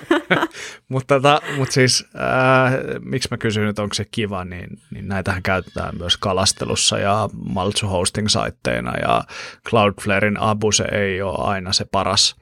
mutta, 0.88 1.14
tota, 1.14 1.40
mutta 1.56 1.72
siis 1.72 2.04
äh, 2.14 2.72
miksi 3.00 3.28
mä 3.30 3.36
kysyn, 3.36 3.68
että 3.68 3.82
onko 3.82 3.94
se 3.94 4.04
kiva, 4.10 4.44
niin, 4.44 4.68
niin 4.90 5.08
näitähän 5.08 5.42
käytetään 5.42 5.98
myös 5.98 6.16
kalastelussa 6.16 6.98
ja 6.98 7.28
Maltsu 7.48 7.88
hosting 7.88 8.28
saitteina 8.28 8.92
ja 8.96 9.24
Cloudflarein 9.68 10.40
abu 10.40 10.72
se 10.72 10.84
ei 10.92 11.22
ole 11.22 11.48
aina 11.48 11.72
se 11.72 11.84
paras, 11.84 12.36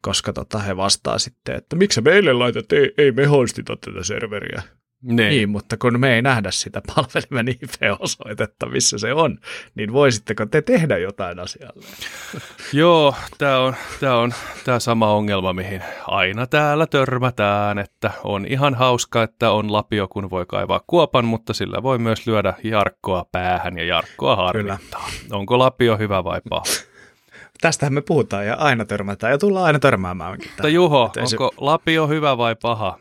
koska 0.00 0.32
tota, 0.32 0.58
he 0.58 0.76
vastaa 0.76 1.18
sitten, 1.18 1.56
että 1.56 1.76
miksi 1.76 2.00
meille 2.00 2.32
laitat, 2.32 2.72
ei, 2.72 2.92
ei 2.98 3.12
me 3.12 3.26
hostita 3.26 3.76
tätä 3.76 4.04
serveriä. 4.04 4.62
Niin. 5.04 5.16
niin, 5.16 5.48
mutta 5.48 5.76
kun 5.76 6.00
me 6.00 6.14
ei 6.14 6.22
nähdä 6.22 6.50
sitä 6.50 6.82
palvelimen 6.94 7.48
IP-osoitetta, 7.48 8.66
missä 8.66 8.98
se 8.98 9.12
on, 9.12 9.38
niin 9.74 9.92
voisitteko 9.92 10.46
te 10.46 10.62
tehdä 10.62 10.98
jotain 10.98 11.38
asialle? 11.38 11.86
Joo, 12.72 13.14
tämä 13.38 13.58
on, 13.58 13.74
tämä 14.00 14.16
on 14.16 14.34
tämä 14.64 14.78
sama 14.78 15.12
ongelma, 15.12 15.52
mihin 15.52 15.82
aina 16.06 16.46
täällä 16.46 16.86
törmätään, 16.86 17.78
että 17.78 18.10
on 18.24 18.46
ihan 18.46 18.74
hauska, 18.74 19.22
että 19.22 19.50
on 19.50 19.72
lapio, 19.72 20.08
kun 20.08 20.30
voi 20.30 20.46
kaivaa 20.46 20.80
kuopan, 20.86 21.24
mutta 21.24 21.52
sillä 21.54 21.82
voi 21.82 21.98
myös 21.98 22.26
lyödä 22.26 22.54
Jarkkoa 22.62 23.24
päähän 23.32 23.78
ja 23.78 23.84
Jarkkoa 23.84 24.36
harmittaa. 24.36 25.08
Kyllä. 25.20 25.36
Onko 25.36 25.58
lapio 25.58 25.98
hyvä 25.98 26.24
vai 26.24 26.40
paha? 26.50 26.64
Tästähän 27.60 27.92
me 27.92 28.00
puhutaan 28.00 28.46
ja 28.46 28.54
aina 28.54 28.84
törmätään 28.84 29.32
ja 29.32 29.38
tullaan 29.38 29.66
aina 29.66 29.78
törmäämäänkin. 29.78 30.50
Mutta 30.50 30.68
Juho, 30.68 31.02
onko 31.02 31.26
se... 31.26 31.36
lapio 31.56 32.06
hyvä 32.06 32.38
vai 32.38 32.56
paha? 32.62 32.98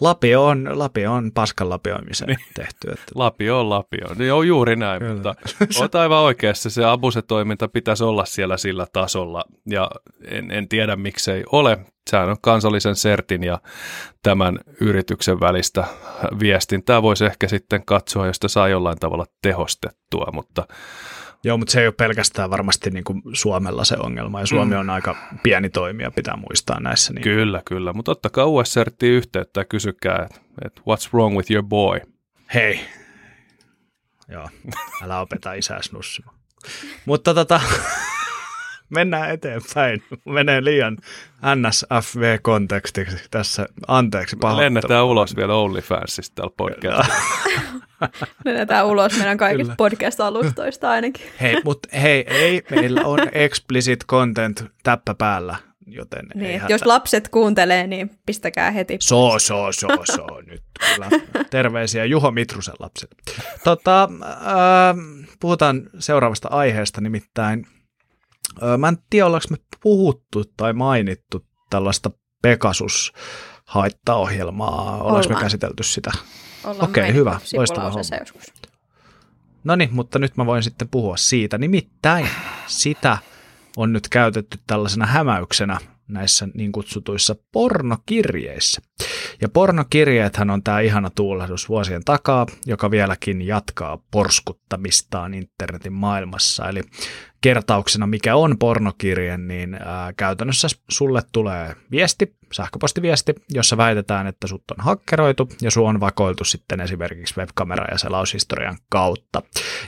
Lapio 0.00 0.44
on, 0.44 0.68
lapio 0.72 1.12
on 1.12 1.32
paskan 1.32 1.68
lapioimiseen 1.68 2.28
niin. 2.28 2.46
tehty. 2.54 2.90
Että... 2.90 3.12
Lapio 3.14 3.60
on 3.60 3.70
lapio. 3.70 4.06
No 4.18 4.24
joo, 4.24 4.42
juuri 4.42 4.76
näin, 4.76 4.98
Kyllä. 4.98 5.14
mutta 5.14 5.34
olet 5.80 5.94
aivan 5.94 6.18
oikeassa. 6.18 6.70
Se 6.70 6.84
abuse-toiminta 6.84 7.68
pitäisi 7.68 8.04
olla 8.04 8.24
siellä 8.24 8.56
sillä 8.56 8.86
tasolla 8.92 9.44
ja 9.66 9.90
en, 10.24 10.50
en 10.50 10.68
tiedä 10.68 10.96
miksei 10.96 11.44
ole. 11.52 11.78
Sehän 12.10 12.28
on 12.28 12.36
kansallisen 12.40 12.96
sertin 12.96 13.44
ja 13.44 13.58
tämän 14.22 14.58
yrityksen 14.80 15.40
välistä 15.40 15.84
viestintää 16.40 17.02
voisi 17.02 17.24
ehkä 17.24 17.48
sitten 17.48 17.84
katsoa, 17.84 18.26
josta 18.26 18.48
saa 18.48 18.68
jollain 18.68 18.98
tavalla 18.98 19.26
tehostettua, 19.42 20.26
mutta 20.32 20.66
Joo, 21.44 21.56
mutta 21.56 21.72
se 21.72 21.80
ei 21.80 21.86
ole 21.86 21.94
pelkästään 21.98 22.50
varmasti 22.50 22.90
niin 22.90 23.04
kuin 23.04 23.22
Suomella 23.32 23.84
se 23.84 23.96
ongelma, 23.98 24.40
ja 24.40 24.46
Suomi 24.46 24.74
mm. 24.74 24.80
on 24.80 24.90
aika 24.90 25.16
pieni 25.42 25.70
toimija, 25.70 26.10
pitää 26.10 26.36
muistaa 26.36 26.80
näissä. 26.80 27.12
Niin. 27.12 27.22
Kyllä, 27.22 27.62
kyllä, 27.64 27.92
mutta 27.92 28.12
ottakaa 28.12 28.46
USRT 28.46 29.02
yhteyttä 29.02 29.60
ja 29.60 29.64
kysykää, 29.64 30.26
että 30.30 30.40
et 30.64 30.80
what's 30.80 31.12
wrong 31.14 31.36
with 31.36 31.50
your 31.50 31.64
boy? 31.64 32.00
Hei, 32.54 32.80
joo, 34.28 34.48
älä 35.02 35.20
opeta 35.20 35.52
isää 35.52 35.82
snussimaan. 35.82 36.36
mutta 37.06 37.34
tota, 37.34 37.60
mennään 38.92 39.30
eteenpäin. 39.30 40.02
Menee 40.24 40.64
liian 40.64 40.96
NSFV-kontekstiksi 41.56 43.16
tässä. 43.30 43.66
Anteeksi 43.88 44.36
pahoittelu. 44.36 44.64
Lennetään 44.64 45.04
ulos 45.04 45.36
vielä 45.36 45.54
OnlyFansista 45.54 46.34
täällä 46.34 46.54
podcastilla. 46.56 47.04
Lennetään 48.44 48.86
ulos 48.86 49.18
meidän 49.18 49.38
kaikista 49.38 49.74
podcast-alustoista 49.76 50.90
ainakin. 50.90 51.26
Hei, 51.40 51.56
mutta 51.64 51.88
hei, 51.98 52.24
ei, 52.28 52.62
meillä 52.70 53.00
on 53.04 53.18
explicit 53.32 54.06
content 54.06 54.64
täppä 54.82 55.14
päällä. 55.14 55.56
Joten 55.86 56.26
niin, 56.34 56.50
ei 56.50 56.60
jos 56.68 56.86
lapset 56.86 57.28
kuuntelee, 57.28 57.86
niin 57.86 58.10
pistäkää 58.26 58.70
heti. 58.70 58.96
So, 59.00 59.38
so, 59.38 59.72
so, 59.72 59.88
so, 60.04 60.26
nyt 60.46 60.62
kyllä. 60.94 61.08
Terveisiä 61.50 62.04
Juho 62.04 62.30
Mitrusen 62.30 62.74
lapset. 62.78 63.10
Tota, 63.64 64.02
äh, 64.02 64.96
puhutaan 65.40 65.90
seuraavasta 65.98 66.48
aiheesta, 66.48 67.00
nimittäin 67.00 67.66
Mä 68.78 68.88
en 68.88 68.98
tiedä, 69.10 69.26
ollaanko 69.26 69.46
me 69.50 69.56
puhuttu 69.82 70.44
tai 70.56 70.72
mainittu 70.72 71.46
tällaista 71.70 72.10
Pegasus-haittaohjelmaa. 72.46 75.02
Ollaanko 75.02 75.34
me 75.34 75.40
käsitelty 75.40 75.82
sitä? 75.82 76.12
Okei, 76.64 76.84
okay, 76.84 77.14
hyvä. 77.14 77.40
Loistava 77.56 77.90
homma. 77.90 78.00
No 79.64 79.76
niin, 79.76 79.94
mutta 79.94 80.18
nyt 80.18 80.36
mä 80.36 80.46
voin 80.46 80.62
sitten 80.62 80.88
puhua 80.88 81.16
siitä. 81.16 81.58
Nimittäin 81.58 82.28
sitä 82.66 83.18
on 83.76 83.92
nyt 83.92 84.08
käytetty 84.08 84.58
tällaisena 84.66 85.06
hämäyksenä 85.06 85.78
näissä 86.08 86.48
niin 86.54 86.72
kutsutuissa 86.72 87.36
pornokirjeissä. 87.52 88.82
Ja 89.40 89.48
pornokirjeethän 89.48 90.50
on 90.50 90.62
tämä 90.62 90.80
ihana 90.80 91.10
tuulahdus 91.10 91.68
vuosien 91.68 92.04
takaa, 92.04 92.46
joka 92.66 92.90
vieläkin 92.90 93.42
jatkaa 93.42 93.98
porskuttamistaan 94.10 95.34
internetin 95.34 95.92
maailmassa. 95.92 96.68
Eli 96.68 96.82
kertauksena, 97.42 98.06
mikä 98.06 98.36
on 98.36 98.58
pornokirje, 98.58 99.38
niin 99.38 99.74
ää, 99.74 100.12
käytännössä 100.12 100.68
sulle 100.90 101.22
tulee 101.32 101.76
viesti, 101.90 102.36
sähköpostiviesti, 102.52 103.34
jossa 103.50 103.76
väitetään, 103.76 104.26
että 104.26 104.46
sut 104.46 104.62
on 104.70 104.84
hakkeroitu 104.84 105.48
ja 105.62 105.70
sun 105.70 105.88
on 105.88 106.00
vakoiltu 106.00 106.44
sitten 106.44 106.80
esimerkiksi 106.80 107.34
webkamera- 107.40 107.90
ja 107.90 107.98
selaushistorian 107.98 108.78
kautta. 108.88 109.42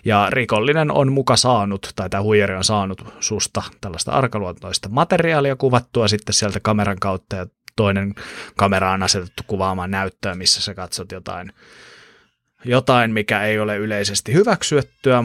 Ja 0.04 0.28
rikollinen 0.30 0.90
on 0.90 1.12
muka 1.12 1.36
saanut, 1.36 1.92
tai 1.96 2.10
tämä 2.10 2.22
huijari 2.22 2.54
on 2.54 2.64
saanut 2.64 3.04
susta 3.20 3.62
tällaista 3.80 4.12
arkaluontoista 4.12 4.88
materiaalia 4.88 5.56
kuvattua 5.56 6.08
sitten 6.08 6.34
sieltä 6.34 6.60
kameran 6.62 6.98
kautta 7.00 7.36
ja 7.36 7.46
toinen 7.76 8.14
kamera 8.56 8.92
on 8.92 9.02
asetettu 9.02 9.42
kuvaamaan 9.46 9.90
näyttöä, 9.90 10.34
missä 10.34 10.62
sä 10.62 10.74
katsot 10.74 11.12
jotain, 11.12 11.52
jotain 12.64 13.10
mikä 13.10 13.42
ei 13.42 13.58
ole 13.58 13.76
yleisesti 13.76 14.32
hyväksyttyä, 14.32 15.24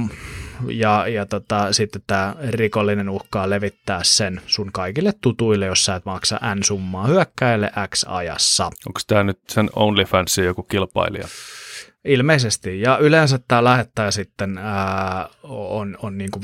ja, 0.68 1.08
ja 1.08 1.26
tota, 1.26 1.74
sitten 1.74 2.02
tämä 2.08 2.36
rikollinen 2.50 3.10
uhkaa 3.10 3.50
levittää 3.50 4.04
sen 4.04 4.42
sun 4.46 4.72
kaikille 4.72 5.14
tutuille, 5.22 5.66
jos 5.66 5.86
sä 5.86 5.96
et 5.96 6.06
maksa 6.06 6.40
N-summaa 6.56 7.08
hyökkäille 7.08 7.72
X 7.96 8.06
ajassa. 8.08 8.66
Onko 8.66 9.00
tämä 9.08 9.24
nyt 9.24 9.40
sen 9.48 9.70
OnlyFansin 9.76 10.46
joku 10.46 10.64
kilpailija? 10.64 11.28
Ilmeisesti. 12.06 12.82
Ja 12.82 12.98
yleensä 12.98 13.40
tämä 13.48 13.64
lähettäjä 13.64 14.12
sitten 14.12 14.58
ää, 14.58 15.30
on, 15.44 15.98
on 16.02 16.18
niin 16.18 16.32
kuin, 16.32 16.44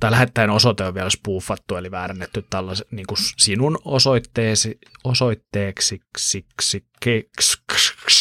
tämä 0.00 0.10
lähettäjän 0.10 0.50
osoite 0.50 0.84
on 0.84 0.94
vielä 0.94 1.10
spoofattu, 1.10 1.76
eli 1.76 1.90
väärennetty 1.90 2.44
tällaisen 2.50 2.86
niin 2.90 3.06
kuin 3.06 3.18
sinun 3.36 3.78
osoitteesi, 3.84 4.78
osoitteeksi. 5.04 6.00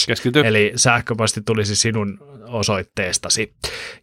Keskity. 0.08 0.42
Eli 0.46 0.72
sähköposti 0.76 1.42
tulisi 1.46 1.76
sinun 1.76 2.29
osoitteestasi. 2.52 3.54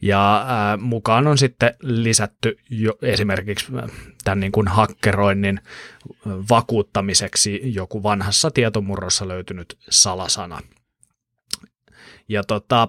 Ja 0.02 0.44
ää, 0.48 0.76
mukaan 0.76 1.26
on 1.26 1.38
sitten 1.38 1.74
lisätty 1.82 2.58
jo 2.70 2.92
esimerkiksi 3.02 3.66
tämän 4.24 4.40
niin 4.40 4.52
kuin 4.52 4.68
hakkeroinnin 4.68 5.60
vakuuttamiseksi 6.50 7.60
joku 7.64 8.02
vanhassa 8.02 8.50
tietomurrossa 8.50 9.28
löytynyt 9.28 9.78
salasana– 9.90 10.60
ja 12.28 12.44
tota, 12.44 12.88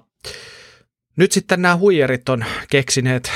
nyt 1.16 1.32
sitten 1.32 1.62
nämä 1.62 1.78
huijarit 1.78 2.30
on 2.30 2.46
keksineet 2.70 3.32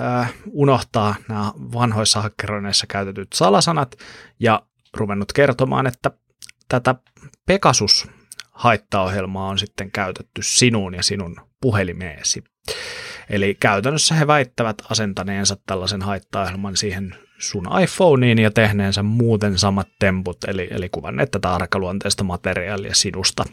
äh, 0.00 0.32
unohtaa 0.50 1.14
nämä 1.28 1.52
vanhoissa 1.56 2.22
hakkeroineissa 2.22 2.86
käytetyt 2.86 3.32
salasanat 3.32 3.96
ja 4.40 4.62
ruvennut 4.94 5.32
kertomaan, 5.32 5.86
että 5.86 6.10
tätä 6.68 6.94
Pegasus 7.46 8.08
haittaohjelmaa 8.54 9.48
on 9.48 9.58
sitten 9.58 9.90
käytetty 9.90 10.42
sinuun 10.42 10.94
ja 10.94 11.02
sinun 11.02 11.36
puhelimeesi. 11.60 12.44
Eli 13.30 13.56
käytännössä 13.60 14.14
he 14.14 14.26
väittävät 14.26 14.76
asentaneensa 14.90 15.56
tällaisen 15.66 16.02
haittaohjelman 16.02 16.76
siihen 16.76 17.16
sun 17.38 17.68
iPhoneiin 17.82 18.38
ja 18.38 18.50
tehneensä 18.50 19.02
muuten 19.02 19.58
samat 19.58 19.88
temput, 19.98 20.36
eli, 20.48 20.68
eli 20.70 20.88
kuvanneet 20.88 21.30
tätä 21.30 21.54
arkaluonteista 21.54 22.24
materiaalia 22.24 22.94
sinusta 22.94 23.44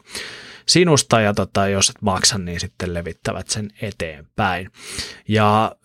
sinusta 0.66 1.22
ja 1.22 1.34
tota, 1.34 1.68
jos 1.68 1.89
et 1.89 2.02
maksa, 2.02 2.38
niin 2.38 2.60
sitten 2.60 2.93
levittävät 2.93 3.47
sen 3.49 3.70
eteenpäin. 3.82 4.72
Ja 5.28 5.76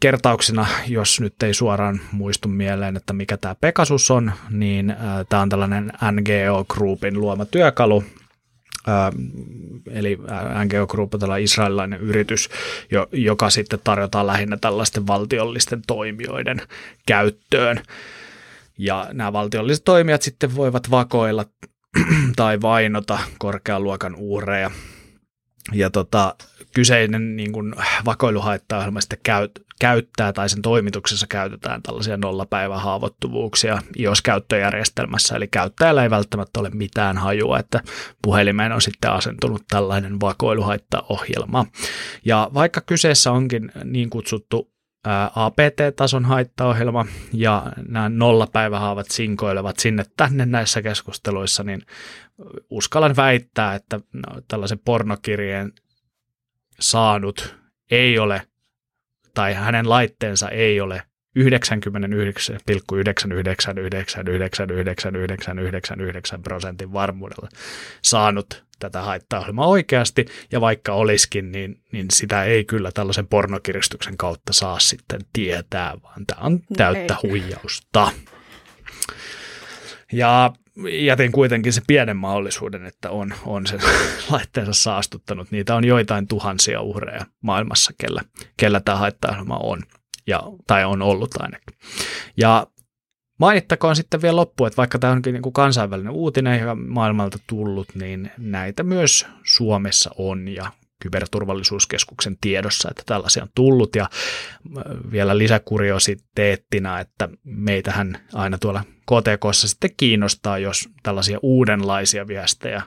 kertauksena, 0.00 0.66
jos 0.86 1.20
nyt 1.20 1.42
ei 1.42 1.54
suoraan 1.54 2.00
muistu 2.12 2.48
mieleen, 2.48 2.96
että 2.96 3.12
mikä 3.12 3.36
tämä 3.36 3.54
Pegasus 3.54 4.10
on, 4.10 4.32
niin 4.50 4.90
äh, 4.90 4.96
tämä 5.28 5.42
on 5.42 5.48
tällainen 5.48 5.92
NGO 6.12 6.64
Groupin 6.68 7.20
luoma 7.20 7.44
työkalu, 7.44 8.04
eli 9.90 10.18
NGO 10.64 10.86
Group 10.86 11.14
on 11.14 11.20
tällainen 11.20 11.44
israelilainen 11.44 12.00
yritys, 12.00 12.48
joka 13.12 13.50
sitten 13.50 13.78
tarjotaan 13.84 14.26
lähinnä 14.26 14.56
tällaisten 14.56 15.06
valtiollisten 15.06 15.82
toimijoiden 15.86 16.62
käyttöön. 17.06 17.82
Ja 18.78 19.08
nämä 19.12 19.32
valtiolliset 19.32 19.84
toimijat 19.84 20.22
sitten 20.22 20.56
voivat 20.56 20.90
vakoilla 20.90 21.44
tai 22.36 22.60
vainota 22.60 23.18
korkean 23.38 23.82
luokan 23.82 24.14
uhreja. 24.14 24.70
Ja 25.72 25.90
tota, 25.90 26.34
kyseinen 26.74 27.36
niin 27.36 27.52
kuin 27.52 27.74
vakoiluhaittaohjelma 28.04 29.00
sitten 29.00 29.18
käyt, 29.22 29.65
käyttää 29.80 30.32
tai 30.32 30.48
sen 30.48 30.62
toimituksessa 30.62 31.26
käytetään 31.26 31.82
tällaisia 31.82 32.16
nollapäivän 32.16 32.80
haavoittuvuuksia 32.80 33.82
iOS-käyttöjärjestelmässä, 33.98 35.36
eli 35.36 35.48
käyttäjällä 35.48 36.02
ei 36.02 36.10
välttämättä 36.10 36.60
ole 36.60 36.70
mitään 36.70 37.18
hajua, 37.18 37.58
että 37.58 37.80
puhelimeen 38.22 38.72
on 38.72 38.82
sitten 38.82 39.10
asentunut 39.10 39.62
tällainen 39.68 40.20
vakoiluhaittaohjelma. 40.20 41.66
Ja 42.24 42.50
vaikka 42.54 42.80
kyseessä 42.80 43.32
onkin 43.32 43.72
niin 43.84 44.10
kutsuttu 44.10 44.76
APT-tason 45.34 46.24
haittaohjelma 46.24 47.06
ja 47.32 47.72
nämä 47.88 48.08
nollapäivähaavat 48.08 49.10
sinkoilevat 49.10 49.78
sinne 49.78 50.04
tänne 50.16 50.46
näissä 50.46 50.82
keskusteluissa, 50.82 51.62
niin 51.62 51.82
uskallan 52.70 53.16
väittää, 53.16 53.74
että 53.74 54.00
no, 54.12 54.40
tällaisen 54.48 54.78
pornokirjeen 54.78 55.72
saanut 56.80 57.56
ei 57.90 58.18
ole 58.18 58.42
tai 59.36 59.54
hänen 59.54 59.88
laitteensa 59.88 60.48
ei 60.48 60.80
ole 60.80 61.02
99,9999999 61.38 61.42
prosentin 66.42 66.92
varmuudella 66.92 67.48
saanut 68.02 68.64
tätä 68.78 69.02
haittaohjelmaa 69.02 69.66
oikeasti, 69.66 70.26
ja 70.52 70.60
vaikka 70.60 70.92
olisikin, 70.92 71.52
niin, 71.52 71.80
niin 71.92 72.06
sitä 72.10 72.44
ei 72.44 72.64
kyllä 72.64 72.92
tällaisen 72.92 73.26
pornokiristyksen 73.26 74.16
kautta 74.16 74.52
saa 74.52 74.78
sitten 74.78 75.20
tietää, 75.32 75.94
vaan 76.02 76.26
tämä 76.26 76.40
on 76.42 76.52
no 76.52 76.58
täyttä 76.76 77.16
ei. 77.24 77.30
huijausta. 77.30 78.10
Ja 80.12 80.52
jätin 80.90 81.32
kuitenkin 81.32 81.72
se 81.72 81.82
pienen 81.86 82.16
mahdollisuuden, 82.16 82.86
että 82.86 83.10
on, 83.10 83.34
on 83.46 83.66
sen 83.66 83.80
laitteensa 84.30 84.72
saastuttanut. 84.72 85.50
Niitä 85.50 85.74
on 85.74 85.84
joitain 85.84 86.28
tuhansia 86.28 86.80
uhreja 86.80 87.26
maailmassa, 87.40 87.92
kellä, 87.98 88.22
kellä 88.56 88.80
tämä 88.80 88.98
haittaohjelma 88.98 89.56
on, 89.56 89.82
ja, 90.26 90.42
tai 90.66 90.84
on 90.84 91.02
ollut 91.02 91.30
ainakin. 91.40 91.78
Ja 92.36 92.66
Mainittakoon 93.40 93.96
sitten 93.96 94.22
vielä 94.22 94.36
loppu, 94.36 94.64
että 94.64 94.76
vaikka 94.76 94.98
tämä 94.98 95.12
onkin 95.12 95.32
niin 95.32 95.42
kuin 95.42 95.52
kansainvälinen 95.52 96.12
uutinen 96.12 96.60
ja 96.60 96.74
maailmalta 96.74 97.38
tullut, 97.46 97.88
niin 97.94 98.30
näitä 98.38 98.82
myös 98.82 99.26
Suomessa 99.44 100.10
on 100.18 100.48
ja 100.48 100.72
kyberturvallisuuskeskuksen 101.02 102.36
tiedossa, 102.40 102.88
että 102.90 103.02
tällaisia 103.06 103.42
on 103.42 103.48
tullut. 103.54 103.96
Ja 103.96 104.10
vielä 105.10 105.38
lisäkuriositeettina, 105.38 107.00
että 107.00 107.28
meitähän 107.44 108.18
aina 108.34 108.58
tuolla 108.58 108.84
KTKssa 109.06 109.68
sitten 109.68 109.90
kiinnostaa, 109.96 110.58
jos 110.58 110.88
tällaisia 111.02 111.38
uudenlaisia 111.42 112.26
viestejä 112.26 112.82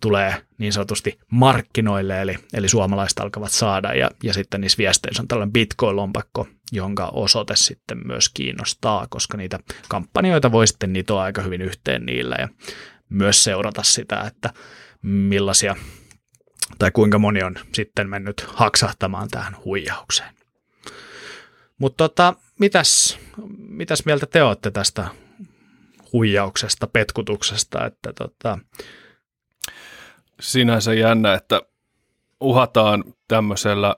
tulee 0.00 0.34
niin 0.58 0.72
sanotusti 0.72 1.18
markkinoille, 1.30 2.22
eli, 2.22 2.38
eli 2.52 2.68
suomalaiset 2.68 3.18
alkavat 3.18 3.52
saada, 3.52 3.94
ja, 3.94 4.10
ja 4.22 4.32
sitten 4.32 4.60
niissä 4.60 4.78
viesteissä 4.78 5.22
on 5.22 5.28
tällainen 5.28 5.52
Bitcoin-lompakko, 5.52 6.46
jonka 6.72 7.06
osoite 7.06 7.56
sitten 7.56 7.98
myös 8.06 8.28
kiinnostaa, 8.28 9.06
koska 9.10 9.36
niitä 9.36 9.58
kampanjoita 9.88 10.52
voi 10.52 10.66
sitten 10.66 10.92
nitoa 10.92 11.22
aika 11.22 11.42
hyvin 11.42 11.62
yhteen 11.62 12.06
niillä, 12.06 12.36
ja 12.38 12.48
myös 13.08 13.44
seurata 13.44 13.82
sitä, 13.82 14.20
että 14.20 14.50
millaisia 15.02 15.76
tai 16.78 16.90
kuinka 16.90 17.18
moni 17.18 17.42
on 17.42 17.56
sitten 17.72 18.08
mennyt 18.08 18.46
haksahtamaan 18.48 19.28
tähän 19.30 19.56
huijaukseen. 19.64 20.34
Mutta 21.78 22.08
tota, 22.08 22.34
mitäs, 22.58 23.18
mitäs 23.58 24.04
mieltä 24.04 24.26
te 24.26 24.42
olette 24.42 24.70
tästä 24.70 25.08
huijauksesta, 26.12 26.86
petkutuksesta, 26.86 27.86
että 27.86 28.12
tota... 28.12 28.58
Sinänsä 30.40 30.94
jännä, 30.94 31.34
että 31.34 31.62
uhataan 32.40 33.04
tämmöisellä 33.28 33.96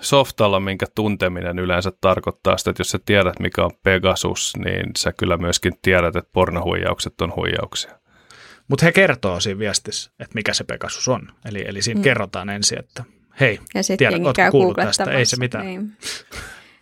softalla, 0.00 0.60
minkä 0.60 0.86
tunteminen 0.94 1.58
yleensä 1.58 1.92
tarkoittaa 2.00 2.56
sitä, 2.58 2.70
että 2.70 2.80
jos 2.80 2.90
sä 2.90 2.98
tiedät, 3.04 3.40
mikä 3.40 3.64
on 3.64 3.70
Pegasus, 3.82 4.52
niin 4.56 4.90
sä 4.96 5.12
kyllä 5.12 5.36
myöskin 5.36 5.72
tiedät, 5.82 6.16
että 6.16 6.30
pornohuijaukset 6.32 7.20
on 7.20 7.36
huijauksia. 7.36 7.99
Mutta 8.70 8.86
he 8.86 8.92
kertoo 8.92 9.40
siinä 9.40 9.58
viestissä, 9.58 10.10
että 10.20 10.34
mikä 10.34 10.54
se 10.54 10.64
Pegasus 10.64 11.08
on. 11.08 11.28
Eli, 11.44 11.64
eli 11.66 11.82
siinä 11.82 11.98
mm. 11.98 12.02
kerrotaan 12.02 12.50
ensin, 12.50 12.78
että 12.78 13.04
hei, 13.40 13.60
ja 13.74 13.82
tiedä, 13.98 14.16
ootko 14.24 14.42
kuullut 14.50 14.76
tästä? 14.76 15.04
Ei 15.04 15.24
se 15.24 15.36
mitään. 15.36 15.66
Niin. 15.66 15.92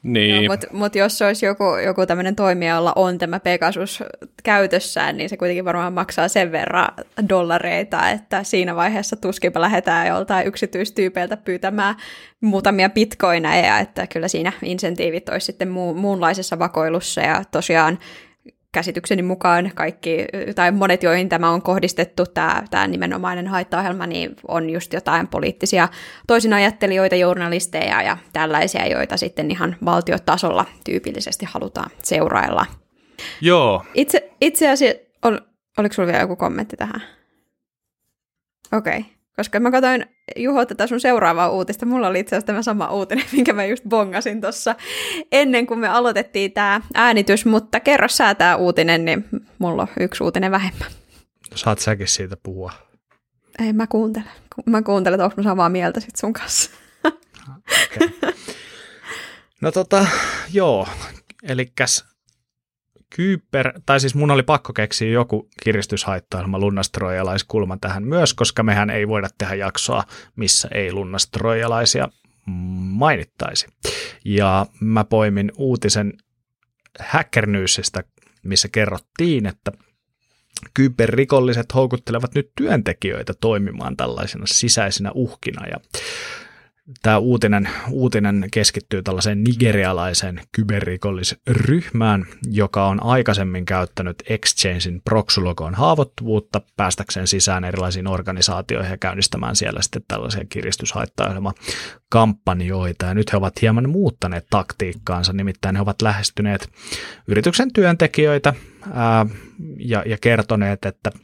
Niin. 0.02 0.44
No, 0.44 0.52
mutta 0.52 0.66
mut 0.72 0.94
jos 0.94 1.22
olisi 1.22 1.46
joku, 1.46 1.64
joku 1.84 2.06
tämmöinen 2.06 2.36
toimija, 2.36 2.74
jolla 2.74 2.92
on 2.96 3.18
tämä 3.18 3.40
Pegasus 3.40 4.02
käytössään, 4.42 5.16
niin 5.16 5.28
se 5.28 5.36
kuitenkin 5.36 5.64
varmaan 5.64 5.92
maksaa 5.92 6.28
sen 6.28 6.52
verran 6.52 6.88
dollareita, 7.28 8.10
että 8.10 8.42
siinä 8.42 8.76
vaiheessa 8.76 9.16
tuskinpä 9.16 9.60
lähdetään 9.60 10.06
joltain 10.06 10.46
yksityistyypeiltä 10.46 11.36
pyytämään 11.36 11.94
muutamia 12.40 12.90
bitcoineja, 12.90 13.78
että 13.78 14.06
kyllä 14.06 14.28
siinä 14.28 14.52
insentiivit 14.62 15.28
olisi 15.28 15.46
sitten 15.46 15.68
mu- 15.68 15.94
muunlaisessa 15.94 16.58
vakoilussa 16.58 17.20
ja 17.20 17.42
tosiaan 17.50 17.98
käsitykseni 18.72 19.22
mukaan 19.22 19.70
kaikki, 19.74 20.26
tai 20.54 20.72
monet, 20.72 21.02
joihin 21.02 21.28
tämä 21.28 21.50
on 21.50 21.62
kohdistettu, 21.62 22.26
tämä, 22.26 22.62
tämä 22.70 22.86
nimenomainen 22.86 23.46
haittaohjelma, 23.46 24.06
niin 24.06 24.36
on 24.48 24.70
just 24.70 24.92
jotain 24.92 25.28
poliittisia 25.28 25.88
toisinajattelijoita, 26.26 27.16
journalisteja 27.16 28.02
ja 28.02 28.16
tällaisia, 28.32 28.86
joita 28.86 29.16
sitten 29.16 29.50
ihan 29.50 29.76
valtiotasolla 29.84 30.64
tyypillisesti 30.84 31.46
halutaan 31.46 31.90
seurailla. 32.02 32.66
Joo. 33.40 33.84
Itse, 33.94 34.30
itse 34.40 34.70
asiassa, 34.70 35.02
ol, 35.22 35.36
oliko 35.78 35.92
sinulla 35.92 36.12
vielä 36.12 36.24
joku 36.24 36.36
kommentti 36.36 36.76
tähän? 36.76 37.02
Okei. 38.72 38.98
Okay. 38.98 39.17
Koska 39.38 39.60
mä 39.60 39.70
katsoin, 39.70 40.06
Juho, 40.36 40.64
tätä 40.64 40.86
sun 40.86 41.00
seuraavaa 41.00 41.50
uutista. 41.50 41.86
Mulla 41.86 42.08
oli 42.08 42.20
itse 42.20 42.36
asiassa 42.36 42.46
tämä 42.46 42.62
sama 42.62 42.90
uutinen, 42.90 43.24
minkä 43.32 43.52
mä 43.52 43.64
just 43.64 43.84
bongasin 43.88 44.40
tuossa 44.40 44.74
ennen 45.32 45.66
kuin 45.66 45.80
me 45.80 45.88
aloitettiin 45.88 46.52
tämä 46.52 46.80
äänitys, 46.94 47.46
mutta 47.46 47.80
kerro 47.80 48.08
sä 48.08 48.34
tämä 48.34 48.56
uutinen, 48.56 49.04
niin 49.04 49.24
mulla 49.58 49.82
on 49.82 49.88
yksi 50.00 50.24
uutinen 50.24 50.50
vähemmän. 50.50 50.90
Saat 51.54 51.78
säkin 51.78 52.08
siitä 52.08 52.36
puhua. 52.42 52.72
Ei, 53.58 53.72
mä 53.72 53.86
kuuntelen. 53.86 54.28
Mä 54.66 54.82
kuuntelen, 54.82 55.14
että 55.14 55.24
onko 55.24 55.34
mä 55.36 55.42
samaa 55.42 55.68
mieltä 55.68 56.00
sit 56.00 56.16
sun 56.16 56.32
kanssa. 56.32 56.70
Okay. 57.04 58.32
No 59.60 59.72
tota, 59.72 60.06
joo. 60.52 60.88
Elikkäs 61.42 62.04
Kyber, 63.16 63.80
tai 63.86 64.00
siis 64.00 64.14
mun 64.14 64.30
oli 64.30 64.42
pakko 64.42 64.72
keksiä 64.72 65.08
joku 65.08 65.48
kiristyshaittaohjelma 65.62 66.58
lunnastroijalaiskulma 66.58 67.76
tähän 67.80 68.02
myös, 68.02 68.34
koska 68.34 68.62
mehän 68.62 68.90
ei 68.90 69.08
voida 69.08 69.28
tehdä 69.38 69.54
jaksoa, 69.54 70.04
missä 70.36 70.68
ei 70.72 70.92
lunnastroijalaisia 70.92 72.08
mainittaisi. 72.46 73.66
Ja 74.24 74.66
mä 74.80 75.04
poimin 75.04 75.52
uutisen 75.56 76.12
Hacker 77.00 77.46
Newsista, 77.46 78.02
missä 78.42 78.68
kerrottiin, 78.72 79.46
että 79.46 79.72
kyberrikolliset 80.74 81.74
houkuttelevat 81.74 82.34
nyt 82.34 82.50
työntekijöitä 82.56 83.34
toimimaan 83.40 83.96
tällaisena 83.96 84.46
sisäisenä 84.46 85.10
uhkina. 85.14 85.66
Ja 85.66 85.76
Tämä 87.02 87.18
uutinen, 87.18 87.68
uutinen 87.90 88.48
keskittyy 88.52 89.02
tällaiseen 89.02 89.44
nigerialaiseen 89.44 90.40
kyberrikollisryhmään, 90.52 92.26
joka 92.50 92.86
on 92.86 93.02
aikaisemmin 93.02 93.64
käyttänyt 93.64 94.22
Exchangein 94.28 95.00
proxylogoon 95.04 95.74
haavoittuvuutta 95.74 96.60
päästäkseen 96.76 97.26
sisään 97.26 97.64
erilaisiin 97.64 98.06
organisaatioihin 98.06 98.90
ja 98.90 98.98
käynnistämään 98.98 99.56
siellä 99.56 99.82
sitten 99.82 100.02
tällaisia 100.08 100.44
kiristyshaittaohjelmakampanjoita. 100.48 103.06
Ja 103.06 103.14
nyt 103.14 103.32
he 103.32 103.36
ovat 103.36 103.62
hieman 103.62 103.90
muuttaneet 103.90 104.46
taktiikkaansa, 104.50 105.32
nimittäin 105.32 105.76
he 105.76 105.82
ovat 105.82 106.02
lähestyneet 106.02 106.68
yrityksen 107.26 107.72
työntekijöitä 107.72 108.54
ää, 108.92 109.26
ja, 109.78 110.02
ja 110.06 110.18
kertoneet, 110.20 110.84
että– 110.84 111.10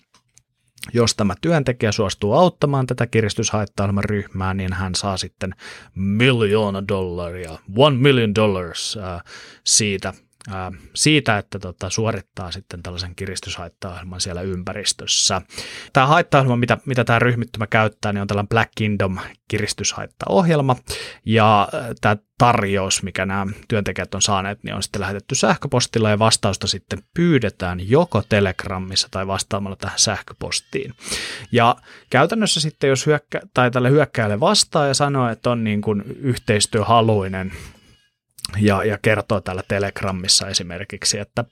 jos 0.93 1.15
tämä 1.15 1.35
työntekijä 1.41 1.93
suostuu 1.93 2.33
auttamaan 2.33 2.87
tätä 2.87 3.07
kiristyshaittaohjelman 3.07 4.05
ryhmää, 4.05 4.55
niin 4.55 4.73
hän 4.73 4.95
saa 4.95 5.17
sitten 5.17 5.55
miljoona 5.95 6.89
dollaria, 6.89 7.59
one 7.77 7.97
million 7.97 8.35
dollars 8.35 8.99
äh, 9.03 9.23
siitä 9.65 10.13
siitä, 10.95 11.39
että 11.39 11.59
tota, 11.59 11.91
suorittaa 11.91 12.53
sitten 12.53 12.83
tällaisen 12.83 13.15
kiristyshaittaohjelman 13.15 14.21
siellä 14.21 14.43
ympäristössä. 14.43 15.41
Tämä 15.93 16.07
haittaohjelma, 16.07 16.57
mitä, 16.57 16.79
mitä 16.87 17.05
tämä 17.05 17.19
ryhmittymä 17.19 17.67
käyttää, 17.67 18.13
niin 18.13 18.23
on 18.23 18.27
tällainen 18.27 18.49
Black 18.49 18.71
Kingdom 18.75 19.19
kiristyshaittaohjelma, 19.49 20.77
ja 21.25 21.69
tämä 22.01 22.17
tarjous, 22.39 23.03
mikä 23.03 23.27
nämä 23.27 23.47
työntekijät 23.69 24.15
on 24.15 24.23
saaneet, 24.23 24.63
niin 24.63 24.75
on 24.75 24.83
sitten 24.83 25.01
lähetetty 25.01 25.35
sähköpostilla, 25.35 26.11
ja 26.11 26.19
vastausta 26.19 26.67
sitten 26.67 26.99
pyydetään 27.15 27.91
joko 27.91 28.23
Telegramissa 28.29 29.09
tai 29.11 29.27
vastaamalla 29.27 29.77
tähän 29.77 29.99
sähköpostiin. 29.99 30.95
Ja 31.53 31.77
käytännössä 32.11 32.61
sitten, 32.61 32.89
jos 32.89 33.07
hyökkä, 33.07 33.41
tai 33.55 33.71
tälle 33.71 33.91
hyökkäjälle 33.91 34.41
vastaa 34.41 34.87
ja 34.87 34.95
sanoo, 34.95 35.29
että 35.29 35.51
on 35.51 35.65
niin 35.65 35.81
kuin 35.81 36.03
yhteistyöhaluinen 36.21 37.53
ja, 38.61 38.85
ja 38.85 38.99
kertoo 39.03 39.41
täällä 39.41 39.63
Telegramissa 39.69 40.49
esimerkiksi, 40.49 41.19
että 41.19 41.45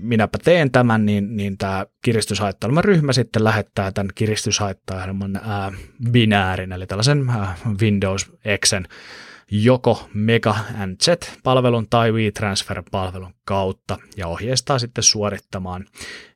minäpä 0.00 0.38
teen 0.44 0.70
tämän, 0.70 1.06
niin, 1.06 1.36
niin 1.36 1.58
tämä 1.58 1.86
kiristyshaittailman 2.02 2.84
ryhmä 2.84 3.12
sitten 3.12 3.44
lähettää 3.44 3.92
tämän 3.92 4.10
kiristyshaittailman 4.14 5.36
ää, 5.36 5.72
binäärin, 6.10 6.72
eli 6.72 6.86
tällaisen 6.86 7.32
Windows 7.80 8.32
Xen 8.66 8.88
joko 9.50 10.08
Mega 10.14 10.56
and 10.80 10.96
Z-palvelun 11.04 11.86
tai 11.90 12.12
WeTransfer-palvelun 12.12 13.34
kautta 13.44 13.98
ja 14.16 14.28
ohjeistaa 14.28 14.78
sitten 14.78 15.04
suorittamaan 15.04 15.86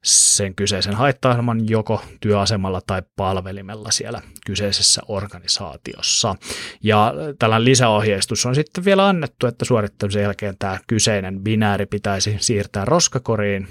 sen 0.03 0.55
kyseisen 0.55 0.95
haitta 0.95 1.37
joko 1.69 2.03
työasemalla 2.21 2.81
tai 2.87 3.03
palvelimella 3.17 3.91
siellä 3.91 4.23
kyseisessä 4.47 5.03
organisaatiossa. 5.09 6.35
Ja 6.83 7.15
tällainen 7.39 7.65
lisäohjeistus 7.65 8.47
on 8.47 8.55
sitten 8.55 8.85
vielä 8.85 9.09
annettu, 9.09 9.47
että 9.47 9.65
suorittamisen 9.65 10.23
jälkeen 10.23 10.59
tämä 10.59 10.79
kyseinen 10.87 11.41
binääri 11.41 11.87
pitäisi 11.87 12.37
siirtää 12.41 12.85
roskakoriin 12.85 13.69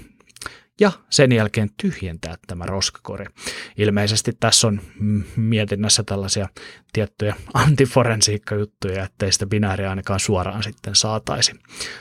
ja 0.82 0.92
sen 1.10 1.32
jälkeen 1.32 1.70
tyhjentää 1.82 2.34
tämä 2.46 2.66
roskakori. 2.66 3.26
Ilmeisesti 3.76 4.32
tässä 4.40 4.66
on 4.66 4.80
mietinnässä 5.36 6.02
tällaisia 6.02 6.48
tiettyjä 6.92 7.34
antiforensiikkajuttuja, 7.54 9.04
ettei 9.04 9.32
sitä 9.32 9.46
binääriä 9.46 9.90
ainakaan 9.90 10.20
suoraan 10.20 10.62
sitten 10.62 10.94
saataisi 10.94 11.52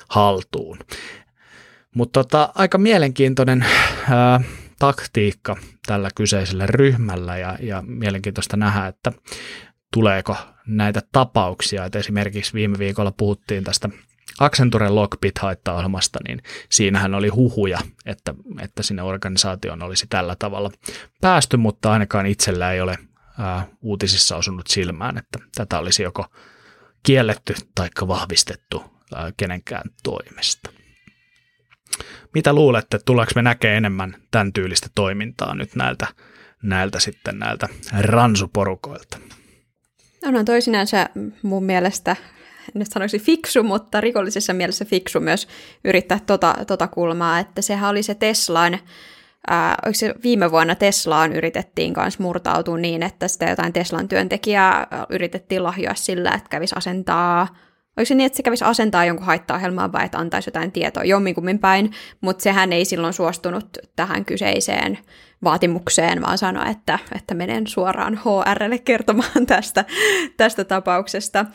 haltuun. 0.10 0.80
Mutta 1.96 2.24
tota, 2.24 2.52
aika 2.56 2.78
mielenkiintoinen 2.78 3.66
ää, 4.10 4.42
taktiikka 4.80 5.58
tällä 5.86 6.10
kyseisellä 6.16 6.66
ryhmällä 6.66 7.38
ja, 7.38 7.58
ja 7.62 7.84
mielenkiintoista 7.88 8.58
nähdä, 8.58 8.88
että 8.88 9.12
tuleeko 9.94 10.36
näitä 10.68 11.02
tapauksia. 11.12 11.86
Et 11.86 11.96
esimerkiksi 11.96 12.54
viime 12.54 12.80
viikolla 12.80 13.12
puhuttiin 13.12 13.64
tästä 13.64 13.90
Accenturen 14.42 14.96
Lockbit-haittaohjelmasta, 14.96 16.20
niin 16.28 16.44
siinähän 16.70 17.16
oli 17.16 17.30
huhuja, 17.30 17.80
että, 18.06 18.34
että 18.62 18.84
sinne 18.84 19.04
organisaatioon 19.04 19.84
olisi 19.84 20.06
tällä 20.10 20.36
tavalla 20.40 20.72
päästy, 21.22 21.58
mutta 21.58 21.92
ainakaan 21.92 22.26
itsellä 22.26 22.72
ei 22.72 22.82
ole 22.82 22.98
ää, 23.40 23.68
uutisissa 23.82 24.38
osunut 24.38 24.68
silmään, 24.68 25.18
että 25.18 25.40
tätä 25.56 25.80
olisi 25.80 26.04
joko 26.04 26.26
kielletty 27.04 27.56
tai 27.76 27.90
vahvistettu 28.08 28.84
ää, 29.16 29.32
kenenkään 29.38 29.90
toimesta. 30.04 30.70
Mitä 32.34 32.54
luulette, 32.54 33.00
tuleeko 33.06 33.32
me 33.36 33.42
näkee 33.42 33.78
enemmän 33.78 34.16
tämän 34.32 34.54
tyylistä 34.54 34.88
toimintaa 34.96 35.56
nyt 35.56 35.76
näiltä, 35.76 36.08
näiltä 36.64 37.00
sitten 37.00 37.40
näiltä 37.40 37.70
ransuporukoilta? 38.00 39.18
On, 40.24 40.36
on 40.36 40.46
toisinansa 40.46 41.10
mun 41.42 41.64
mielestä, 41.64 42.16
nyt 42.74 42.88
sanoisin 42.92 43.22
fiksu, 43.22 43.64
mutta 43.64 44.02
rikollisessa 44.02 44.54
mielessä 44.54 44.86
fiksu 44.86 45.20
myös 45.20 45.48
yrittää 45.86 46.20
tota, 46.26 46.56
tota 46.68 46.88
kulmaa, 46.88 47.40
että 47.40 47.62
sehän 47.62 47.90
oli 47.90 48.04
se 48.04 48.16
Teslan, 48.16 48.80
ää, 49.48 49.78
se 49.92 50.14
viime 50.24 50.52
vuonna 50.52 50.76
Teslaan 50.76 51.34
yritettiin 51.34 51.94
kanssa 51.94 52.24
murtautua 52.24 52.78
niin, 52.78 53.04
että 53.04 53.28
sitä 53.28 53.50
jotain 53.50 53.74
Teslan 53.74 54.08
työntekijää 54.08 54.88
yritettiin 55.10 55.64
lahjoa 55.64 55.96
sillä, 55.96 56.32
että 56.32 56.50
kävisi 56.50 56.76
asentaa 56.78 57.48
Oliko 57.98 58.08
se 58.08 58.16
niin, 58.16 58.26
että 58.26 58.38
se 58.38 58.44
kävisi 58.44 58.64
asentaa 58.64 59.06
jonkun 59.06 59.26
haittaohjelmaan 59.26 59.92
vai 59.92 60.06
että 60.06 60.18
antaisi 60.18 60.48
jotain 60.48 60.72
tietoa 60.72 61.04
jomminkummin 61.04 61.60
päin, 61.60 61.92
mutta 62.22 62.44
sehän 62.44 62.74
ei 62.74 62.86
silloin 62.86 63.14
suostunut 63.14 63.78
tähän 63.96 64.26
kyseiseen 64.26 64.98
vaatimukseen, 65.44 66.22
vaan 66.22 66.38
sanoi, 66.38 66.72
että, 66.72 67.00
että 67.16 67.34
menen 67.34 67.68
suoraan 67.68 68.20
HRlle 68.20 68.78
kertomaan 68.78 69.46
tästä, 69.48 69.86
tästä 70.38 70.64
tapauksesta. 70.64 71.46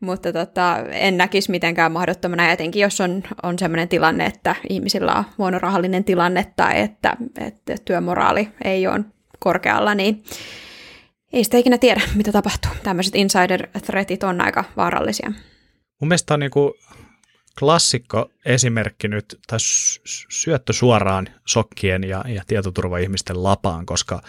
Mutta 0.00 0.32
tota, 0.32 0.78
en 0.90 1.16
näkisi 1.16 1.50
mitenkään 1.50 1.92
mahdottomana, 1.92 2.50
etenkin 2.50 2.82
jos 2.82 3.00
on, 3.00 3.22
on 3.42 3.58
sellainen 3.58 3.88
tilanne, 3.88 4.26
että 4.26 4.56
ihmisillä 4.68 5.14
on 5.14 5.24
huono 5.38 5.58
rahallinen 5.58 6.04
tilanne 6.04 6.52
tai 6.56 6.80
että, 6.80 7.16
että 7.38 7.74
työmoraali 7.84 8.48
ei 8.64 8.86
ole 8.86 9.00
korkealla, 9.38 9.94
niin 9.94 10.24
ei 11.32 11.44
sitä 11.44 11.58
ikinä 11.58 11.78
tiedä, 11.78 12.00
mitä 12.14 12.32
tapahtuu. 12.32 12.70
Tämmöiset 12.82 13.14
insider-threatit 13.14 14.24
on 14.24 14.40
aika 14.40 14.64
vaarallisia. 14.76 15.32
Mun 16.00 16.08
mielestä 16.08 16.34
on 16.34 16.40
niin 16.40 16.50
klassikko 17.58 18.30
esimerkki 18.44 19.08
nyt, 19.08 19.38
tai 19.46 19.58
syöttö 20.28 20.72
suoraan 20.72 21.28
sokkien 21.46 22.04
ja, 22.04 22.24
ja 22.28 22.42
tietoturvaihmisten 22.46 23.42
lapaan, 23.42 23.86
koska 23.86 24.22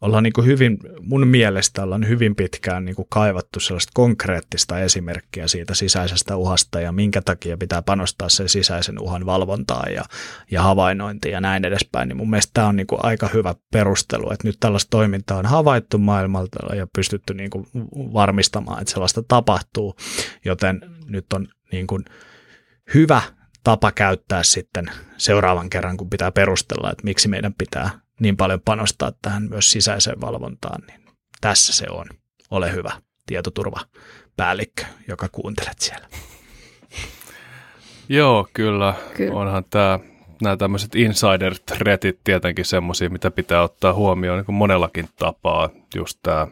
ollaan 0.00 0.22
niin 0.22 0.32
kuin 0.32 0.46
hyvin, 0.46 0.78
mun 1.00 1.26
mielestä 1.26 1.82
ollaan 1.82 2.08
hyvin 2.08 2.36
pitkään 2.36 2.84
niin 2.84 2.96
kuin 2.96 3.06
kaivattu 3.10 3.60
sellaista 3.60 3.90
konkreettista 3.94 4.80
esimerkkiä 4.80 5.48
siitä 5.48 5.74
sisäisestä 5.74 6.36
uhasta 6.36 6.80
ja 6.80 6.92
minkä 6.92 7.22
takia 7.22 7.56
pitää 7.56 7.82
panostaa 7.82 8.28
sen 8.28 8.48
sisäisen 8.48 8.98
uhan 8.98 9.26
valvontaan 9.26 9.92
ja, 9.92 10.02
ja 10.50 10.62
havainnointiin 10.62 11.32
ja 11.32 11.40
näin 11.40 11.64
edespäin. 11.64 12.08
Niin 12.08 12.16
mun 12.16 12.30
mielestä 12.30 12.50
tämä 12.54 12.66
on 12.66 12.76
niin 12.76 12.86
kuin 12.86 13.00
aika 13.02 13.28
hyvä 13.34 13.54
perustelu, 13.72 14.32
että 14.32 14.48
nyt 14.48 14.56
tällaista 14.60 14.90
toimintaa 14.90 15.38
on 15.38 15.46
havaittu 15.46 15.98
maailmalta 15.98 16.76
ja 16.76 16.86
pystytty 16.96 17.34
niin 17.34 17.50
kuin 17.50 17.66
varmistamaan, 17.94 18.80
että 18.80 18.92
sellaista 18.92 19.22
tapahtuu, 19.22 19.96
joten 20.44 20.80
nyt 21.06 21.32
on 21.32 21.48
niin 21.72 21.86
kuin 21.86 22.04
hyvä 22.94 23.22
tapa 23.64 23.92
käyttää 23.92 24.42
sitten 24.42 24.90
seuraavan 25.16 25.70
kerran, 25.70 25.96
kun 25.96 26.10
pitää 26.10 26.32
perustella, 26.32 26.90
että 26.90 27.04
miksi 27.04 27.28
meidän 27.28 27.54
pitää 27.54 28.05
niin 28.20 28.36
paljon 28.36 28.60
panostaa 28.64 29.12
tähän 29.22 29.42
myös 29.50 29.72
sisäiseen 29.72 30.20
valvontaan, 30.20 30.82
niin 30.86 31.00
tässä 31.40 31.72
se 31.72 31.86
on. 31.90 32.06
Ole 32.50 32.72
hyvä 32.72 32.92
tietoturvapäällikkö, 33.26 34.84
joka 35.08 35.28
kuuntelet 35.32 35.78
siellä. 35.78 36.08
Joo, 38.08 38.48
kyllä. 38.54 38.94
kyllä. 39.16 39.34
Onhan 39.34 39.64
tämä 39.70 39.98
nämä 40.42 40.56
tämmöiset 40.56 40.94
insider-threatit 40.94 42.18
tietenkin 42.24 42.64
semmoisia, 42.64 43.10
mitä 43.10 43.30
pitää 43.30 43.62
ottaa 43.62 43.94
huomioon 43.94 44.38
niin 44.38 44.46
kuin 44.46 44.56
monellakin 44.56 45.08
tapaa. 45.18 45.70
Just 45.94 46.18
tämä. 46.22 46.46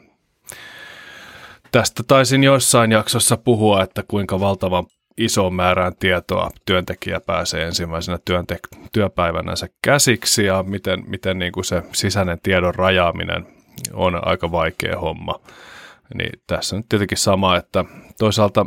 Tästä 1.72 2.02
taisin 2.02 2.44
joissain 2.44 2.92
jaksossa 2.92 3.36
puhua, 3.36 3.82
että 3.82 4.02
kuinka 4.08 4.40
valtavan 4.40 4.86
isoon 5.18 5.54
määrään 5.54 5.96
tietoa 5.98 6.50
työntekijä 6.66 7.20
pääsee 7.20 7.64
ensimmäisenä 7.64 8.18
työnte- 8.30 8.78
työpäivänänsä 8.92 9.68
käsiksi 9.82 10.44
ja 10.44 10.62
miten, 10.62 11.04
miten 11.06 11.38
niin 11.38 11.52
kuin 11.52 11.64
se 11.64 11.82
sisäinen 11.92 12.40
tiedon 12.42 12.74
rajaaminen 12.74 13.46
on 13.92 14.28
aika 14.28 14.52
vaikea 14.52 14.98
homma. 14.98 15.40
Niin 16.14 16.40
tässä 16.46 16.76
on 16.76 16.84
tietenkin 16.88 17.18
sama, 17.18 17.56
että 17.56 17.84
toisaalta 18.18 18.66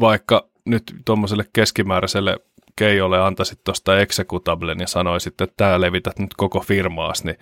vaikka 0.00 0.48
nyt 0.64 0.94
tuommoiselle 1.04 1.44
keskimääräiselle 1.52 2.36
Keijolle 2.76 3.20
antaisit 3.20 3.64
tuosta 3.64 3.98
executablen 3.98 4.80
ja 4.80 4.86
sanoisit, 4.86 5.40
että 5.40 5.54
tämä 5.56 5.80
levität 5.80 6.18
nyt 6.18 6.34
koko 6.36 6.60
firmaas, 6.60 7.24
niin 7.24 7.38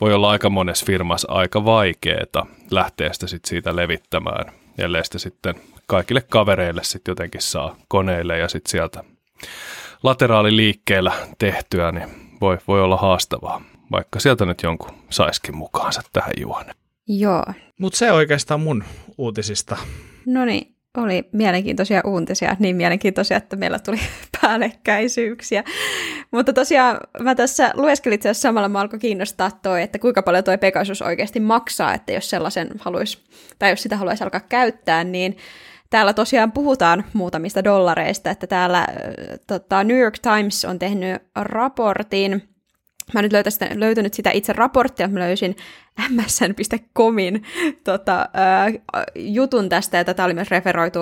voi 0.00 0.14
olla 0.14 0.30
aika 0.30 0.50
monessa 0.50 0.86
firmassa 0.86 1.32
aika 1.32 1.64
vaikeeta 1.64 2.46
lähteä 2.70 3.12
sitä 3.12 3.26
sit 3.26 3.44
siitä 3.44 3.76
levittämään, 3.76 4.52
ellei 4.78 5.04
sitä 5.04 5.18
sitten 5.18 5.54
kaikille 5.86 6.20
kavereille 6.20 6.84
sitten 6.84 7.12
jotenkin 7.12 7.42
saa 7.42 7.76
koneille 7.88 8.38
ja 8.38 8.48
sitten 8.48 8.70
sieltä 8.70 9.04
lateraaliliikkeellä 10.02 11.12
tehtyä, 11.38 11.92
niin 11.92 12.08
voi, 12.40 12.58
voi 12.68 12.82
olla 12.82 12.96
haastavaa, 12.96 13.62
vaikka 13.92 14.20
sieltä 14.20 14.44
nyt 14.44 14.62
jonkun 14.62 14.94
saiskin 15.10 15.56
mukaansa 15.56 16.02
tähän 16.12 16.32
juoneen. 16.40 16.76
Joo. 17.08 17.44
Mutta 17.78 17.98
se 17.98 18.12
oikeastaan 18.12 18.60
mun 18.60 18.84
uutisista. 19.18 19.76
No 20.26 20.44
niin, 20.44 20.74
oli 20.96 21.28
mielenkiintoisia 21.32 22.02
uutisia, 22.04 22.56
niin 22.58 22.76
mielenkiintoisia, 22.76 23.36
että 23.36 23.56
meillä 23.56 23.78
tuli 23.78 24.00
päällekkäisyyksiä. 24.40 25.64
Mutta 26.30 26.52
tosiaan 26.52 26.98
mä 27.20 27.34
tässä 27.34 27.70
lueskelin 27.74 28.14
itse 28.14 28.34
samalla, 28.34 28.68
mä 28.68 28.80
alkoi 28.80 28.98
kiinnostaa 28.98 29.50
toi, 29.62 29.82
että 29.82 29.98
kuinka 29.98 30.22
paljon 30.22 30.44
toi 30.44 30.58
Pegasus 30.58 31.02
oikeasti 31.02 31.40
maksaa, 31.40 31.94
että 31.94 32.12
jos 32.12 32.30
sellaisen 32.30 32.70
haluaisi, 32.78 33.18
tai 33.58 33.70
jos 33.70 33.82
sitä 33.82 33.96
haluaisi 33.96 34.24
alkaa 34.24 34.40
käyttää, 34.40 35.04
niin 35.04 35.36
täällä 35.94 36.12
tosiaan 36.12 36.52
puhutaan 36.52 37.04
muutamista 37.12 37.64
dollareista, 37.64 38.30
että 38.30 38.46
täällä 38.46 38.86
tota, 39.46 39.84
New 39.84 39.98
York 39.98 40.18
Times 40.18 40.64
on 40.64 40.78
tehnyt 40.78 41.22
raportin, 41.34 42.48
Mä 43.14 43.22
nyt 43.22 43.32
löytänyt, 43.32 43.60
löytänyt 43.74 44.14
sitä 44.14 44.30
itse 44.30 44.52
raporttia, 44.52 45.08
mä 45.08 45.20
löysin 45.20 45.56
msn.comin 46.10 47.42
tota, 47.84 48.28
jutun 49.14 49.68
tästä, 49.68 49.96
ja 49.96 50.04
tätä 50.04 50.24
oli 50.24 50.34
myös 50.34 50.50
referoitu 50.50 50.98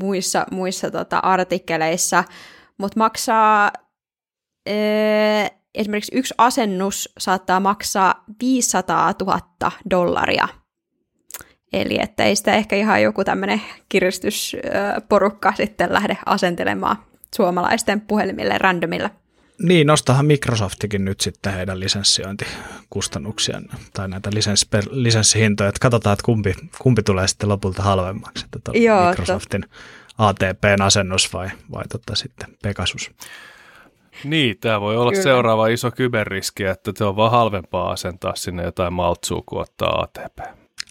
muissa, 0.00 0.46
muissa 0.50 0.90
tota, 0.90 1.18
artikkeleissa, 1.18 2.24
mutta 2.78 2.98
maksaa 2.98 3.70
ää, 4.66 5.50
esimerkiksi 5.74 6.18
yksi 6.18 6.34
asennus 6.38 7.12
saattaa 7.18 7.60
maksaa 7.60 8.24
500 8.40 9.14
000 9.20 9.40
dollaria 9.90 10.48
Eli 11.72 11.98
että 12.02 12.24
ei 12.24 12.36
sitä 12.36 12.54
ehkä 12.54 12.76
ihan 12.76 13.02
joku 13.02 13.24
tämmöinen 13.24 13.62
kiristysporukka 13.88 15.52
sitten 15.56 15.92
lähde 15.92 16.18
asentelemaan 16.26 16.96
suomalaisten 17.36 18.00
puhelimille 18.00 18.58
randomilla. 18.58 19.10
Niin, 19.62 19.86
nostahan 19.86 20.26
Microsoftikin 20.26 21.04
nyt 21.04 21.20
sitten 21.20 21.54
heidän 21.54 21.80
lisenssiointikustannuksia 21.80 23.60
tai 23.92 24.08
näitä 24.08 24.30
lisens, 24.34 24.66
lisenssihintoja, 24.90 25.68
että 25.68 25.80
katsotaan, 25.80 26.12
että 26.12 26.24
kumpi, 26.24 26.54
kumpi 26.78 27.02
tulee 27.02 27.28
sitten 27.28 27.48
lopulta 27.48 27.82
halvemmaksi, 27.82 28.46
että 28.56 28.70
Joo, 28.74 29.08
Microsoftin 29.08 29.62
to. 29.62 29.68
ATPn 30.18 30.82
asennus 30.82 31.32
vai, 31.32 31.48
vai 31.72 31.84
totta 31.88 32.14
sitten 32.14 32.48
Pegasus. 32.62 33.10
Niin, 34.24 34.58
tämä 34.58 34.80
voi 34.80 34.96
olla 34.96 35.10
Kyllä. 35.10 35.22
seuraava 35.22 35.66
iso 35.66 35.90
kyberriski, 35.90 36.64
että 36.64 36.92
se 36.96 37.04
on 37.04 37.16
vaan 37.16 37.30
halvempaa 37.30 37.90
asentaa 37.90 38.36
sinne 38.36 38.62
jotain 38.62 38.92
maltsua 38.92 39.42
kuin 39.46 39.62
ottaa 39.62 40.02
ATP. 40.02 40.38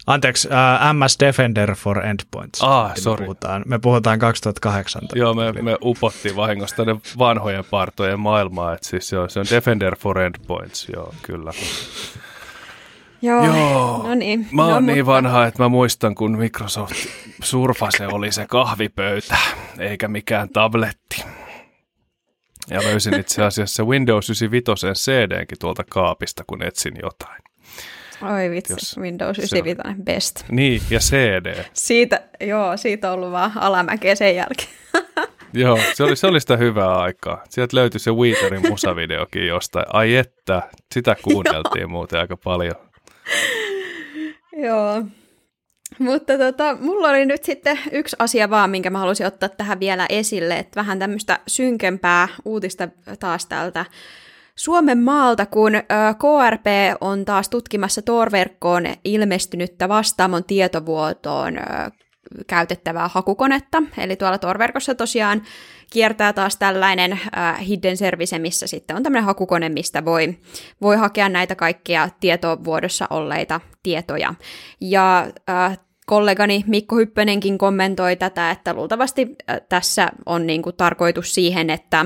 Anteeksi, 0.08 0.47
uh, 0.47 0.53
äh, 0.53 0.93
MS 0.93 1.18
Defender 1.20 1.76
for 1.76 2.06
Endpoints. 2.06 2.62
Ah, 2.62 2.95
sorry. 2.95 3.24
Me 3.24 3.26
puhutaan, 3.26 3.64
me 3.66 3.80
puhutaan 3.80 4.20
2008. 4.20 5.01
Joo, 5.16 5.34
me, 5.34 5.51
me 5.51 5.78
upottiin 5.82 6.36
vahingossa 6.36 6.76
tänne 6.76 6.95
vanhojen 7.18 7.66
partojen 7.70 8.20
maailmaa, 8.20 8.74
että 8.74 8.88
siis 8.88 9.10
se 9.10 9.18
on, 9.18 9.30
se 9.30 9.39
on 9.39 9.45
Defender 9.51 9.95
for 9.95 10.20
Endpoints, 10.20 10.89
joo, 10.89 11.14
kyllä. 11.22 11.51
Joo, 13.22 13.45
Joo. 13.45 14.03
no 14.08 14.16
niin. 14.16 14.47
Mä 14.51 14.66
oon 14.66 14.74
no, 14.74 14.80
niin 14.80 15.06
mutta... 15.06 15.12
vanha, 15.12 15.45
että 15.45 15.64
mä 15.64 15.70
muistan, 15.70 16.16
kun 16.16 16.38
Microsoft 16.38 16.93
Surface 17.43 18.08
oli 18.08 18.32
se 18.32 18.45
kahvipöytä, 18.49 19.38
eikä 19.80 20.08
mikään 20.08 20.49
tabletti. 20.49 21.26
Ja 22.70 22.84
löysin 22.84 23.20
itse 23.20 23.43
asiassa 23.43 23.84
Windows 23.84 24.30
95 24.30 24.88
CDnkin 24.93 25.60
tuolta 25.60 25.84
kaapista, 25.89 26.43
kun 26.47 26.64
etsin 26.64 26.93
jotain. 27.03 27.45
Oi 28.34 28.49
vitsi, 28.49 28.73
Jos 28.73 28.97
Windows 28.97 29.38
95 29.38 30.03
best. 30.03 30.43
Niin, 30.51 30.82
ja 30.89 30.99
CD. 30.99 31.63
Siitä, 31.73 32.21
joo, 32.41 32.78
siitä 32.78 33.07
on 33.11 33.13
ollut 33.13 33.32
vaan 33.32 33.51
alamäkeä 33.55 34.15
sen 34.15 34.36
jälkeen. 34.36 34.69
joo, 35.63 35.80
se 35.93 36.03
oli, 36.03 36.15
se 36.15 36.28
oli 36.28 36.39
sitä 36.39 36.57
hyvää 36.57 36.95
aikaa. 36.95 37.43
Sieltä 37.49 37.78
löytyi 37.78 37.99
se 37.99 38.11
Weeterin 38.11 38.69
musavideokin 38.69 39.47
jostain. 39.47 39.86
Ai 39.93 40.15
että, 40.15 40.61
sitä 40.93 41.15
kuunneltiin 41.23 41.89
muuten 41.89 42.19
aika 42.19 42.38
paljon. 42.38 42.76
joo. 44.63 45.03
Mutta 45.99 46.38
tota, 46.38 46.78
mulla 46.80 47.09
oli 47.09 47.26
nyt 47.26 47.43
sitten 47.43 47.80
yksi 47.91 48.15
asia 48.19 48.49
vaan, 48.49 48.69
minkä 48.69 48.89
mä 48.89 48.99
halusin 48.99 49.26
ottaa 49.26 49.49
tähän 49.49 49.80
vielä 49.80 50.05
esille, 50.09 50.57
että 50.57 50.76
vähän 50.76 50.99
tämmöistä 50.99 51.39
synkempää 51.47 52.28
uutista 52.45 52.88
taas 53.19 53.45
täältä 53.45 53.86
Suomen 54.58 54.99
maalta, 54.99 55.45
kun 55.45 55.72
KRP 56.18 56.66
on 57.01 57.26
taas 57.26 57.49
tutkimassa 57.49 58.01
Tor-verkkoon 58.01 58.84
ilmestynyttä 59.03 59.89
vastaamon 59.89 60.43
tietovuotoon 60.43 61.53
käytettävää 62.47 63.08
hakukonetta. 63.08 63.84
Eli 63.97 64.16
tuolla 64.16 64.38
Tor-verkossa 64.38 64.95
tosiaan 64.95 65.43
kiertää 65.93 66.34
taas 66.34 66.58
tällainen 66.58 67.20
hidden 67.68 67.97
service, 67.97 68.39
missä 68.39 68.68
sitten 68.68 68.95
on 68.95 69.03
tämmöinen 69.03 69.26
hakukone, 69.26 69.70
mistä 69.70 70.06
voi, 70.06 70.38
voi 70.82 70.97
hakea 70.97 71.30
näitä 71.30 71.56
kaikkia 71.56 72.10
tietovuodossa 72.20 73.08
olleita 73.10 73.62
tietoja. 73.84 74.34
Ja 74.82 75.28
kollegani 76.06 76.64
Mikko 76.68 76.95
Hyppönenkin 76.95 77.58
kommentoi 77.58 78.16
tätä, 78.16 78.51
että 78.51 78.74
luultavasti 78.74 79.36
tässä 79.70 80.12
on 80.26 80.47
niin 80.47 80.62
kuin 80.62 80.76
tarkoitus 80.76 81.36
siihen, 81.36 81.70
että 81.70 82.06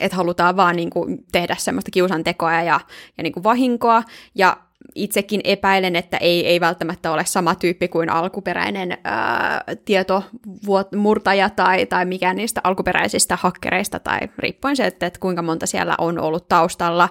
että 0.00 0.16
halutaan 0.16 0.56
vaan 0.56 0.76
niin 0.76 0.90
kuin 0.90 1.24
tehdä 1.32 1.56
semmoista 1.58 1.90
kiusantekoa 1.90 2.52
ja, 2.52 2.80
ja 3.16 3.22
niin 3.22 3.32
kuin 3.32 3.44
vahinkoa, 3.44 4.02
ja 4.34 4.56
itsekin 4.94 5.40
epäilen, 5.44 5.96
että 5.96 6.16
ei, 6.16 6.46
ei 6.46 6.60
välttämättä 6.60 7.12
ole 7.12 7.24
sama 7.24 7.54
tyyppi 7.54 7.88
kuin 7.88 8.10
alkuperäinen 8.10 8.98
ää, 9.04 9.64
tietomurtaja 9.84 11.50
tai, 11.50 11.86
tai 11.86 12.04
mikä 12.04 12.34
niistä 12.34 12.60
alkuperäisistä 12.64 13.38
hakkereista, 13.40 13.98
tai 13.98 14.20
riippuen 14.38 14.76
se, 14.76 14.86
että, 14.86 15.06
että 15.06 15.20
kuinka 15.20 15.42
monta 15.42 15.66
siellä 15.66 15.94
on 15.98 16.18
ollut 16.18 16.48
taustalla 16.48 17.08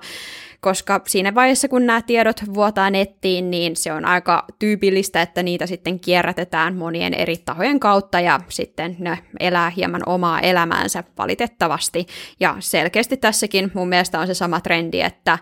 koska 0.62 1.02
siinä 1.08 1.36
vaiheessa, 1.36 1.68
kun 1.68 1.86
nämä 1.86 2.02
tiedot 2.02 2.42
vuotaa 2.54 2.90
nettiin, 2.90 3.52
niin 3.52 3.76
se 3.76 3.94
on 3.94 4.06
aika 4.06 4.46
tyypillistä, 4.60 5.22
että 5.22 5.44
niitä 5.44 5.66
sitten 5.66 6.00
kierrätetään 6.00 6.76
monien 6.76 7.14
eri 7.14 7.38
tahojen 7.38 7.80
kautta 7.80 8.20
ja 8.20 8.40
sitten 8.50 8.96
ne 9.00 9.18
elää 9.40 9.70
hieman 9.70 10.02
omaa 10.06 10.40
elämäänsä 10.40 11.04
valitettavasti. 11.18 12.06
Ja 12.40 12.56
selkeästi 12.60 13.18
tässäkin 13.18 13.72
mun 13.74 13.90
mielestä 13.90 14.20
on 14.20 14.28
se 14.28 14.34
sama 14.34 14.60
trendi, 14.62 15.02
että 15.02 15.40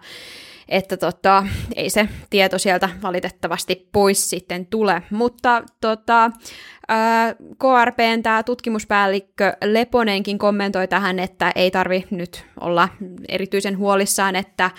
että 0.69 0.97
tota, 0.97 1.47
ei 1.75 1.89
se 1.89 2.07
tieto 2.29 2.57
sieltä 2.57 2.89
valitettavasti 3.01 3.89
pois 3.91 4.29
sitten 4.29 4.65
tule. 4.65 5.03
Mutta 5.11 5.63
tota, 5.81 6.31
KRPn 7.59 8.23
tämä 8.23 8.43
tutkimuspäällikkö 8.43 9.53
Leponenkin 9.63 10.37
kommentoi 10.37 10.87
tähän, 10.87 11.19
että 11.19 11.51
ei 11.55 11.71
tarvi 11.71 12.05
nyt 12.11 12.45
olla 12.59 12.89
erityisen 13.29 13.77
huolissaan, 13.77 14.35
että, 14.35 14.71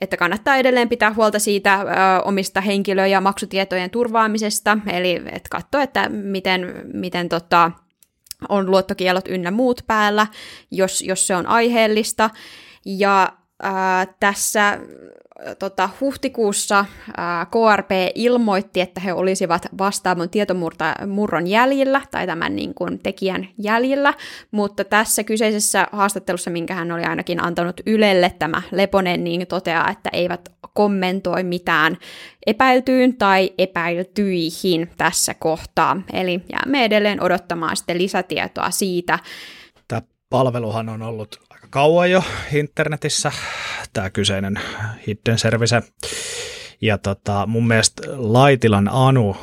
että 0.00 0.16
kannattaa 0.16 0.56
edelleen 0.56 0.88
pitää 0.88 1.14
huolta 1.14 1.38
siitä 1.38 1.74
ö, 1.74 1.86
omista 2.24 2.60
henkilö- 2.60 3.06
ja 3.06 3.20
maksutietojen 3.20 3.90
turvaamisesta, 3.90 4.78
eli 4.86 5.14
että 5.14 5.48
katsoa, 5.50 5.82
että 5.82 6.08
miten, 6.08 6.82
miten 6.92 7.28
tota, 7.28 7.70
on 8.48 8.70
luottokielot 8.70 9.28
ynnä 9.28 9.50
muut 9.50 9.80
päällä, 9.86 10.26
jos, 10.70 11.02
jos 11.02 11.26
se 11.26 11.36
on 11.36 11.46
aiheellista. 11.46 12.30
Ja 12.84 13.32
ää, 13.62 14.06
tässä 14.20 14.78
tota, 15.58 15.88
huhtikuussa 16.00 16.84
ää, 17.16 17.46
KRP 17.46 17.90
ilmoitti, 18.14 18.80
että 18.80 19.00
he 19.00 19.12
olisivat 19.12 19.66
vastaamon 19.78 20.30
tietomurron 20.30 21.46
jäljillä, 21.46 22.02
tai 22.10 22.26
tämän 22.26 22.56
niin 22.56 22.74
kuin, 22.74 22.98
tekijän 22.98 23.48
jäljillä, 23.58 24.14
mutta 24.50 24.84
tässä 24.84 25.24
kyseisessä 25.24 25.86
haastattelussa, 25.92 26.50
minkä 26.50 26.74
hän 26.74 26.92
oli 26.92 27.02
ainakin 27.02 27.44
antanut 27.44 27.80
Ylelle, 27.86 28.32
tämä 28.38 28.62
Leponen, 28.70 29.24
niin 29.24 29.46
toteaa, 29.46 29.90
että 29.90 30.10
eivät 30.12 30.52
kommentoi 30.74 31.44
mitään 31.44 31.98
epäiltyyn 32.46 33.16
tai 33.16 33.50
epäiltyihin 33.58 34.90
tässä 34.96 35.34
kohtaa. 35.34 36.02
Eli 36.12 36.40
jäämme 36.52 36.84
edelleen 36.84 37.22
odottamaan 37.22 37.76
sitten 37.76 37.98
lisätietoa 37.98 38.70
siitä. 38.70 39.18
Tämä 39.88 40.02
palveluhan 40.30 40.88
on 40.88 41.02
ollut 41.02 41.46
kauan 41.70 42.10
jo 42.10 42.22
internetissä, 42.52 43.32
tämä 43.96 44.10
kyseinen 44.10 44.60
hidden 45.06 45.38
service. 45.38 45.82
Ja 46.80 46.98
tota, 46.98 47.46
mun 47.46 47.66
mielestä 47.68 48.02
Laitilan 48.16 48.88
Anu 48.92 49.36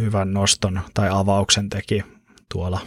hyvän 0.00 0.32
noston 0.32 0.80
tai 0.94 1.08
avauksen 1.12 1.68
teki 1.68 2.04
tuolla 2.52 2.80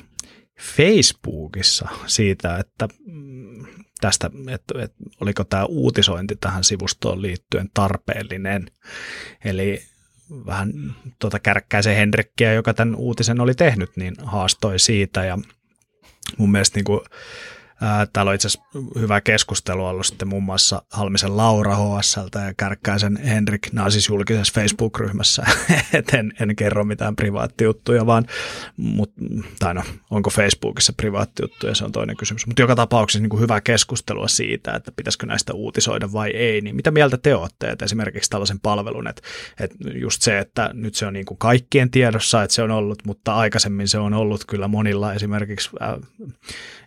Facebookissa 0.62 1.88
siitä, 2.06 2.58
että 2.58 2.88
mm, 3.06 3.66
tästä, 4.02 4.30
että, 4.50 4.84
että 4.84 4.96
oliko 5.22 5.44
tämä 5.44 5.66
uutisointi 5.66 6.36
tähän 6.36 6.64
sivustoon 6.64 7.22
liittyen 7.22 7.70
tarpeellinen. 7.74 8.68
Eli 9.46 9.82
vähän 10.46 10.74
tuota 11.20 11.40
kärkkäisen 11.40 11.96
Henrikkiä, 11.96 12.54
joka 12.54 12.74
tämän 12.74 12.96
uutisen 12.96 13.40
oli 13.40 13.54
tehnyt, 13.54 13.90
niin 13.96 14.16
haastoi 14.24 14.80
siitä 14.80 15.26
ja 15.26 15.38
mun 16.38 16.52
mielestä 16.52 16.78
niin 16.78 16.86
kuin 16.86 17.02
täällä 18.14 18.30
on 18.30 18.36
itse 18.36 18.48
asiassa 18.48 18.70
hyvä 19.00 19.22
keskustelu 19.22 19.86
ollut 19.86 20.06
sitten 20.06 20.28
muun 20.28 20.44
muassa 20.44 20.82
Halmisen 20.90 21.38
Laura 21.38 21.76
HSLtä 21.76 22.40
ja 22.40 22.54
Kärkkäisen 22.58 23.18
Henrik 23.18 23.68
Naasis 23.72 24.10
julkisessa 24.10 24.54
Facebook-ryhmässä. 24.56 25.46
Et 25.94 26.14
en, 26.14 26.34
en 26.40 26.56
kerro 26.56 26.84
mitään 26.84 27.16
privaattijuttuja, 27.16 28.06
vaan, 28.06 28.26
mut, 28.78 29.14
tai 29.60 29.74
no, 29.74 29.84
onko 30.10 30.30
Facebookissa 30.30 30.94
privaattijuttuja, 30.94 31.76
se 31.76 31.86
on 31.86 31.92
toinen 31.92 32.18
kysymys. 32.18 32.48
Mutta 32.48 32.62
joka 32.62 32.76
tapauksessa 32.76 33.28
niin 33.28 33.40
hyvä 33.40 33.62
keskustelua 33.62 34.28
siitä, 34.28 34.74
että 34.74 34.92
pitäisikö 34.92 35.26
näistä 35.26 35.54
uutisoida 35.54 36.14
vai 36.14 36.30
ei. 36.30 36.62
Niin 36.62 36.76
mitä 36.76 36.92
mieltä 36.92 37.18
te 37.18 37.36
olette, 37.36 37.70
että 37.70 37.86
esimerkiksi 37.86 38.30
tällaisen 38.30 38.60
palvelun, 38.60 39.08
että, 39.08 39.22
että 39.60 39.76
just 39.94 40.22
se, 40.22 40.40
että 40.40 40.70
nyt 40.74 40.96
se 40.96 41.06
on 41.06 41.14
niin 41.14 41.26
kuin 41.26 41.38
kaikkien 41.38 41.92
tiedossa, 41.92 42.44
että 42.44 42.56
se 42.56 42.64
on 42.64 42.72
ollut, 42.72 43.06
mutta 43.06 43.36
aikaisemmin 43.36 43.88
se 43.88 43.98
on 43.98 44.14
ollut 44.14 44.46
kyllä 44.46 44.68
monilla 44.68 45.14
esimerkiksi 45.14 45.70
äh, 45.82 45.94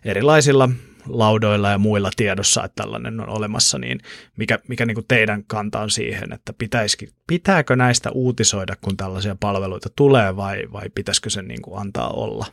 erilaisilla 0.05 0.69
laudoilla 1.07 1.69
ja 1.69 1.77
muilla 1.77 2.09
tiedossa, 2.15 2.63
että 2.63 2.83
tällainen 2.83 3.19
on 3.19 3.29
olemassa, 3.29 3.77
niin 3.77 3.99
mikä, 4.37 4.59
mikä 4.67 4.85
niin 4.85 4.95
kuin 4.95 5.07
teidän 5.07 5.43
kanta 5.47 5.79
on 5.79 5.89
siihen, 5.89 6.33
että 6.33 6.53
pitäisikö, 6.53 7.05
pitääkö 7.27 7.75
näistä 7.75 8.11
uutisoida, 8.11 8.75
kun 8.81 8.97
tällaisia 8.97 9.35
palveluita 9.39 9.89
tulee 9.95 10.35
vai, 10.35 10.63
vai 10.73 10.89
pitäisikö 10.95 11.29
sen 11.29 11.47
niin 11.47 11.61
kuin 11.61 11.81
antaa 11.81 12.09
olla? 12.09 12.45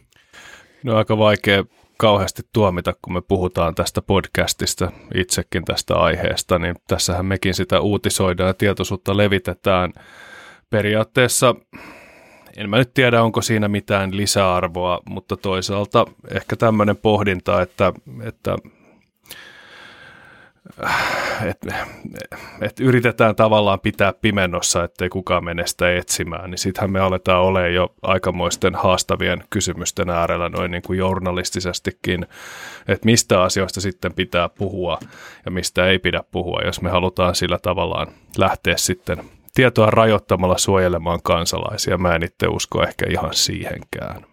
No 0.83 0.97
aika 0.97 1.19
vaikea 1.19 1.65
kauheasti 1.97 2.43
tuomita, 2.53 2.95
kun 3.03 3.13
me 3.13 3.21
puhutaan 3.21 3.75
tästä 3.75 4.03
podcastista, 4.03 4.93
itsekin 5.15 5.65
tästä 5.65 5.95
aiheesta, 5.95 6.59
niin 6.59 6.75
tässähän 6.89 7.27
mekin 7.27 7.55
sitä 7.55 7.81
uutisoidaan 7.81 8.49
ja 8.49 8.55
tietoisuutta 8.55 9.17
levitetään. 9.17 9.93
Periaatteessa 10.71 11.55
en 12.57 12.71
mä 12.71 12.77
nyt 12.79 12.95
tiedä, 12.95 13.23
onko 13.23 13.43
siinä 13.43 13.69
mitään 13.69 14.17
lisäarvoa, 14.17 15.01
mutta 15.09 15.37
toisaalta 15.37 16.07
ehkä 16.31 16.57
tämmöinen 16.57 16.97
pohdinta, 16.97 17.63
että, 17.63 17.93
että 18.23 18.57
että 21.51 21.87
et 22.61 22.81
yritetään 22.81 23.37
tavallaan 23.37 23.81
pitää 23.81 24.13
pimennossa, 24.13 24.85
ettei 24.85 25.09
kukaan 25.09 25.45
mene 25.45 25.67
sitä 25.67 25.97
etsimään, 25.97 26.51
niin 26.51 26.59
sittenhän 26.59 26.91
me 26.91 27.01
aletaan 27.01 27.43
olemaan 27.43 27.75
jo 27.75 27.95
aikamoisten 28.03 28.75
haastavien 28.75 29.45
kysymysten 29.51 30.11
äärellä 30.11 30.49
noin 30.49 30.71
niin 30.71 30.83
kuin 30.83 30.99
journalistisestikin, 30.99 32.27
että 32.89 33.05
mistä 33.05 33.43
asioista 33.43 33.81
sitten 33.81 34.15
pitää 34.15 34.49
puhua 34.49 34.99
ja 35.45 35.51
mistä 35.51 35.87
ei 35.87 35.99
pidä 35.99 36.25
puhua, 36.31 36.61
jos 36.65 36.83
me 36.83 36.91
halutaan 36.91 37.35
sillä 37.35 37.59
tavallaan 37.59 38.07
lähteä 38.39 38.77
sitten 38.77 39.19
tietoa 39.55 39.91
rajoittamalla 39.91 40.59
suojelemaan 40.59 41.23
kansalaisia. 41.23 41.99
Mä 41.99 42.15
en 42.15 42.23
itse 42.23 42.47
usko 42.47 42.83
ehkä 42.83 43.07
ihan 43.11 43.35
siihenkään. 43.35 44.27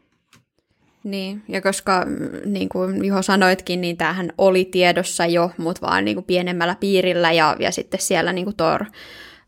Niin, 1.03 1.43
ja 1.47 1.61
koska 1.61 2.05
mm, 2.05 2.29
niin 2.45 2.69
kuin 2.69 3.05
Juho 3.05 3.21
sanoitkin, 3.21 3.81
niin 3.81 3.97
tämähän 3.97 4.33
oli 4.37 4.65
tiedossa 4.65 5.25
jo, 5.25 5.51
mutta 5.57 5.87
vaan 5.87 6.05
niin 6.05 6.15
kuin 6.15 6.25
pienemmällä 6.25 6.75
piirillä 6.79 7.31
ja, 7.31 7.55
ja 7.59 7.71
sitten 7.71 7.99
siellä 7.99 8.33
niin 8.33 8.45
kuin 8.45 8.55
Tor, 8.55 8.85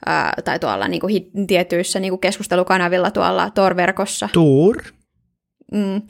ää, 0.05 0.33
tai 0.45 0.59
tuolla 0.59 0.87
niin 0.87 1.01
kuin 1.01 1.31
tietyissä 1.47 1.99
niin 1.99 2.11
kuin 2.11 2.19
keskustelukanavilla 2.19 3.11
tuolla 3.11 3.49
Tor-verkossa. 3.49 4.29
Tor? 4.33 4.77
Mm, 5.71 6.01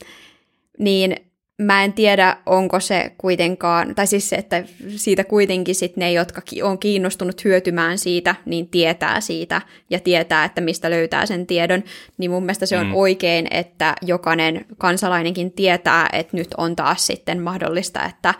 niin 0.80 1.31
mä 1.62 1.84
en 1.84 1.94
tiedä, 1.94 2.38
onko 2.46 2.80
se 2.80 3.12
kuitenkaan, 3.18 3.96
tai 3.96 4.08
siis 4.08 4.30
se, 4.30 4.36
että 4.36 4.64
siitä 4.96 5.24
kuitenkin 5.24 5.76
sit 5.76 5.98
ne, 5.98 6.12
jotka 6.12 6.42
on 6.64 6.80
kiinnostunut 6.80 7.44
hyötymään 7.44 7.98
siitä, 7.98 8.36
niin 8.46 8.68
tietää 8.68 9.22
siitä 9.22 9.62
ja 9.90 10.00
tietää, 10.00 10.46
että 10.46 10.62
mistä 10.62 10.90
löytää 10.90 11.26
sen 11.26 11.48
tiedon, 11.48 11.84
niin 12.18 12.32
mun 12.32 12.44
mielestä 12.44 12.66
se 12.66 12.78
on 12.78 12.88
mm. 12.88 12.96
oikein, 12.96 13.48
että 13.52 13.96
jokainen 14.02 14.66
kansalainenkin 14.78 15.52
tietää, 15.52 16.10
että 16.14 16.38
nyt 16.38 16.48
on 16.58 16.76
taas 16.76 17.08
sitten 17.08 17.42
mahdollista, 17.42 18.06
että 18.06 18.34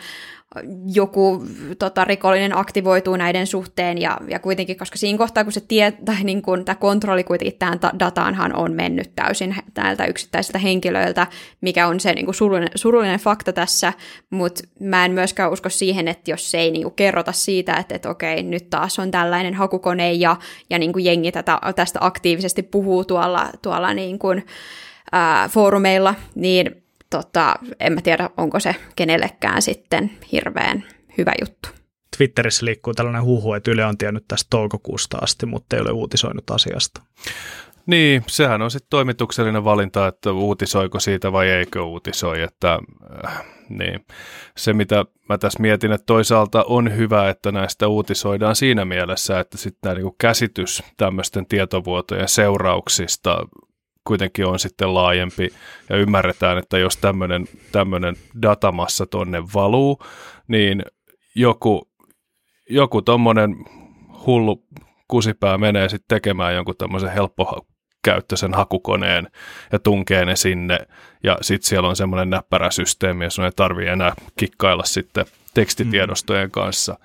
joku 0.94 1.46
tota, 1.80 2.06
rikollinen 2.06 2.58
aktivoituu 2.58 3.16
näiden 3.16 3.48
suhteen, 3.48 4.02
ja, 4.02 4.18
ja 4.28 4.40
kuitenkin, 4.40 4.78
koska 4.78 4.98
siinä 4.98 5.18
kohtaa, 5.18 5.44
kun 5.44 5.54
se 5.54 5.62
tie, 5.68 5.92
tai 6.06 6.24
niin 6.24 6.42
kun, 6.42 6.66
tämä 6.66 6.76
kontrolli 6.76 7.24
kuitenkin 7.24 7.60
tähän 7.60 7.80
dataanhan 8.00 8.56
on 8.56 8.74
mennyt 8.74 9.16
täysin 9.16 9.56
näiltä 9.78 10.06
yksittäisiltä 10.06 10.60
henkilöiltä, 10.60 11.28
mikä 11.62 11.88
on 11.88 12.00
se 12.00 12.14
niin 12.14 12.26
kuin 12.26 12.36
surullinen, 12.36 12.72
surullinen 12.76 13.20
fakta 13.20 13.54
tässä, 13.54 13.94
mutta 14.30 14.64
mä 14.80 15.06
en 15.06 15.12
myöskään 15.12 15.52
usko 15.52 15.70
siihen, 15.70 16.08
että 16.08 16.32
jos 16.32 16.52
se 16.52 16.58
ei 16.58 16.72
niin 16.72 16.84
kuin, 16.84 16.96
kerrota 16.96 17.32
siitä, 17.32 17.76
että, 17.76 17.96
että 17.96 18.10
okei, 18.10 18.44
nyt 18.44 18.70
taas 18.70 19.00
on 19.00 19.12
tällainen 19.12 19.54
hakukone, 19.54 20.14
ja, 20.14 20.36
ja 20.70 20.80
niin 20.80 20.94
kuin 20.94 21.06
jengi 21.06 21.32
tätä, 21.32 21.60
tästä 21.76 22.00
aktiivisesti 22.02 22.64
puhuu 22.64 23.06
tuolla, 23.06 23.50
tuolla 23.62 23.94
niin 23.94 24.20
kuin, 24.20 24.46
ää, 25.12 25.48
foorumeilla, 25.48 26.16
niin 26.36 26.81
tota, 27.12 27.56
en 27.80 27.94
mä 27.94 28.02
tiedä, 28.02 28.30
onko 28.38 28.60
se 28.60 28.76
kenellekään 28.96 29.62
sitten 29.62 30.12
hirveän 30.32 30.84
hyvä 31.18 31.32
juttu. 31.42 31.70
Twitterissä 32.18 32.66
liikkuu 32.66 32.94
tällainen 32.94 33.24
huhu, 33.24 33.54
että 33.54 33.72
Yle 33.72 33.86
on 33.86 33.98
tiennyt 33.98 34.26
tästä 34.28 34.48
toukokuusta 34.50 35.18
asti, 35.22 35.46
mutta 35.46 35.76
ei 35.76 35.82
ole 35.82 35.92
uutisoinut 35.92 36.52
asiasta. 36.52 37.02
Niin, 37.86 38.24
sehän 38.28 38.62
on 38.62 38.72
sitten 38.72 38.90
toimituksellinen 38.90 39.64
valinta, 39.64 40.08
että 40.08 40.32
uutisoiko 40.32 41.00
siitä 41.00 41.32
vai 41.32 41.50
eikö 41.50 41.84
uutisoi. 41.84 42.42
Että, 42.42 42.80
äh, 43.26 43.44
niin. 43.70 44.06
Se, 44.58 44.74
mitä 44.74 45.06
mä 45.30 45.38
tässä 45.38 45.62
mietin, 45.62 45.92
että 45.92 46.06
toisaalta 46.06 46.64
on 46.64 46.98
hyvä, 46.98 47.30
että 47.30 47.52
näistä 47.52 47.88
uutisoidaan 47.88 48.56
siinä 48.56 48.86
mielessä, 48.86 49.40
että 49.40 49.58
sitten 49.58 49.80
tämä 49.82 49.96
niinku 49.96 50.16
käsitys 50.20 50.84
tämmöisten 50.98 51.46
tietovuotojen 51.46 52.28
seurauksista 52.28 53.48
kuitenkin 54.08 54.46
on 54.46 54.60
sitten 54.60 54.94
laajempi 54.94 55.54
ja 55.90 55.98
ymmärretään, 55.98 56.58
että 56.58 56.78
jos 56.78 56.98
tämmöinen 57.72 58.16
datamassa 58.42 59.06
tonne 59.06 59.44
valuu, 59.54 60.00
niin 60.48 60.86
joku, 61.36 61.92
joku 62.70 63.02
tommonen 63.02 63.56
hullu 64.26 64.64
kusipää 65.08 65.58
menee 65.58 65.90
sitten 65.90 66.08
tekemään 66.08 66.56
jonkun 66.56 66.76
tämmöisen 66.78 67.12
helppokäyttöisen 67.12 68.54
hakukoneen 68.54 69.28
ja 69.72 69.80
tunkee 69.80 70.26
ne 70.26 70.36
sinne 70.36 70.80
ja 71.24 71.38
sitten 71.42 71.68
siellä 71.70 71.90
on 71.90 71.96
semmoinen 71.96 72.30
näppärä 72.30 72.72
systeemi, 72.72 73.24
jos 73.24 73.40
ei 73.40 73.52
tarvii 73.56 73.88
enää 73.88 74.14
kikkailla 74.40 74.84
sitten 74.84 75.26
tekstitiedostojen 75.54 76.52
kanssa. 76.52 76.98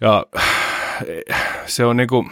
Ja 0.00 0.26
se 1.66 1.84
on 1.84 1.96
niinku, 1.96 2.26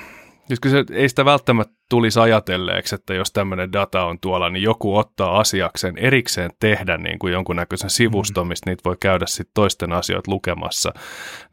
Siis 0.50 0.72
se, 0.72 0.84
ei 0.92 1.08
sitä 1.08 1.24
välttämättä 1.24 1.74
tulisi 1.88 2.20
ajatelleeksi, 2.20 2.94
että 2.94 3.14
jos 3.14 3.32
tämmöinen 3.32 3.72
data 3.72 4.04
on 4.04 4.20
tuolla, 4.20 4.50
niin 4.50 4.62
joku 4.62 4.96
ottaa 4.96 5.40
asiakseen 5.40 5.98
erikseen 5.98 6.50
tehdä 6.60 6.98
niin 6.98 7.18
kuin 7.18 7.32
jonkunnäköisen 7.32 7.90
sivuston, 7.90 8.46
mistä 8.46 8.70
niitä 8.70 8.84
voi 8.84 8.96
käydä 9.00 9.26
sitten 9.26 9.54
toisten 9.54 9.92
asioita 9.92 10.30
lukemassa. 10.30 10.92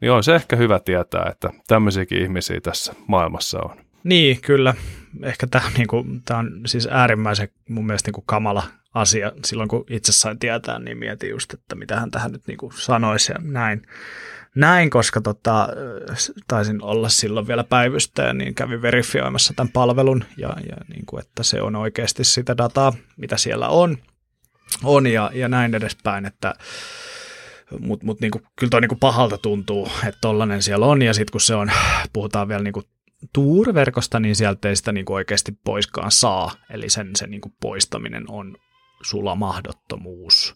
Niin 0.00 0.12
on 0.12 0.24
se 0.24 0.34
ehkä 0.34 0.56
hyvä 0.56 0.80
tietää, 0.80 1.28
että 1.30 1.50
tämmöisiäkin 1.66 2.22
ihmisiä 2.22 2.60
tässä 2.60 2.94
maailmassa 3.06 3.58
on. 3.62 3.76
Niin, 4.04 4.40
kyllä. 4.40 4.74
Ehkä 5.22 5.46
tämä, 5.46 5.66
on, 5.66 5.72
niin 5.72 5.88
kuin, 5.88 6.22
tämä 6.24 6.40
on 6.40 6.60
siis 6.66 6.88
äärimmäisen 6.90 7.48
mun 7.68 7.86
mielestä 7.86 8.08
niin 8.08 8.14
kuin 8.14 8.26
kamala 8.26 8.62
asia. 8.94 9.32
Silloin 9.44 9.68
kun 9.68 9.84
itse 9.90 10.12
sain 10.12 10.38
tietää, 10.38 10.78
niin 10.78 10.98
mietin 10.98 11.30
just, 11.30 11.54
että 11.54 11.74
mitä 11.74 12.00
hän 12.00 12.10
tähän 12.10 12.32
nyt 12.32 12.46
niin 12.46 12.58
kuin 12.58 12.72
sanoisi 12.72 13.32
ja 13.32 13.38
näin 13.42 13.82
näin, 14.58 14.90
koska 14.90 15.20
tota, 15.20 15.68
taisin 16.48 16.82
olla 16.82 17.08
silloin 17.08 17.48
vielä 17.48 17.64
päivystäjä, 17.64 18.32
niin 18.32 18.54
kävin 18.54 18.82
verifioimassa 18.82 19.52
tämän 19.56 19.72
palvelun 19.72 20.24
ja, 20.36 20.48
ja 20.48 20.76
niin 20.88 21.06
kuin, 21.06 21.20
että 21.20 21.42
se 21.42 21.62
on 21.62 21.76
oikeasti 21.76 22.24
sitä 22.24 22.56
dataa, 22.56 22.92
mitä 23.16 23.36
siellä 23.36 23.68
on, 23.68 23.96
on 24.84 25.06
ja, 25.06 25.30
ja 25.34 25.48
näin 25.48 25.74
edespäin, 25.74 26.26
että 26.26 26.54
mutta 27.80 28.06
mut 28.06 28.20
niinku, 28.20 28.40
kyllä 28.56 28.70
toi 28.70 28.80
niinku 28.80 28.96
pahalta 28.96 29.38
tuntuu, 29.38 29.88
että 30.08 30.18
tollainen 30.20 30.62
siellä 30.62 30.86
on, 30.86 31.02
ja 31.02 31.14
sitten 31.14 31.32
kun 31.32 31.40
se 31.40 31.54
on, 31.54 31.70
puhutaan 32.12 32.48
vielä 32.48 32.62
niinku 32.62 32.82
Tour-verkosta, 33.32 34.20
niin 34.20 34.36
sieltä 34.36 34.68
ei 34.68 34.76
sitä 34.76 34.92
niinku 34.92 35.14
oikeasti 35.14 35.52
poiskaan 35.64 36.10
saa, 36.10 36.52
eli 36.70 36.90
sen, 36.90 37.10
sen 37.16 37.30
niinku 37.30 37.52
poistaminen 37.60 38.24
on 38.30 38.56
sulla 39.02 39.34
mahdottomuus. 39.34 40.54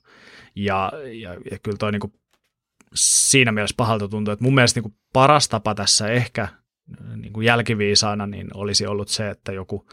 Ja, 0.55 0.93
ja, 1.13 1.35
ja 1.51 1.59
kyllä 1.63 1.77
toi 1.79 1.93
niinku 1.93 2.13
siinä 2.95 3.53
mielessä 3.53 3.75
pahalta 3.77 4.09
tuntuu, 4.09 4.33
että 4.33 4.45
mun 4.45 4.55
mielestä 4.55 4.79
niin 4.79 4.91
kuin 4.91 4.97
paras 5.13 5.49
tapa 5.49 5.75
tässä 5.75 6.09
ehkä 6.09 6.49
niin 7.17 7.33
kuin 7.33 7.47
jälkiviisaana 7.47 8.27
niin 8.27 8.49
olisi 8.55 8.87
ollut 8.87 9.09
se, 9.09 9.31
että 9.31 9.53
joku, 9.53 9.87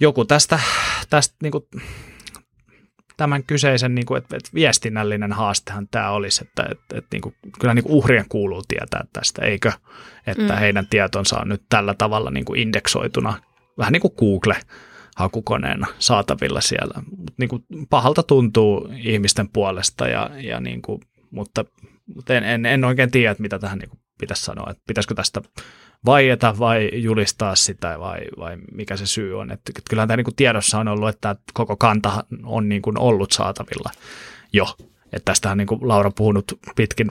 joku 0.00 0.24
tästä, 0.24 0.60
tästä 1.10 1.36
niin 1.42 1.52
kuin, 1.52 1.64
tämän 3.16 3.44
kyseisen 3.44 3.94
niin 3.94 4.06
kuin, 4.06 4.18
että, 4.18 4.36
että 4.36 4.50
viestinnällinen 4.54 5.32
haastehan 5.32 5.88
tämä 5.90 6.10
olisi, 6.10 6.44
että, 6.44 6.62
että, 6.70 6.98
että 6.98 7.08
niin 7.12 7.22
kuin, 7.22 7.34
kyllä 7.60 7.74
niin 7.74 7.84
kuin 7.84 7.94
uhrien 7.94 8.28
kuuluu 8.28 8.62
tietää 8.68 9.04
tästä, 9.12 9.42
eikö? 9.42 9.72
Että 10.26 10.52
mm. 10.52 10.58
heidän 10.58 10.86
tietonsa 10.86 11.38
on 11.40 11.48
nyt 11.48 11.62
tällä 11.68 11.94
tavalla 11.94 12.30
niin 12.30 12.44
kuin 12.44 12.60
indeksoituna, 12.60 13.34
vähän 13.78 13.92
niin 13.92 14.00
kuin 14.00 14.14
Google 14.18 14.56
hakukoneena 15.16 15.86
saatavilla 15.98 16.60
siellä. 16.60 17.02
Niin 17.38 17.48
kuin 17.48 17.64
pahalta 17.90 18.22
tuntuu 18.22 18.88
ihmisten 18.96 19.48
puolesta 19.48 20.08
ja, 20.08 20.30
ja 20.36 20.60
niin 20.60 20.82
kuin 20.82 21.00
mutta, 21.34 21.64
mutta 22.14 22.34
en, 22.34 22.44
en, 22.44 22.66
en 22.66 22.84
oikein 22.84 23.10
tiedä, 23.10 23.36
mitä 23.38 23.58
tähän 23.58 23.78
niin 23.78 23.90
pitäisi 24.20 24.44
sanoa, 24.44 24.70
että 24.70 24.82
pitäisikö 24.86 25.14
tästä 25.14 25.42
vaieta 26.06 26.58
vai 26.58 26.90
julistaa 26.92 27.54
sitä 27.54 27.98
vai, 27.98 28.20
vai 28.38 28.56
mikä 28.72 28.96
se 28.96 29.06
syy 29.06 29.40
on. 29.40 29.50
Että 29.50 29.72
kyllähän 29.90 30.08
tämä 30.08 30.16
niin 30.16 30.36
tiedossa 30.36 30.78
on 30.78 30.88
ollut, 30.88 31.08
että 31.08 31.36
koko 31.54 31.76
kanta 31.76 32.24
on 32.44 32.68
niin 32.68 32.82
kuin 32.82 32.98
ollut 32.98 33.32
saatavilla 33.32 33.90
jo. 34.52 34.66
Että 35.04 35.24
tästähän 35.24 35.58
niin 35.58 35.66
kuin 35.66 35.88
Laura 35.88 36.10
puhunut 36.10 36.58
pitkin 36.76 37.10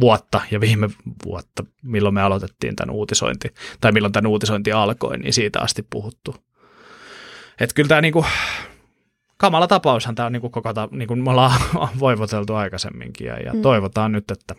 vuotta 0.00 0.40
ja 0.50 0.60
viime 0.60 0.90
vuotta, 1.24 1.64
milloin 1.82 2.14
me 2.14 2.22
aloitettiin 2.22 2.76
tämän 2.76 2.94
uutisointi, 2.94 3.54
tai 3.80 3.92
milloin 3.92 4.12
tämän 4.12 4.30
uutisointi 4.30 4.72
alkoi, 4.72 5.18
niin 5.18 5.32
siitä 5.32 5.60
asti 5.60 5.86
puhuttu. 5.90 6.36
Että 7.60 7.74
kyllä 7.74 7.88
tämä 7.88 8.00
niin 8.00 8.12
kuin, 8.12 8.26
kamala 9.40 9.66
tapaushan 9.66 10.14
tämä 10.14 10.26
on 10.26 10.32
niin 10.32 10.40
kuin 10.40 10.50
koko, 10.50 10.72
ta, 10.72 10.88
niin 10.92 11.08
kuin 11.08 11.24
me 11.24 11.30
ollaan 11.30 11.60
voivoteltu 12.00 12.54
aikaisemminkin 12.54 13.26
ja, 13.26 13.36
ja 13.36 13.52
mm. 13.52 13.62
toivotaan 13.62 14.12
nyt, 14.12 14.30
että 14.30 14.54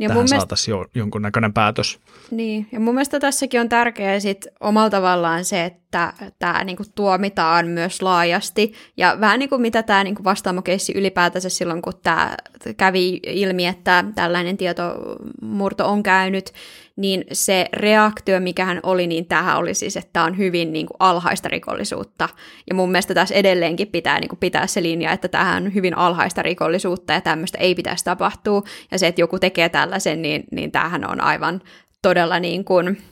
ja 0.00 0.08
tähän 0.08 0.28
saataisiin 0.28 0.72
jo, 0.72 0.86
jonkunnäköinen 0.94 1.52
päätös. 1.52 2.00
Niin, 2.30 2.68
ja 2.72 2.80
mun 2.80 2.94
mielestä 2.94 3.20
tässäkin 3.20 3.60
on 3.60 3.68
tärkeää 3.68 4.20
sit 4.20 4.46
omalla 4.60 4.90
tavallaan 4.90 5.44
se, 5.44 5.64
että 5.64 6.12
tämä 6.38 6.64
niinku 6.64 6.82
tuomitaan 6.94 7.66
myös 7.66 8.02
laajasti, 8.02 8.72
ja 8.96 9.16
vähän 9.20 9.38
niin 9.38 9.48
kuin 9.48 9.62
mitä 9.62 9.82
tämä 9.82 10.04
niinku 10.04 10.24
vastaamokeissi 10.24 10.92
ylipäätänsä 10.96 11.48
silloin, 11.48 11.82
kun 11.82 11.92
tämä 12.02 12.36
kävi 12.76 13.20
ilmi, 13.26 13.66
että 13.66 14.04
tällainen 14.14 14.56
tietomurto 14.56 15.88
on 15.88 16.02
käynyt, 16.02 16.52
niin 16.98 17.24
se 17.32 17.66
reaktio, 17.72 18.40
mikä 18.40 18.64
hän 18.64 18.80
oli, 18.82 19.06
niin 19.06 19.26
tähän 19.26 19.56
oli 19.56 19.74
siis, 19.74 19.96
että 19.96 20.10
tämä 20.12 20.26
on 20.26 20.38
hyvin 20.38 20.72
niin 20.72 20.86
kuin 20.86 20.96
alhaista 20.98 21.48
rikollisuutta. 21.48 22.28
Ja 22.70 22.74
mun 22.74 22.90
mielestä 22.90 23.14
tässä 23.14 23.34
edelleenkin 23.34 23.88
pitää 23.88 24.20
niin 24.20 24.28
kuin 24.28 24.38
pitää 24.38 24.66
se 24.66 24.82
linja, 24.82 25.12
että 25.12 25.28
tähän 25.28 25.64
on 25.64 25.74
hyvin 25.74 25.98
alhaista 25.98 26.42
rikollisuutta 26.42 27.12
ja 27.12 27.20
tämmöistä 27.20 27.58
ei 27.58 27.74
pitäisi 27.74 28.04
tapahtua. 28.04 28.62
Ja 28.90 28.98
se, 28.98 29.06
että 29.06 29.20
joku 29.20 29.38
tekee 29.38 29.68
tällaisen, 29.68 30.22
niin, 30.22 30.44
niin 30.50 30.72
tämähän 30.72 31.10
on 31.10 31.20
aivan 31.20 31.60
todella 32.02 32.40
niin 32.40 32.64
kuin, 32.64 33.02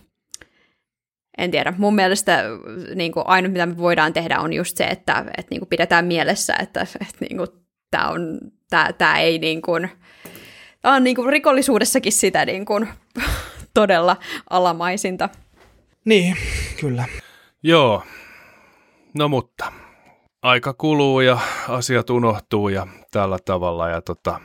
en 1.38 1.50
tiedä, 1.50 1.74
mun 1.78 1.94
mielestä 1.94 2.44
niin 2.94 3.12
kuin 3.12 3.26
ainut 3.26 3.52
mitä 3.52 3.66
me 3.66 3.76
voidaan 3.76 4.12
tehdä 4.12 4.40
on 4.40 4.52
just 4.52 4.76
se, 4.76 4.84
että, 4.84 5.24
että 5.38 5.50
niin 5.50 5.60
kuin 5.60 5.68
pidetään 5.68 6.04
mielessä, 6.04 6.54
että, 6.62 6.80
että 6.80 7.16
niin 7.20 7.36
kuin, 7.36 7.48
tämä, 7.90 8.08
on, 8.08 8.38
tämä, 8.70 8.92
tämä 8.92 9.18
ei 9.18 9.38
niin 9.38 9.62
kuin, 9.62 9.88
tämä 10.82 10.94
on 10.94 11.04
niin 11.04 11.16
kuin 11.16 11.28
rikollisuudessakin 11.28 12.12
sitä 12.12 12.44
niin 12.44 12.64
kuin, 12.64 12.88
todella 13.76 14.16
alamaisinta. 14.50 15.28
Niin, 16.04 16.36
kyllä. 16.80 17.04
Joo, 17.62 18.02
no 19.14 19.28
mutta 19.28 19.72
aika 20.42 20.72
kuluu 20.72 21.20
ja 21.20 21.38
asiat 21.68 22.10
unohtuu 22.10 22.68
ja 22.68 22.86
tällä 23.10 23.38
tavalla 23.44 23.88
ja 23.88 24.02
tota, 24.02 24.40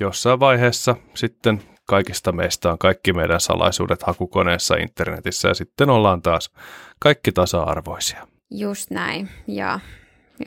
jossain 0.00 0.40
vaiheessa 0.40 0.96
sitten 1.14 1.62
kaikista 1.86 2.32
meistä 2.32 2.70
on 2.72 2.78
kaikki 2.78 3.12
meidän 3.12 3.40
salaisuudet 3.40 4.02
hakukoneessa 4.02 4.76
internetissä 4.76 5.48
ja 5.48 5.54
sitten 5.54 5.90
ollaan 5.90 6.22
taas 6.22 6.50
kaikki 6.98 7.32
tasa-arvoisia. 7.32 8.26
Just 8.50 8.90
näin 8.90 9.28
ja 9.46 9.80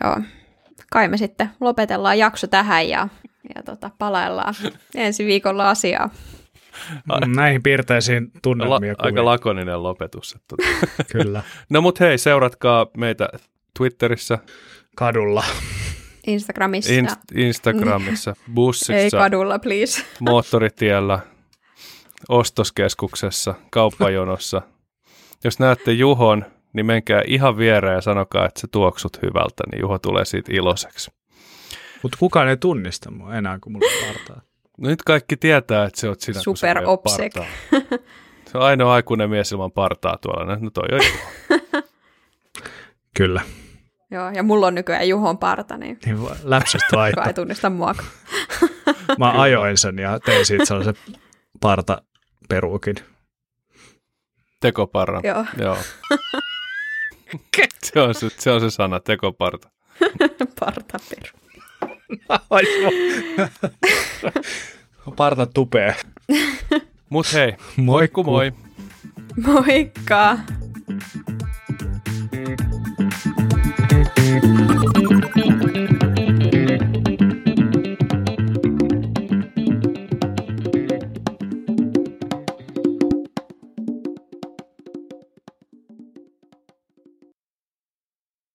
joo, 0.03 0.17
kai 0.91 1.07
me 1.07 1.17
sitten 1.17 1.49
lopetellaan 1.59 2.17
jakso 2.17 2.47
tähän 2.47 2.89
ja, 2.89 3.07
ja 3.55 3.63
tota, 3.63 3.89
palaillaan 3.97 4.55
ensi 4.95 5.25
viikolla 5.25 5.69
asiaa. 5.69 6.09
Näihin 7.35 7.63
piirteisiin 7.63 8.31
tunnelmia. 8.41 8.91
La- 8.91 9.05
aika 9.05 9.25
lakoninen 9.25 9.83
lopetus. 9.83 10.35
Että... 10.35 10.45
Tuota. 10.47 11.03
Kyllä. 11.13 11.43
no 11.69 11.81
mut 11.81 11.99
hei, 11.99 12.17
seuratkaa 12.17 12.87
meitä 12.97 13.29
Twitterissä. 13.77 14.37
Kadulla. 14.95 15.43
Instagramissa. 16.27 16.91
Inst- 16.93 17.39
Instagramissa, 17.39 18.35
bussissa. 18.53 18.93
Ei 18.93 19.09
kadulla, 19.11 19.59
please. 19.59 20.03
moottoritiellä, 20.19 21.19
ostoskeskuksessa, 22.29 23.53
kauppajonossa. 23.69 24.61
Jos 25.43 25.59
näette 25.59 25.91
Juhon, 25.91 26.45
niin 26.73 26.85
menkää 26.85 27.21
ihan 27.27 27.57
viereen 27.57 27.95
ja 27.95 28.01
sanokaa, 28.01 28.45
että 28.45 28.59
se 28.59 28.67
tuoksut 28.67 29.21
hyvältä, 29.21 29.63
niin 29.71 29.81
Juho 29.81 29.99
tulee 29.99 30.25
siitä 30.25 30.51
iloiseksi. 30.53 31.11
Mutta 32.03 32.17
kukaan 32.17 32.47
ei 32.47 32.57
tunnista 32.57 33.11
mua 33.11 33.35
enää, 33.35 33.59
kun 33.59 33.71
mulla 33.71 33.85
on 33.85 34.15
partaa. 34.15 34.41
No 34.77 34.89
nyt 34.89 35.03
kaikki 35.03 35.37
tietää, 35.37 35.85
että 35.85 35.99
se 35.99 36.09
on 36.09 36.15
sinä, 36.19 36.41
Super 36.41 36.79
kun 36.79 36.87
obsek. 36.87 37.33
Se 38.51 38.57
on 38.57 38.63
ainoa 38.63 38.93
aikuinen 38.93 39.29
mies 39.29 39.51
ilman 39.51 39.71
partaa 39.71 40.17
tuolla. 40.21 40.55
No 40.55 40.69
toi 40.69 40.87
on 40.91 41.01
Kyllä. 43.17 43.41
Joo, 44.11 44.29
ja 44.29 44.43
mulla 44.43 44.67
on 44.67 44.75
nykyään 44.75 45.09
Juhon 45.09 45.37
parta, 45.37 45.77
niin 45.77 45.99
Niin 46.05 46.17
läpsästä 46.43 46.87
kukaan 47.09 47.27
ei 47.27 47.33
tunnista 47.33 47.69
mua. 47.69 47.95
Mä 49.19 49.41
ajoin 49.41 49.77
sen 49.77 49.99
ja 49.99 50.19
tein 50.19 50.45
siitä 50.45 50.65
sellaisen 50.65 50.95
parta 51.61 52.01
peruukin. 52.49 52.95
Tekoparra. 54.59 55.21
Joo. 55.23 55.45
Joo. 55.57 55.77
se, 57.83 58.01
on 58.01 58.15
se, 58.15 58.29
se 58.29 58.51
on 58.51 58.61
se 58.61 58.69
sana, 58.69 58.99
tekoparta. 58.99 59.69
Partaperu. 60.59 61.42
Parta 65.15 65.45
tupee. 65.45 65.95
Mut 67.09 67.33
hei, 67.33 67.55
Moikku 67.77 68.23
moi. 68.23 68.51
Moikka! 69.45 70.37